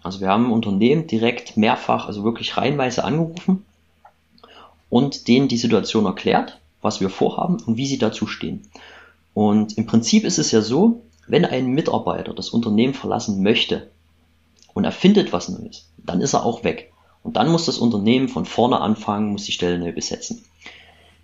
Also 0.04 0.20
wir 0.20 0.28
haben 0.28 0.52
Unternehmen 0.52 1.08
direkt 1.08 1.58
mehrfach, 1.58 2.06
also 2.06 2.24
wirklich 2.24 2.58
reihenweise 2.58 3.04
angerufen 3.04 3.66
und 4.92 5.28
denen 5.28 5.48
die 5.48 5.58
Situation 5.58 6.06
erklärt, 6.06 6.60
was 6.84 7.02
wir 7.02 7.10
vorhaben 7.10 7.58
und 7.66 7.76
wie 7.76 7.88
sie 7.88 7.98
dazu 7.98 8.28
stehen. 8.28 8.70
Und 9.34 9.80
im 9.80 9.88
Prinzip 9.88 10.26
ist 10.26 10.38
es 10.38 10.52
ja 10.52 10.62
so, 10.62 11.02
wenn 11.26 11.44
ein 11.44 11.66
Mitarbeiter 11.72 12.36
das 12.36 12.50
Unternehmen 12.50 12.94
verlassen 12.94 13.42
möchte 13.42 13.90
und 14.76 14.86
er 14.86 14.92
findet 14.92 15.34
was 15.34 15.50
Neues, 15.50 15.90
dann 15.98 16.22
ist 16.22 16.36
er 16.36 16.46
auch 16.46 16.64
weg. 16.64 16.94
Und 17.24 17.36
dann 17.36 17.52
muss 17.52 17.66
das 17.66 17.80
Unternehmen 17.80 18.30
von 18.30 18.46
vorne 18.46 18.80
anfangen, 18.80 19.32
muss 19.32 19.46
die 19.46 19.54
Stelle 19.54 19.80
neu 19.80 19.92
besetzen. 19.92 20.46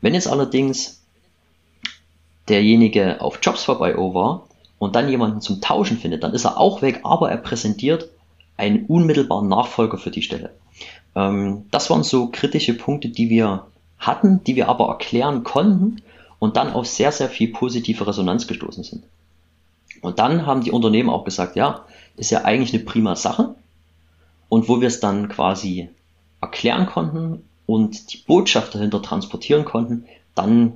Wenn 0.01 0.15
jetzt 0.15 0.27
allerdings 0.27 1.02
derjenige 2.49 3.21
auf 3.21 3.39
Jobs 3.41 3.63
vorbei 3.63 3.95
war 3.95 4.47
und 4.79 4.95
dann 4.95 5.09
jemanden 5.09 5.41
zum 5.41 5.61
Tauschen 5.61 5.97
findet, 5.97 6.23
dann 6.23 6.33
ist 6.33 6.45
er 6.45 6.59
auch 6.59 6.81
weg, 6.81 7.01
aber 7.03 7.31
er 7.31 7.37
präsentiert 7.37 8.09
einen 8.57 8.85
unmittelbaren 8.85 9.47
Nachfolger 9.47 9.97
für 9.97 10.11
die 10.11 10.21
Stelle. 10.21 10.51
Ähm, 11.15 11.65
das 11.71 11.89
waren 11.89 12.03
so 12.03 12.27
kritische 12.27 12.73
Punkte, 12.73 13.09
die 13.09 13.29
wir 13.29 13.65
hatten, 13.97 14.43
die 14.43 14.55
wir 14.55 14.69
aber 14.69 14.89
erklären 14.89 15.43
konnten 15.43 16.01
und 16.39 16.57
dann 16.57 16.73
auf 16.73 16.85
sehr, 16.85 17.11
sehr 17.11 17.29
viel 17.29 17.51
positive 17.53 18.05
Resonanz 18.05 18.47
gestoßen 18.47 18.83
sind. 18.83 19.03
Und 20.01 20.19
dann 20.19 20.45
haben 20.45 20.63
die 20.63 20.71
Unternehmen 20.71 21.09
auch 21.09 21.23
gesagt, 21.23 21.55
ja, 21.55 21.85
ist 22.17 22.31
ja 22.31 22.43
eigentlich 22.43 22.73
eine 22.73 22.83
prima 22.83 23.15
Sache. 23.15 23.55
Und 24.49 24.67
wo 24.67 24.81
wir 24.81 24.87
es 24.87 24.99
dann 24.99 25.29
quasi 25.29 25.89
erklären 26.41 26.85
konnten 26.85 27.43
und 27.65 28.13
die 28.13 28.17
Botschaft 28.17 28.75
dahinter 28.75 29.01
transportieren 29.01 29.63
konnten, 29.63 30.05
dann 30.35 30.73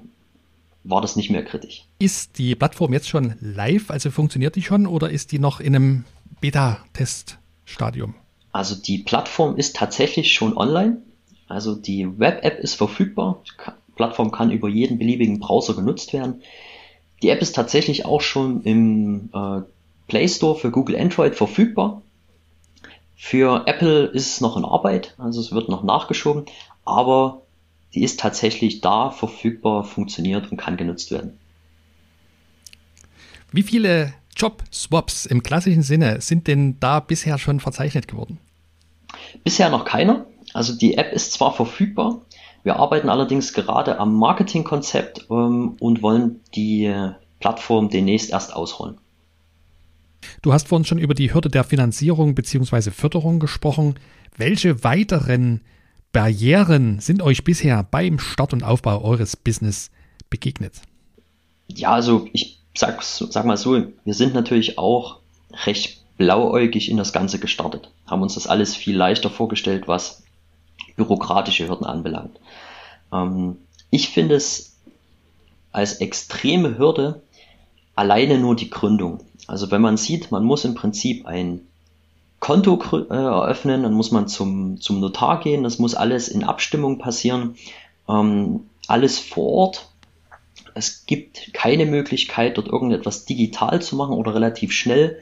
war 0.90 1.02
das 1.02 1.16
nicht 1.16 1.30
mehr 1.30 1.44
kritisch. 1.44 1.86
Ist 2.00 2.38
die 2.38 2.56
Plattform 2.56 2.94
jetzt 2.94 3.10
schon 3.10 3.36
live, 3.40 3.92
also 3.92 4.12
funktioniert 4.12 4.56
die 4.56 4.64
schon 4.64 4.88
oder 4.88 5.10
ist 5.10 5.32
die 5.32 5.40
noch 5.40 5.60
in 5.60 5.76
einem 5.76 6.06
Beta-Teststadium? 6.42 8.16
Also 8.52 8.76
die 8.76 9.00
Plattform 9.00 9.58
ist 9.58 9.76
tatsächlich 9.76 10.34
schon 10.34 10.58
online. 10.58 11.02
Also 11.48 11.76
die 11.76 12.20
Web-App 12.20 12.60
ist 12.60 12.76
verfügbar. 12.76 13.42
Die 13.48 13.94
Plattform 13.96 14.32
kann 14.32 14.52
über 14.52 14.70
jeden 14.70 14.98
beliebigen 14.98 15.40
Browser 15.40 15.74
genutzt 15.76 16.14
werden. 16.14 16.42
Die 17.22 17.30
App 17.30 17.42
ist 17.42 17.56
tatsächlich 17.56 18.06
auch 18.06 18.22
schon 18.22 18.64
im 18.64 19.30
äh, 19.34 19.62
Play 20.08 20.28
Store 20.28 20.58
für 20.58 20.72
Google 20.72 21.00
Android 21.00 21.36
verfügbar. 21.36 22.02
Für 23.16 23.64
Apple 23.66 24.06
ist 24.06 24.34
es 24.34 24.42
noch 24.42 24.58
in 24.58 24.66
Arbeit, 24.66 25.16
also 25.18 25.42
es 25.42 25.52
wird 25.52 25.70
noch 25.70 25.84
nachgeschoben, 25.84 26.46
aber 26.86 27.42
die 27.98 28.04
ist 28.04 28.20
tatsächlich 28.20 28.82
da, 28.82 29.10
verfügbar, 29.10 29.84
funktioniert 29.84 30.52
und 30.52 30.58
kann 30.58 30.78
genutzt 30.78 31.10
werden. 31.10 31.40
Wie 33.52 33.64
viele 33.64 34.14
Job-Swaps 34.36 35.26
im 35.26 35.42
klassischen 35.42 35.82
Sinne 35.82 36.22
sind 36.22 36.46
denn 36.46 36.80
da 36.80 37.00
bisher 37.00 37.40
schon 37.40 37.60
verzeichnet 37.60 38.08
geworden? 38.08 38.38
Bisher 39.44 39.72
noch 39.72 39.84
keiner. 39.84 40.28
Also 40.54 40.74
die 40.74 40.96
App 40.96 41.12
ist 41.12 41.34
zwar 41.34 41.54
verfügbar, 41.56 42.22
wir 42.62 42.76
arbeiten 42.76 43.10
allerdings 43.10 43.54
gerade 43.54 43.98
am 43.98 44.14
Marketingkonzept 44.14 45.26
ähm, 45.32 45.76
und 45.80 46.04
wollen 46.04 46.42
die 46.54 46.94
Plattform 47.40 47.90
demnächst 47.90 48.30
erst 48.30 48.54
ausrollen. 48.54 49.00
Du 50.44 50.54
hast 50.54 50.68
vorhin 50.68 50.86
schon 50.86 51.00
über 51.00 51.16
die 51.16 51.34
Hürde 51.34 51.50
der 51.50 51.64
Finanzierung 51.64 52.36
bzw. 52.36 52.92
Förderung 52.92 53.40
gesprochen. 53.40 53.96
Welche 54.36 54.84
weiteren 54.84 55.62
Barrieren 56.12 57.00
sind 57.00 57.22
euch 57.22 57.44
bisher 57.44 57.84
beim 57.84 58.20
Start 58.20 58.54
und 58.54 58.64
Aufbau 58.64 59.04
eures 59.04 59.36
Business 59.36 59.92
begegnet? 60.30 60.82
Ja, 61.68 61.92
also 61.92 62.28
ich 62.34 62.60
sag, 62.76 63.04
sag 63.04 63.46
mal 63.46 63.58
so, 63.58 63.84
wir 64.04 64.14
sind 64.14 64.34
natürlich 64.34 64.78
auch 64.78 65.20
recht 65.66 66.02
blauäugig 66.18 66.90
in 66.90 66.98
das 66.98 67.14
Ganze 67.14 67.40
gestartet, 67.40 67.92
haben 68.06 68.22
uns 68.22 68.36
das 68.36 68.48
alles 68.48 68.76
viel 68.76 68.96
leichter 68.96 69.30
vorgestellt, 69.30 69.88
was 69.88 70.24
bürokratische 70.96 71.68
Hürden 71.68 71.86
anbelangt. 71.86 72.40
Ähm, 73.14 73.58
ich 73.90 74.10
finde 74.10 74.36
es 74.36 74.76
als 75.72 75.96
extreme 75.96 76.78
Hürde 76.78 77.22
alleine 77.96 78.38
nur 78.38 78.56
die 78.56 78.70
Gründung. 78.70 79.20
Also 79.48 79.72
wenn 79.72 79.82
man 79.82 79.98
sieht, 79.98 80.32
man 80.32 80.44
muss 80.44 80.66
im 80.66 80.76
Prinzip 80.76 81.26
ein 81.26 81.62
Konto 82.40 82.80
äh, 83.10 83.14
eröffnen, 83.14 83.84
dann 83.84 83.94
muss 83.94 84.12
man 84.12 84.28
zum, 84.28 84.80
zum 84.80 85.00
Notar 85.00 85.40
gehen, 85.40 85.64
das 85.64 85.80
muss 85.80 85.96
alles 85.96 86.28
in 86.28 86.44
Abstimmung 86.44 87.00
passieren, 87.00 87.56
ähm, 88.08 88.62
alles 88.88 89.20
vor 89.20 89.52
Ort. 89.52 89.90
Es 90.76 91.06
gibt 91.06 91.54
keine 91.54 91.86
Möglichkeit, 91.86 92.58
dort 92.58 92.68
irgendetwas 92.68 93.26
digital 93.26 93.82
zu 93.82 93.96
machen 93.96 94.14
oder 94.14 94.36
relativ 94.36 94.72
schnell. 94.72 95.20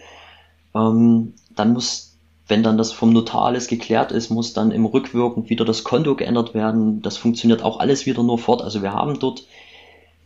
Ähm, 0.76 1.34
dann 1.55 1.72
muss, 1.72 2.18
wenn 2.47 2.63
dann 2.63 2.78
das 2.78 2.91
vom 2.91 3.13
Notar 3.13 3.45
alles 3.45 3.68
geklärt 3.68 4.11
ist, 4.11 4.30
muss 4.30 4.53
dann 4.53 4.72
im 4.72 4.86
Rückwirkend 4.86 5.49
wieder 5.49 5.63
das 5.63 5.86
Konto 5.86 6.16
geändert 6.16 6.53
werden. 6.53 7.01
Das 7.01 7.16
funktioniert 7.16 7.63
auch 7.63 7.80
alles 7.80 8.05
wieder 8.05 8.24
nur 8.24 8.38
fort. 8.38 8.61
Also 8.61 8.82
wir 8.82 8.91
haben 8.91 9.20
dort 9.20 9.45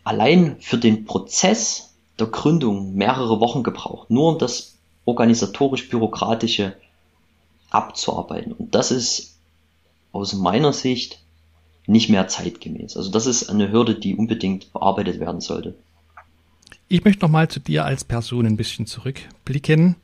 allein 0.04 0.58
für 0.60 0.80
den 0.80 1.06
Prozess 1.06 1.94
der 2.20 2.28
Gründung 2.28 2.96
mehrere 2.96 3.40
Wochen 3.40 3.62
gebraucht, 3.64 4.10
nur 4.10 4.34
um 4.34 4.38
das 4.40 4.69
organisatorisch-bürokratische 5.10 6.74
abzuarbeiten. 7.70 8.54
Und 8.54 8.76
das 8.76 8.92
ist 8.92 9.36
aus 10.12 10.34
meiner 10.34 10.74
Sicht 10.74 11.20
nicht 11.88 12.10
mehr 12.10 12.28
zeitgemäß. 12.28 12.96
Also 12.98 13.12
das 13.12 13.26
ist 13.26 13.50
eine 13.50 13.72
Hürde, 13.72 13.96
die 13.96 14.16
unbedingt 14.16 14.72
bearbeitet 14.72 15.20
werden 15.20 15.42
sollte. 15.42 15.76
Ich 16.88 17.04
möchte 17.04 17.24
nochmal 17.24 17.48
zu 17.48 17.60
dir 17.60 17.86
als 17.86 18.04
Person 18.04 18.46
ein 18.46 18.58
bisschen 18.58 18.86
zurückblicken. 18.86 19.96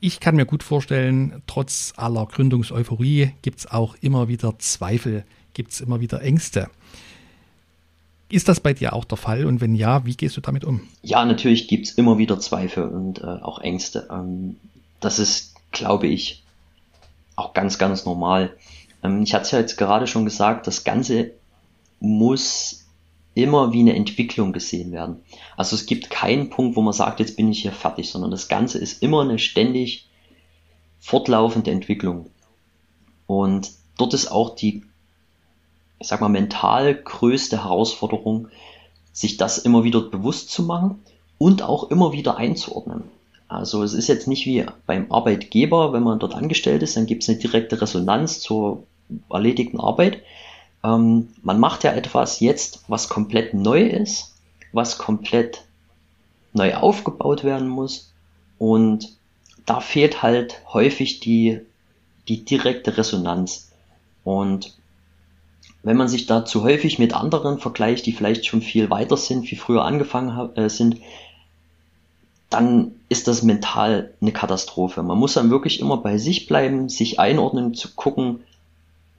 Ich 0.00 0.20
kann 0.20 0.36
mir 0.36 0.46
gut 0.46 0.62
vorstellen, 0.62 1.42
trotz 1.46 1.92
aller 1.96 2.24
Gründungseuphorie 2.26 3.32
gibt 3.42 3.60
es 3.60 3.70
auch 3.70 3.96
immer 4.00 4.28
wieder 4.28 4.58
Zweifel, 4.58 5.24
gibt 5.52 5.72
es 5.72 5.80
immer 5.80 6.00
wieder 6.00 6.22
Ängste. 6.22 6.70
Ist 8.30 8.48
das 8.48 8.60
bei 8.60 8.72
dir 8.72 8.92
auch 8.92 9.04
der 9.04 9.18
Fall? 9.18 9.44
Und 9.44 9.60
wenn 9.60 9.74
ja, 9.74 10.04
wie 10.06 10.16
gehst 10.16 10.36
du 10.36 10.40
damit 10.40 10.64
um? 10.64 10.88
Ja, 11.02 11.24
natürlich 11.24 11.66
gibt 11.68 11.86
es 11.86 11.92
immer 11.92 12.18
wieder 12.18 12.38
Zweifel 12.38 12.84
und 12.84 13.20
äh, 13.20 13.26
auch 13.26 13.58
Ängste. 13.58 14.08
Ähm, 14.10 14.56
das 15.00 15.18
ist, 15.18 15.54
glaube 15.72 16.06
ich, 16.06 16.44
auch 17.34 17.54
ganz, 17.54 17.78
ganz 17.78 18.04
normal. 18.04 18.56
Ähm, 19.02 19.22
ich 19.22 19.34
hatte 19.34 19.44
es 19.44 19.50
ja 19.50 19.58
jetzt 19.58 19.76
gerade 19.76 20.06
schon 20.06 20.24
gesagt, 20.24 20.66
das 20.66 20.84
Ganze 20.84 21.32
muss 21.98 22.86
immer 23.34 23.72
wie 23.72 23.80
eine 23.80 23.96
Entwicklung 23.96 24.52
gesehen 24.52 24.92
werden. 24.92 25.22
Also 25.56 25.74
es 25.74 25.86
gibt 25.86 26.10
keinen 26.10 26.50
Punkt, 26.50 26.76
wo 26.76 26.82
man 26.82 26.92
sagt, 26.92 27.20
jetzt 27.20 27.36
bin 27.36 27.50
ich 27.50 27.62
hier 27.62 27.72
fertig, 27.72 28.10
sondern 28.10 28.30
das 28.30 28.48
Ganze 28.48 28.78
ist 28.78 29.02
immer 29.02 29.22
eine 29.22 29.38
ständig 29.38 30.08
fortlaufende 31.00 31.70
Entwicklung. 31.70 32.30
Und 33.26 33.70
dort 33.96 34.14
ist 34.14 34.30
auch 34.30 34.54
die 34.54 34.84
ich 36.00 36.08
sag 36.08 36.20
mal, 36.20 36.28
mental 36.28 36.94
größte 36.94 37.62
Herausforderung, 37.64 38.48
sich 39.12 39.36
das 39.36 39.58
immer 39.58 39.84
wieder 39.84 40.00
bewusst 40.00 40.50
zu 40.50 40.62
machen 40.62 41.02
und 41.38 41.62
auch 41.62 41.90
immer 41.90 42.12
wieder 42.12 42.36
einzuordnen. 42.36 43.04
Also 43.48 43.82
es 43.82 43.92
ist 43.92 44.08
jetzt 44.08 44.26
nicht 44.26 44.46
wie 44.46 44.64
beim 44.86 45.10
Arbeitgeber, 45.12 45.92
wenn 45.92 46.02
man 46.02 46.18
dort 46.18 46.34
angestellt 46.34 46.82
ist, 46.82 46.96
dann 46.96 47.06
gibt 47.06 47.22
es 47.22 47.28
eine 47.28 47.38
direkte 47.38 47.80
Resonanz 47.80 48.40
zur 48.40 48.84
erledigten 49.28 49.80
Arbeit. 49.80 50.22
Ähm, 50.82 51.28
man 51.42 51.60
macht 51.60 51.84
ja 51.84 51.92
etwas 51.92 52.40
jetzt, 52.40 52.84
was 52.88 53.08
komplett 53.08 53.54
neu 53.54 53.82
ist, 53.82 54.34
was 54.72 54.98
komplett 54.98 55.64
neu 56.52 56.74
aufgebaut 56.74 57.44
werden 57.44 57.68
muss 57.68 58.12
und 58.58 59.16
da 59.66 59.80
fehlt 59.80 60.22
halt 60.22 60.62
häufig 60.72 61.20
die, 61.20 61.60
die 62.28 62.44
direkte 62.44 62.96
Resonanz. 62.96 63.70
Und 64.24 64.76
wenn 65.82 65.96
man 65.96 66.08
sich 66.08 66.26
da 66.26 66.44
zu 66.44 66.62
häufig 66.62 66.98
mit 66.98 67.14
anderen 67.14 67.58
vergleicht, 67.58 68.06
die 68.06 68.12
vielleicht 68.12 68.46
schon 68.46 68.62
viel 68.62 68.90
weiter 68.90 69.16
sind, 69.16 69.50
wie 69.50 69.56
früher 69.56 69.84
angefangen 69.84 70.54
äh, 70.56 70.68
sind, 70.68 70.98
dann 72.50 72.92
ist 73.08 73.28
das 73.28 73.42
mental 73.42 74.12
eine 74.20 74.32
Katastrophe. 74.32 75.02
Man 75.02 75.18
muss 75.18 75.34
dann 75.34 75.50
wirklich 75.50 75.80
immer 75.80 75.98
bei 75.98 76.18
sich 76.18 76.46
bleiben, 76.46 76.88
sich 76.88 77.18
einordnen, 77.20 77.74
zu 77.74 77.94
gucken, 77.94 78.40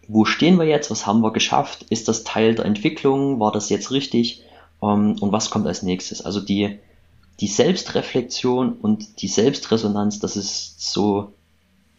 wo 0.07 0.25
stehen 0.25 0.57
wir 0.57 0.65
jetzt, 0.65 0.91
was 0.91 1.07
haben 1.07 1.21
wir 1.21 1.31
geschafft, 1.31 1.85
ist 1.89 2.07
das 2.07 2.23
Teil 2.23 2.55
der 2.55 2.65
Entwicklung, 2.65 3.39
war 3.39 3.51
das 3.51 3.69
jetzt 3.69 3.91
richtig 3.91 4.43
ähm, 4.81 5.15
und 5.19 5.31
was 5.31 5.49
kommt 5.49 5.65
als 5.65 5.83
nächstes. 5.83 6.23
Also 6.23 6.41
die, 6.41 6.79
die 7.39 7.47
Selbstreflexion 7.47 8.73
und 8.73 9.21
die 9.21 9.29
Selbstresonanz, 9.29 10.19
das 10.19 10.35
ist 10.35 10.91
so 10.91 11.31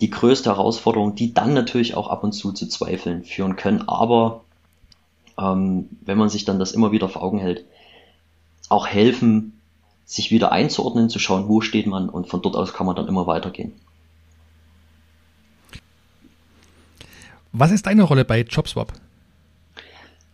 die 0.02 0.10
größte 0.10 0.50
Herausforderung, 0.50 1.14
die 1.14 1.32
dann 1.32 1.54
natürlich 1.54 1.94
auch 1.94 2.08
ab 2.08 2.22
und 2.24 2.32
zu 2.32 2.52
zu 2.52 2.68
Zweifeln 2.68 3.24
führen 3.24 3.56
können, 3.56 3.88
aber 3.88 4.41
ähm, 5.38 5.88
wenn 6.04 6.18
man 6.18 6.28
sich 6.28 6.44
dann 6.44 6.58
das 6.58 6.72
immer 6.72 6.92
wieder 6.92 7.08
vor 7.08 7.22
Augen 7.22 7.38
hält, 7.38 7.64
auch 8.68 8.86
helfen, 8.86 9.60
sich 10.04 10.30
wieder 10.30 10.52
einzuordnen, 10.52 11.08
zu 11.08 11.18
schauen, 11.18 11.48
wo 11.48 11.60
steht 11.60 11.86
man 11.86 12.08
und 12.08 12.28
von 12.28 12.42
dort 12.42 12.56
aus 12.56 12.72
kann 12.72 12.86
man 12.86 12.96
dann 12.96 13.08
immer 13.08 13.26
weitergehen. 13.26 13.72
Was 17.52 17.70
ist 17.70 17.86
deine 17.86 18.02
Rolle 18.02 18.24
bei 18.24 18.40
JobSwap? 18.40 18.92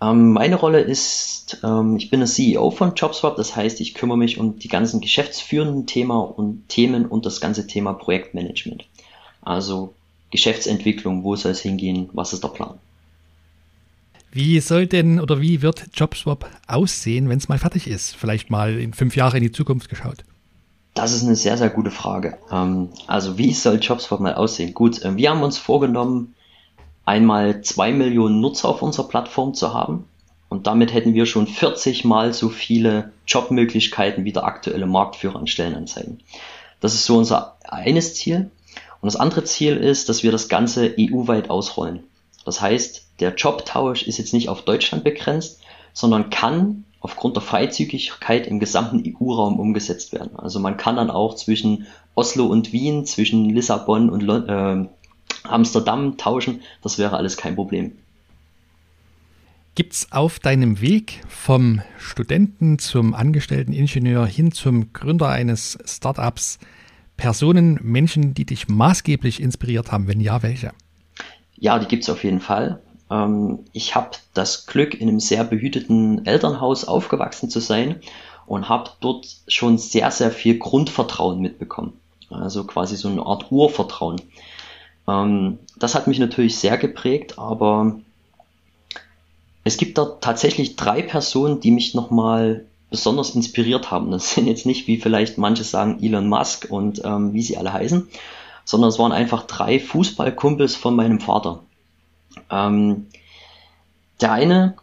Ähm, 0.01 0.33
meine 0.33 0.57
Rolle 0.57 0.81
ist, 0.81 1.59
ähm, 1.65 1.97
ich 1.97 2.11
bin 2.11 2.21
der 2.21 2.29
CEO 2.29 2.71
von 2.71 2.95
JobSwap, 2.95 3.37
das 3.37 3.57
heißt, 3.57 3.81
ich 3.81 3.95
kümmere 3.95 4.19
mich 4.19 4.39
um 4.39 4.59
die 4.59 4.69
ganzen 4.69 5.01
geschäftsführenden 5.01 5.87
Thema 5.87 6.21
und 6.21 6.69
Themen 6.69 7.07
und 7.07 7.27
das 7.27 7.41
ganze 7.41 7.67
Thema 7.67 7.95
Projektmanagement. 7.95 8.87
Also 9.43 9.95
Geschäftsentwicklung, 10.31 11.25
wo 11.25 11.35
soll 11.35 11.53
es 11.53 11.61
hingehen, 11.61 12.11
was 12.13 12.33
ist 12.33 12.45
der 12.45 12.49
Plan? 12.49 12.79
Wie 14.39 14.61
soll 14.61 14.87
denn 14.87 15.19
oder 15.19 15.41
wie 15.41 15.63
wird 15.63 15.87
JobSwap 15.95 16.49
aussehen, 16.69 17.29
wenn 17.29 17.39
es 17.39 17.49
mal 17.49 17.59
fertig 17.59 17.89
ist? 17.89 18.15
Vielleicht 18.15 18.51
mal 18.51 18.79
in 18.79 18.93
fünf 18.93 19.17
Jahre 19.17 19.39
in 19.39 19.43
die 19.43 19.51
Zukunft 19.51 19.89
geschaut. 19.89 20.19
Das 20.95 21.13
ist 21.13 21.25
eine 21.25 21.35
sehr, 21.35 21.59
sehr 21.59 21.71
gute 21.71 21.91
Frage. 21.91 22.39
Ähm, 22.53 22.91
also 23.09 23.37
wie 23.37 23.53
soll 23.53 23.81
JobSwap 23.83 24.21
mal 24.21 24.37
aussehen? 24.37 24.75
Gut, 24.75 25.03
äh, 25.03 25.17
wir 25.17 25.31
haben 25.31 25.43
uns 25.43 25.59
vorgenommen, 25.59 26.37
einmal 27.05 27.63
zwei 27.63 27.91
Millionen 27.91 28.41
Nutzer 28.41 28.69
auf 28.69 28.81
unserer 28.81 29.09
Plattform 29.09 29.55
zu 29.55 29.75
haben. 29.75 30.05
Und 30.49 30.69
damit 30.69 30.95
hätten 30.95 31.15
wir 31.15 31.27
schon 31.27 31.49
40 31.49 32.05
mal 32.05 32.33
so 32.33 32.49
viele 32.49 33.11
Jobmöglichkeiten 33.27 34.25
wie 34.25 34.33
der 34.33 34.45
aktuelle 34.45 34.87
Marktführer 34.87 35.41
an 35.41 35.49
Stellenanzeigen. 35.49 36.21
Das 36.79 36.95
ist 36.95 37.07
so 37.07 37.19
unser 37.19 37.57
eines 37.65 38.15
Ziel. 38.15 38.53
Und 39.01 39.13
das 39.13 39.17
andere 39.17 39.43
Ziel 39.43 39.77
ist, 39.77 40.09
dass 40.09 40.23
wir 40.23 40.31
das 40.31 40.49
Ganze 40.49 40.95
EU-weit 40.97 41.51
ausrollen. 41.51 42.05
Das 42.45 42.61
heißt, 42.61 43.08
der 43.21 43.35
Jobtausch 43.35 44.03
ist 44.03 44.19
jetzt 44.19 44.33
nicht 44.33 44.49
auf 44.49 44.63
Deutschland 44.63 45.05
begrenzt, 45.05 45.61
sondern 45.93 46.31
kann 46.31 46.85
aufgrund 47.01 47.37
der 47.37 47.43
Freizügigkeit 47.43 48.47
im 48.47 48.59
gesamten 48.59 49.03
EU-Raum 49.07 49.59
umgesetzt 49.59 50.13
werden. 50.13 50.37
Also 50.37 50.61
man 50.61 50.77
kann 50.77 50.97
dann 50.97 51.11
auch 51.11 51.35
zwischen 51.35 51.87
Oslo 52.15 52.47
und 52.47 52.73
Wien, 52.73 53.07
zwischen 53.07 53.51
Lissabon 53.51 54.11
und 54.11 54.29
äh, 54.29 54.89
Amsterdam 55.45 56.17
tauschen. 56.17 56.63
Das 56.83 56.99
wäre 56.99 57.17
alles 57.17 57.37
kein 57.37 57.55
Problem. 57.55 57.93
Gibt 59.75 59.93
es 59.93 60.11
auf 60.11 60.41
deinem 60.41 60.81
Weg 60.81 61.21
vom 61.29 61.83
Studenten 61.99 62.81
zum 62.81 63.15
angestellten 63.15 63.73
Ingenieur 63.73 64.27
hin 64.27 64.51
zum 64.51 64.93
Gründer 64.93 65.29
eines 65.29 65.79
Startups 65.85 66.59
Personen, 67.17 67.79
Menschen, 67.83 68.35
die 68.35 68.45
dich 68.45 68.69
maßgeblich 68.69 69.41
inspiriert 69.41 69.93
haben? 69.93 70.09
Wenn 70.09 70.21
ja, 70.21 70.43
welche? 70.43 70.73
Ja, 71.57 71.79
die 71.79 71.87
gibt 71.87 72.03
es 72.03 72.11
auf 72.11 72.25
jeden 72.25 72.41
Fall. 72.41 72.83
Ähm, 73.11 73.61
ich 73.73 73.95
habe 73.95 74.11
das 74.35 74.67
Glück, 74.67 74.95
in 74.95 75.09
einem 75.09 75.21
sehr 75.21 75.45
behüteten 75.45 76.27
Elternhaus 76.27 76.85
aufgewachsen 76.85 77.51
zu 77.51 77.61
sein 77.61 78.01
und 78.47 78.69
habe 78.69 78.91
dort 79.01 79.27
schon 79.47 79.79
sehr, 79.79 80.11
sehr 80.11 80.31
viel 80.31 80.59
Grundvertrauen 80.59 81.41
mitbekommen. 81.41 81.93
Also 82.31 82.65
quasi 82.65 82.97
so 82.97 83.09
eine 83.09 83.25
Art 83.25 83.51
Urvertrauen. 83.51 84.21
Ähm, 85.07 85.59
das 85.79 85.95
hat 85.95 86.07
mich 86.07 86.19
natürlich 86.19 86.59
sehr 86.59 86.77
geprägt, 86.77 87.39
aber 87.39 87.99
es 89.65 89.77
gibt 89.77 89.99
da 89.99 90.05
tatsächlich 90.21 90.77
drei 90.77 91.03
Personen, 91.03 91.61
die 91.61 91.71
mich 91.71 91.95
nochmal 91.95 92.65
besonders 92.91 93.35
inspiriert 93.35 93.91
haben. 93.91 94.11
Das 94.11 94.35
sind 94.35 94.47
jetzt 94.47 94.67
nicht, 94.67 94.87
wie 94.87 94.99
vielleicht 94.99 95.39
manche 95.39 95.65
sagen, 95.65 96.03
Elon 96.03 96.29
Musk 96.29 96.69
und 96.71 97.03
ähm, 97.05 97.35
wie 97.35 97.43
sie 97.43 97.57
alle 97.57 97.73
heißen, 97.73 98.09
sondern 98.65 98.89
es 98.89 98.99
waren 98.99 99.13
einfach 99.13 99.47
drei 99.47 99.79
Fußballkumpels 99.79 100.75
von 100.77 100.97
meinem 100.97 101.21
Vater. 101.21 101.61
Ähm, 102.51 103.07
der 104.21 104.33
eine 104.33 104.77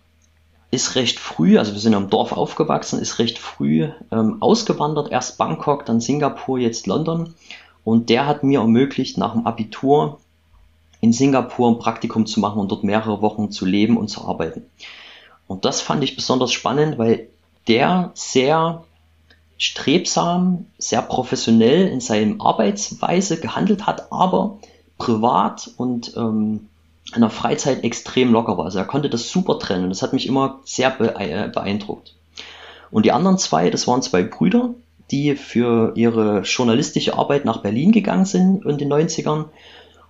ist 0.72 0.95
recht 0.95 1.20
früh, 1.20 1.57
also 1.57 1.74
wir 1.74 1.80
sind 1.80 1.95
am 1.95 2.09
Dorf 2.09 2.32
aufgewachsen, 2.32 2.99
ist 2.99 3.20
recht 3.20 3.38
früh 3.38 3.89
ähm, 4.11 4.41
ausgewandert, 4.41 5.11
erst 5.11 5.38
Bangkok, 5.38 5.86
dann 5.86 6.01
Singapur, 6.01 6.59
jetzt 6.59 6.88
London. 6.88 7.34
Und 7.84 8.09
der 8.09 8.26
hat 8.26 8.43
mir 8.43 8.59
ermöglicht, 8.59 9.18
nach 9.18 9.34
dem 9.34 9.45
Abitur 9.45 10.20
in 11.01 11.13
Singapur 11.13 11.70
ein 11.70 11.80
Praktikum 11.80 12.26
zu 12.26 12.39
machen 12.39 12.59
und 12.59 12.72
dort 12.72 12.84
mehrere 12.84 13.22
Wochen 13.22 13.51
zu 13.51 13.66
leben 13.66 13.97
und 13.97 14.07
zu 14.07 14.26
arbeiten. 14.26 14.66
Und 15.47 15.66
das 15.66 15.82
fand 15.82 16.03
ich 16.03 16.16
besonders 16.16 16.51
spannend, 16.51 16.97
weil 16.97 17.30
der 17.68 18.11
sehr 18.16 18.84
strebsam, 19.57 20.66
sehr 20.78 21.01
professionell 21.01 21.88
in 21.88 22.01
seiner 22.01 22.43
Arbeitsweise 22.43 23.39
gehandelt 23.39 23.86
hat, 23.86 24.11
aber 24.11 24.57
privat 24.97 25.72
und 25.78 26.16
ähm, 26.18 26.68
in 27.14 27.22
der 27.22 27.30
Freizeit 27.30 27.84
extrem 27.84 28.32
locker 28.32 28.58
war. 28.58 28.66
Also 28.66 28.80
er 28.80 28.86
konnte 28.86 29.10
das 29.10 29.30
super 29.30 29.60
trennen. 29.60 29.89
Das 29.89 30.01
hat 30.01 30.14
mich 30.14 30.28
immer 30.28 30.60
sehr 30.64 30.99
äh, 30.99 31.49
beeindruckt. 31.49 32.16
Und 32.91 33.06
die 33.06 33.12
anderen 33.12 33.38
zwei, 33.38 33.70
das 33.70 33.88
waren 33.88 34.01
zwei 34.01 34.24
Brüder, 34.24 34.74
die 35.12 35.36
für 35.36 35.93
ihre 35.95 36.41
journalistische 36.41 37.16
Arbeit 37.18 37.45
nach 37.45 37.62
Berlin 37.62 37.91
gegangen 37.91 38.26
sind 38.26 38.66
in 38.66 38.78
den 38.78 38.91
90ern. 38.91 39.45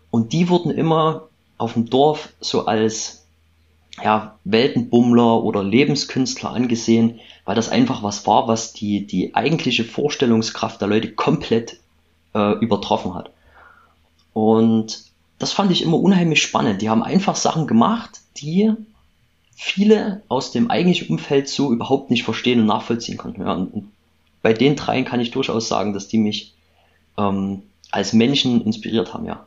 Und 0.10 0.34
die 0.34 0.50
wurden 0.50 0.72
immer 0.72 1.28
auf 1.58 1.74
dem 1.74 1.90
Dorf 1.90 2.30
so 2.40 2.66
als 2.66 3.26
ja, 4.04 4.36
Weltenbummler 4.44 5.44
oder 5.44 5.64
Lebenskünstler 5.64 6.52
angesehen, 6.52 7.20
weil 7.46 7.56
das 7.56 7.70
einfach 7.70 8.04
was 8.04 8.26
war, 8.28 8.48
was 8.48 8.74
die, 8.74 9.06
die 9.06 9.36
eigentliche 9.36 9.84
Vorstellungskraft 9.84 10.82
der 10.82 10.88
Leute 10.88 11.12
komplett 11.12 11.80
äh, 12.34 12.54
übertroffen 12.60 13.14
hat. 13.14 13.30
Und 14.34 15.05
das 15.40 15.52
fand 15.52 15.72
ich 15.72 15.82
immer 15.82 16.00
unheimlich 16.00 16.42
spannend. 16.42 16.82
Die 16.82 16.90
haben 16.90 17.04
einfach 17.04 17.36
Sachen 17.36 17.68
gemacht, 17.68 18.22
die 18.38 18.72
viele 19.56 20.22
aus 20.28 20.52
dem 20.52 20.70
eigentlichen 20.70 21.10
Umfeld 21.10 21.48
so 21.48 21.72
überhaupt 21.72 22.12
nicht 22.12 22.24
verstehen 22.24 22.60
und 22.60 22.66
nachvollziehen 22.66 23.18
konnten. 23.18 23.42
Ja, 23.42 23.54
und 23.54 23.92
bei 24.42 24.54
den 24.54 24.76
dreien 24.76 25.06
kann 25.06 25.20
ich 25.20 25.32
durchaus 25.32 25.68
sagen, 25.68 25.94
dass 25.94 26.08
die 26.08 26.18
mich 26.18 26.54
ähm, 27.18 27.64
als 27.92 28.14
Menschen 28.14 28.62
inspiriert 28.62 29.14
haben, 29.14 29.26
ja. 29.26 29.46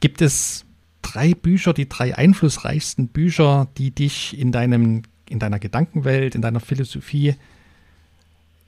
Gibt 0.00 0.20
es 0.20 0.64
drei 1.00 1.34
Bücher, 1.34 1.72
die 1.72 1.88
drei 1.88 2.16
einflussreichsten 2.16 3.08
Bücher, 3.08 3.68
die 3.78 3.90
dich 3.90 4.38
in 4.38 4.52
deinem, 4.52 5.02
in 5.28 5.38
deiner 5.38 5.58
Gedankenwelt, 5.58 6.34
in 6.34 6.42
deiner 6.42 6.60
Philosophie 6.60 7.36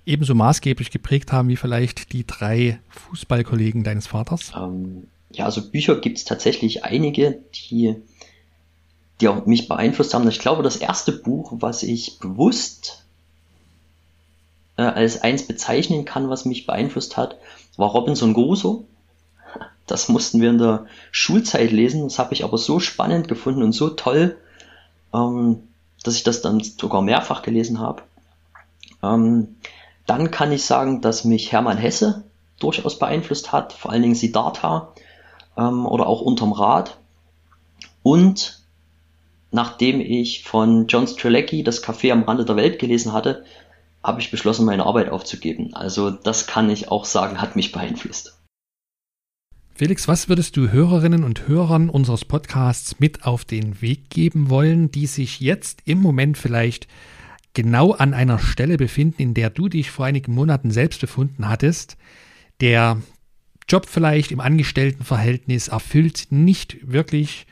ebenso 0.07 0.34
maßgeblich 0.34 0.90
geprägt 0.90 1.32
haben 1.32 1.48
wie 1.48 1.57
vielleicht 1.57 2.12
die 2.12 2.26
drei 2.26 2.80
Fußballkollegen 2.88 3.84
deines 3.84 4.07
Vaters? 4.07 4.52
Ähm, 4.57 5.09
ja, 5.30 5.44
also 5.44 5.68
Bücher 5.68 6.00
gibt 6.00 6.18
es 6.18 6.24
tatsächlich 6.24 6.84
einige, 6.84 7.40
die, 7.54 7.96
die 9.20 9.28
auch 9.28 9.44
mich 9.44 9.68
beeinflusst 9.68 10.14
haben. 10.14 10.26
Ich 10.28 10.38
glaube, 10.38 10.62
das 10.62 10.76
erste 10.76 11.12
Buch, 11.12 11.52
was 11.57 11.82
ich 11.82 12.18
bewusst 12.20 13.04
äh, 14.76 14.82
als 14.82 15.22
eins 15.22 15.46
bezeichnen 15.46 16.04
kann, 16.04 16.30
was 16.30 16.44
mich 16.44 16.66
beeinflusst 16.66 17.16
hat, 17.16 17.36
war 17.76 17.90
Robinson 17.90 18.32
Crusoe. 18.32 18.84
Das 19.88 20.09
mussten 20.09 20.40
wir 20.40 20.50
in 20.50 20.59
der 20.59 20.86
Schulzeit 21.12 21.70
lesen. 21.70 22.02
Das 22.02 22.18
habe 22.18 22.34
ich 22.34 22.42
aber 22.42 22.59
so 22.59 22.80
spannend 22.80 23.28
gefunden 23.28 23.62
und 23.62 23.70
so 23.70 23.90
toll, 23.90 24.36
ähm, 25.14 25.62
dass 26.02 26.16
ich 26.16 26.24
das 26.24 26.42
dann 26.42 26.61
sogar 26.61 27.02
mehrfach 27.02 27.42
gelesen 27.42 27.78
habe. 27.78 28.02
Ähm, 29.00 29.54
dann 30.07 30.30
kann 30.30 30.52
ich 30.52 30.64
sagen, 30.64 31.00
dass 31.00 31.24
mich 31.24 31.52
Hermann 31.52 31.78
Hesse 31.78 32.24
durchaus 32.59 32.98
beeinflusst 32.98 33.52
hat, 33.52 33.72
vor 33.72 33.90
allen 33.90 34.02
Dingen 34.02 34.14
Siddhartha 34.14 34.92
ähm, 35.57 35.86
oder 35.86 36.07
auch 36.07 36.20
Unterm 36.22 36.52
Rad. 36.52 36.98
Und 38.02 38.61
nachdem 39.50 40.00
ich 40.00 40.44
von 40.44 40.86
John 40.86 41.07
Strelecki 41.07 41.62
das 41.62 41.82
Café 41.82 42.12
am 42.12 42.22
Rande 42.22 42.44
der 42.44 42.57
Welt 42.57 42.78
gelesen 42.78 43.12
hatte, 43.12 43.44
habe 44.02 44.20
ich 44.20 44.30
beschlossen, 44.30 44.64
meine 44.64 44.86
Arbeit 44.86 45.11
aufzugeben. 45.11 45.74
Also 45.74 46.11
das 46.11 46.46
kann 46.46 46.70
ich 46.70 46.90
auch 46.90 47.04
sagen, 47.04 47.40
hat 47.40 47.57
mich 47.57 47.72
beeinflusst. 47.72 48.38
Felix, 49.74 50.09
was 50.09 50.28
würdest 50.28 50.57
du 50.57 50.70
Hörerinnen 50.70 51.22
und 51.24 51.48
Hörern 51.48 51.90
unseres 51.90 52.24
Podcasts 52.24 52.98
mit 52.98 53.26
auf 53.26 53.44
den 53.44 53.82
Weg 53.82 54.09
geben 54.09 54.48
wollen, 54.48 54.90
die 54.90 55.07
sich 55.07 55.40
jetzt 55.40 55.80
im 55.84 55.98
Moment 55.98 56.38
vielleicht 56.38 56.86
genau 57.57 57.92
an 57.92 58.12
einer 58.12 58.38
Stelle 58.38 58.76
befinden, 58.76 59.22
in 59.22 59.34
der 59.34 59.48
du 59.48 59.68
dich 59.68 59.90
vor 59.90 60.04
einigen 60.04 60.34
Monaten 60.34 60.70
selbst 60.70 61.00
befunden 61.00 61.48
hattest. 61.48 61.96
Der 62.61 63.00
Job 63.66 63.86
vielleicht 63.88 64.30
im 64.30 64.40
Angestelltenverhältnis 64.40 65.68
erfüllt 65.68 66.26
nicht 66.28 66.76
wirklich. 66.82 67.46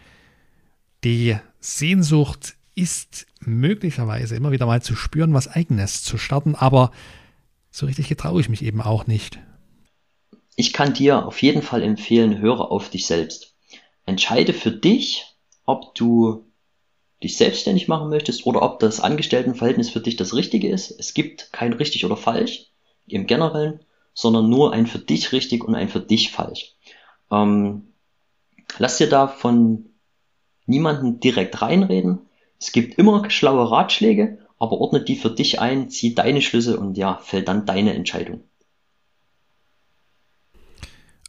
Die 1.05 1.36
Sehnsucht 1.59 2.55
ist 2.74 3.26
möglicherweise 3.40 4.36
immer 4.36 4.52
wieder 4.52 4.66
mal 4.66 4.82
zu 4.82 4.94
spüren, 4.94 5.32
was 5.32 5.48
eigenes 5.48 6.02
zu 6.02 6.18
starten, 6.18 6.55
aber 6.55 6.92
so 7.70 7.86
richtig 7.86 8.09
getraue 8.09 8.42
ich 8.42 8.50
mich 8.50 8.62
eben 8.62 8.82
auch 8.82 9.07
nicht. 9.07 9.38
Ich 10.55 10.74
kann 10.74 10.92
dir 10.92 11.24
auf 11.24 11.40
jeden 11.40 11.62
Fall 11.62 11.82
empfehlen, 11.82 12.40
höre 12.40 12.70
auf 12.70 12.90
dich 12.90 13.07
selbst. 13.07 13.55
Entscheide 14.05 14.52
für 14.52 14.70
dich, 14.70 15.24
ob 15.64 15.94
du 15.94 16.44
dich 17.24 17.36
selbstständig 17.36 17.88
machen 17.88 18.10
möchtest 18.10 18.46
oder 18.46 18.62
ob 18.62 18.78
das 18.78 19.00
Angestelltenverhältnis 19.00 19.90
für 19.90 20.00
dich 20.00 20.16
das 20.16 20.34
Richtige 20.34 20.68
ist. 20.68 20.90
Es 20.98 21.14
gibt 21.14 21.52
kein 21.52 21.72
richtig 21.72 22.04
oder 22.04 22.16
falsch 22.16 22.70
im 23.06 23.26
Generellen, 23.26 23.80
sondern 24.14 24.48
nur 24.48 24.72
ein 24.72 24.86
für 24.86 24.98
dich 24.98 25.32
richtig 25.32 25.64
und 25.64 25.74
ein 25.74 25.88
für 25.88 26.00
dich 26.00 26.30
falsch. 26.30 26.74
Ähm, 27.30 27.88
lass 28.78 28.98
dir 28.98 29.08
da 29.08 29.26
von 29.26 29.86
niemanden 30.66 31.20
direkt 31.20 31.60
reinreden. 31.60 32.20
Es 32.60 32.72
gibt 32.72 32.98
immer 32.98 33.28
schlaue 33.30 33.70
Ratschläge, 33.70 34.38
aber 34.58 34.80
ordne 34.80 35.02
die 35.02 35.16
für 35.16 35.30
dich 35.30 35.60
ein, 35.60 35.90
zieh 35.90 36.14
deine 36.14 36.40
Schlüsse 36.40 36.78
und 36.78 36.96
ja, 36.96 37.18
fällt 37.22 37.48
dann 37.48 37.66
deine 37.66 37.94
Entscheidung. 37.94 38.44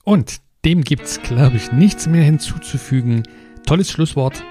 Und 0.04 0.42
dem 0.64 0.84
gibt's, 0.84 1.22
glaube 1.22 1.58
ich, 1.58 1.72
nichts 1.72 2.08
mehr 2.08 2.24
hinzuzufügen. 2.24 3.24
Tolles 3.66 3.92
Schlusswort. 3.92 4.44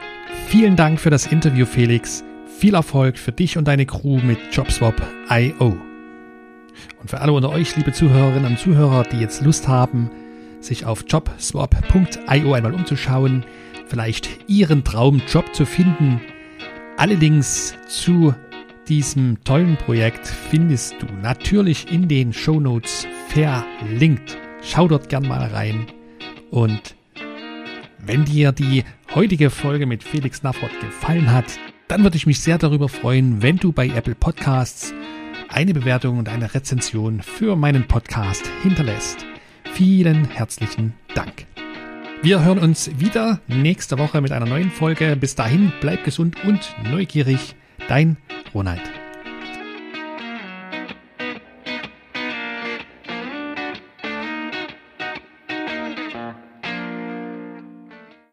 Vielen 0.48 0.76
Dank 0.76 1.00
für 1.00 1.10
das 1.10 1.26
Interview, 1.26 1.66
Felix. 1.66 2.24
Viel 2.58 2.74
Erfolg 2.74 3.18
für 3.18 3.32
dich 3.32 3.56
und 3.56 3.66
deine 3.66 3.86
Crew 3.86 4.18
mit 4.18 4.38
JobSwap.io. 4.52 5.76
Und 7.00 7.10
für 7.10 7.20
alle 7.20 7.32
unter 7.32 7.50
euch, 7.50 7.76
liebe 7.76 7.92
Zuhörerinnen 7.92 8.52
und 8.52 8.58
Zuhörer, 8.58 9.04
die 9.04 9.18
jetzt 9.18 9.42
Lust 9.42 9.68
haben, 9.68 10.10
sich 10.60 10.84
auf 10.84 11.04
jobswap.io 11.08 12.52
einmal 12.52 12.74
umzuschauen, 12.74 13.44
vielleicht 13.86 14.28
ihren 14.48 14.84
Traumjob 14.84 15.54
zu 15.54 15.66
finden, 15.66 16.20
alle 16.96 17.14
Links 17.14 17.74
zu 17.88 18.34
diesem 18.88 19.42
tollen 19.44 19.76
Projekt 19.76 20.26
findest 20.26 20.94
du 21.00 21.06
natürlich 21.22 21.90
in 21.90 22.08
den 22.08 22.32
Show 22.32 22.60
Notes 22.60 23.06
verlinkt. 23.28 24.36
Schau 24.62 24.88
dort 24.88 25.08
gern 25.08 25.26
mal 25.26 25.46
rein. 25.48 25.86
Und 26.50 26.94
wenn 28.06 28.24
dir 28.24 28.52
die 28.52 28.84
heutige 29.14 29.50
Folge 29.50 29.86
mit 29.86 30.02
Felix 30.02 30.42
Nafford 30.42 30.72
gefallen 30.80 31.32
hat, 31.32 31.58
dann 31.88 32.02
würde 32.02 32.16
ich 32.16 32.26
mich 32.26 32.40
sehr 32.40 32.58
darüber 32.58 32.88
freuen, 32.88 33.42
wenn 33.42 33.56
du 33.56 33.72
bei 33.72 33.88
Apple 33.88 34.14
Podcasts 34.14 34.94
eine 35.48 35.74
Bewertung 35.74 36.18
und 36.18 36.28
eine 36.28 36.54
Rezension 36.54 37.20
für 37.20 37.56
meinen 37.56 37.86
Podcast 37.86 38.50
hinterlässt. 38.62 39.24
Vielen 39.72 40.28
herzlichen 40.28 40.94
Dank. 41.14 41.46
Wir 42.22 42.42
hören 42.42 42.58
uns 42.58 42.90
wieder 42.98 43.40
nächste 43.48 43.98
Woche 43.98 44.20
mit 44.20 44.32
einer 44.32 44.46
neuen 44.46 44.70
Folge. 44.70 45.16
Bis 45.16 45.34
dahin, 45.34 45.72
bleib 45.80 46.04
gesund 46.04 46.36
und 46.44 46.74
neugierig. 46.90 47.54
Dein 47.86 48.16
Ronald. 48.54 49.03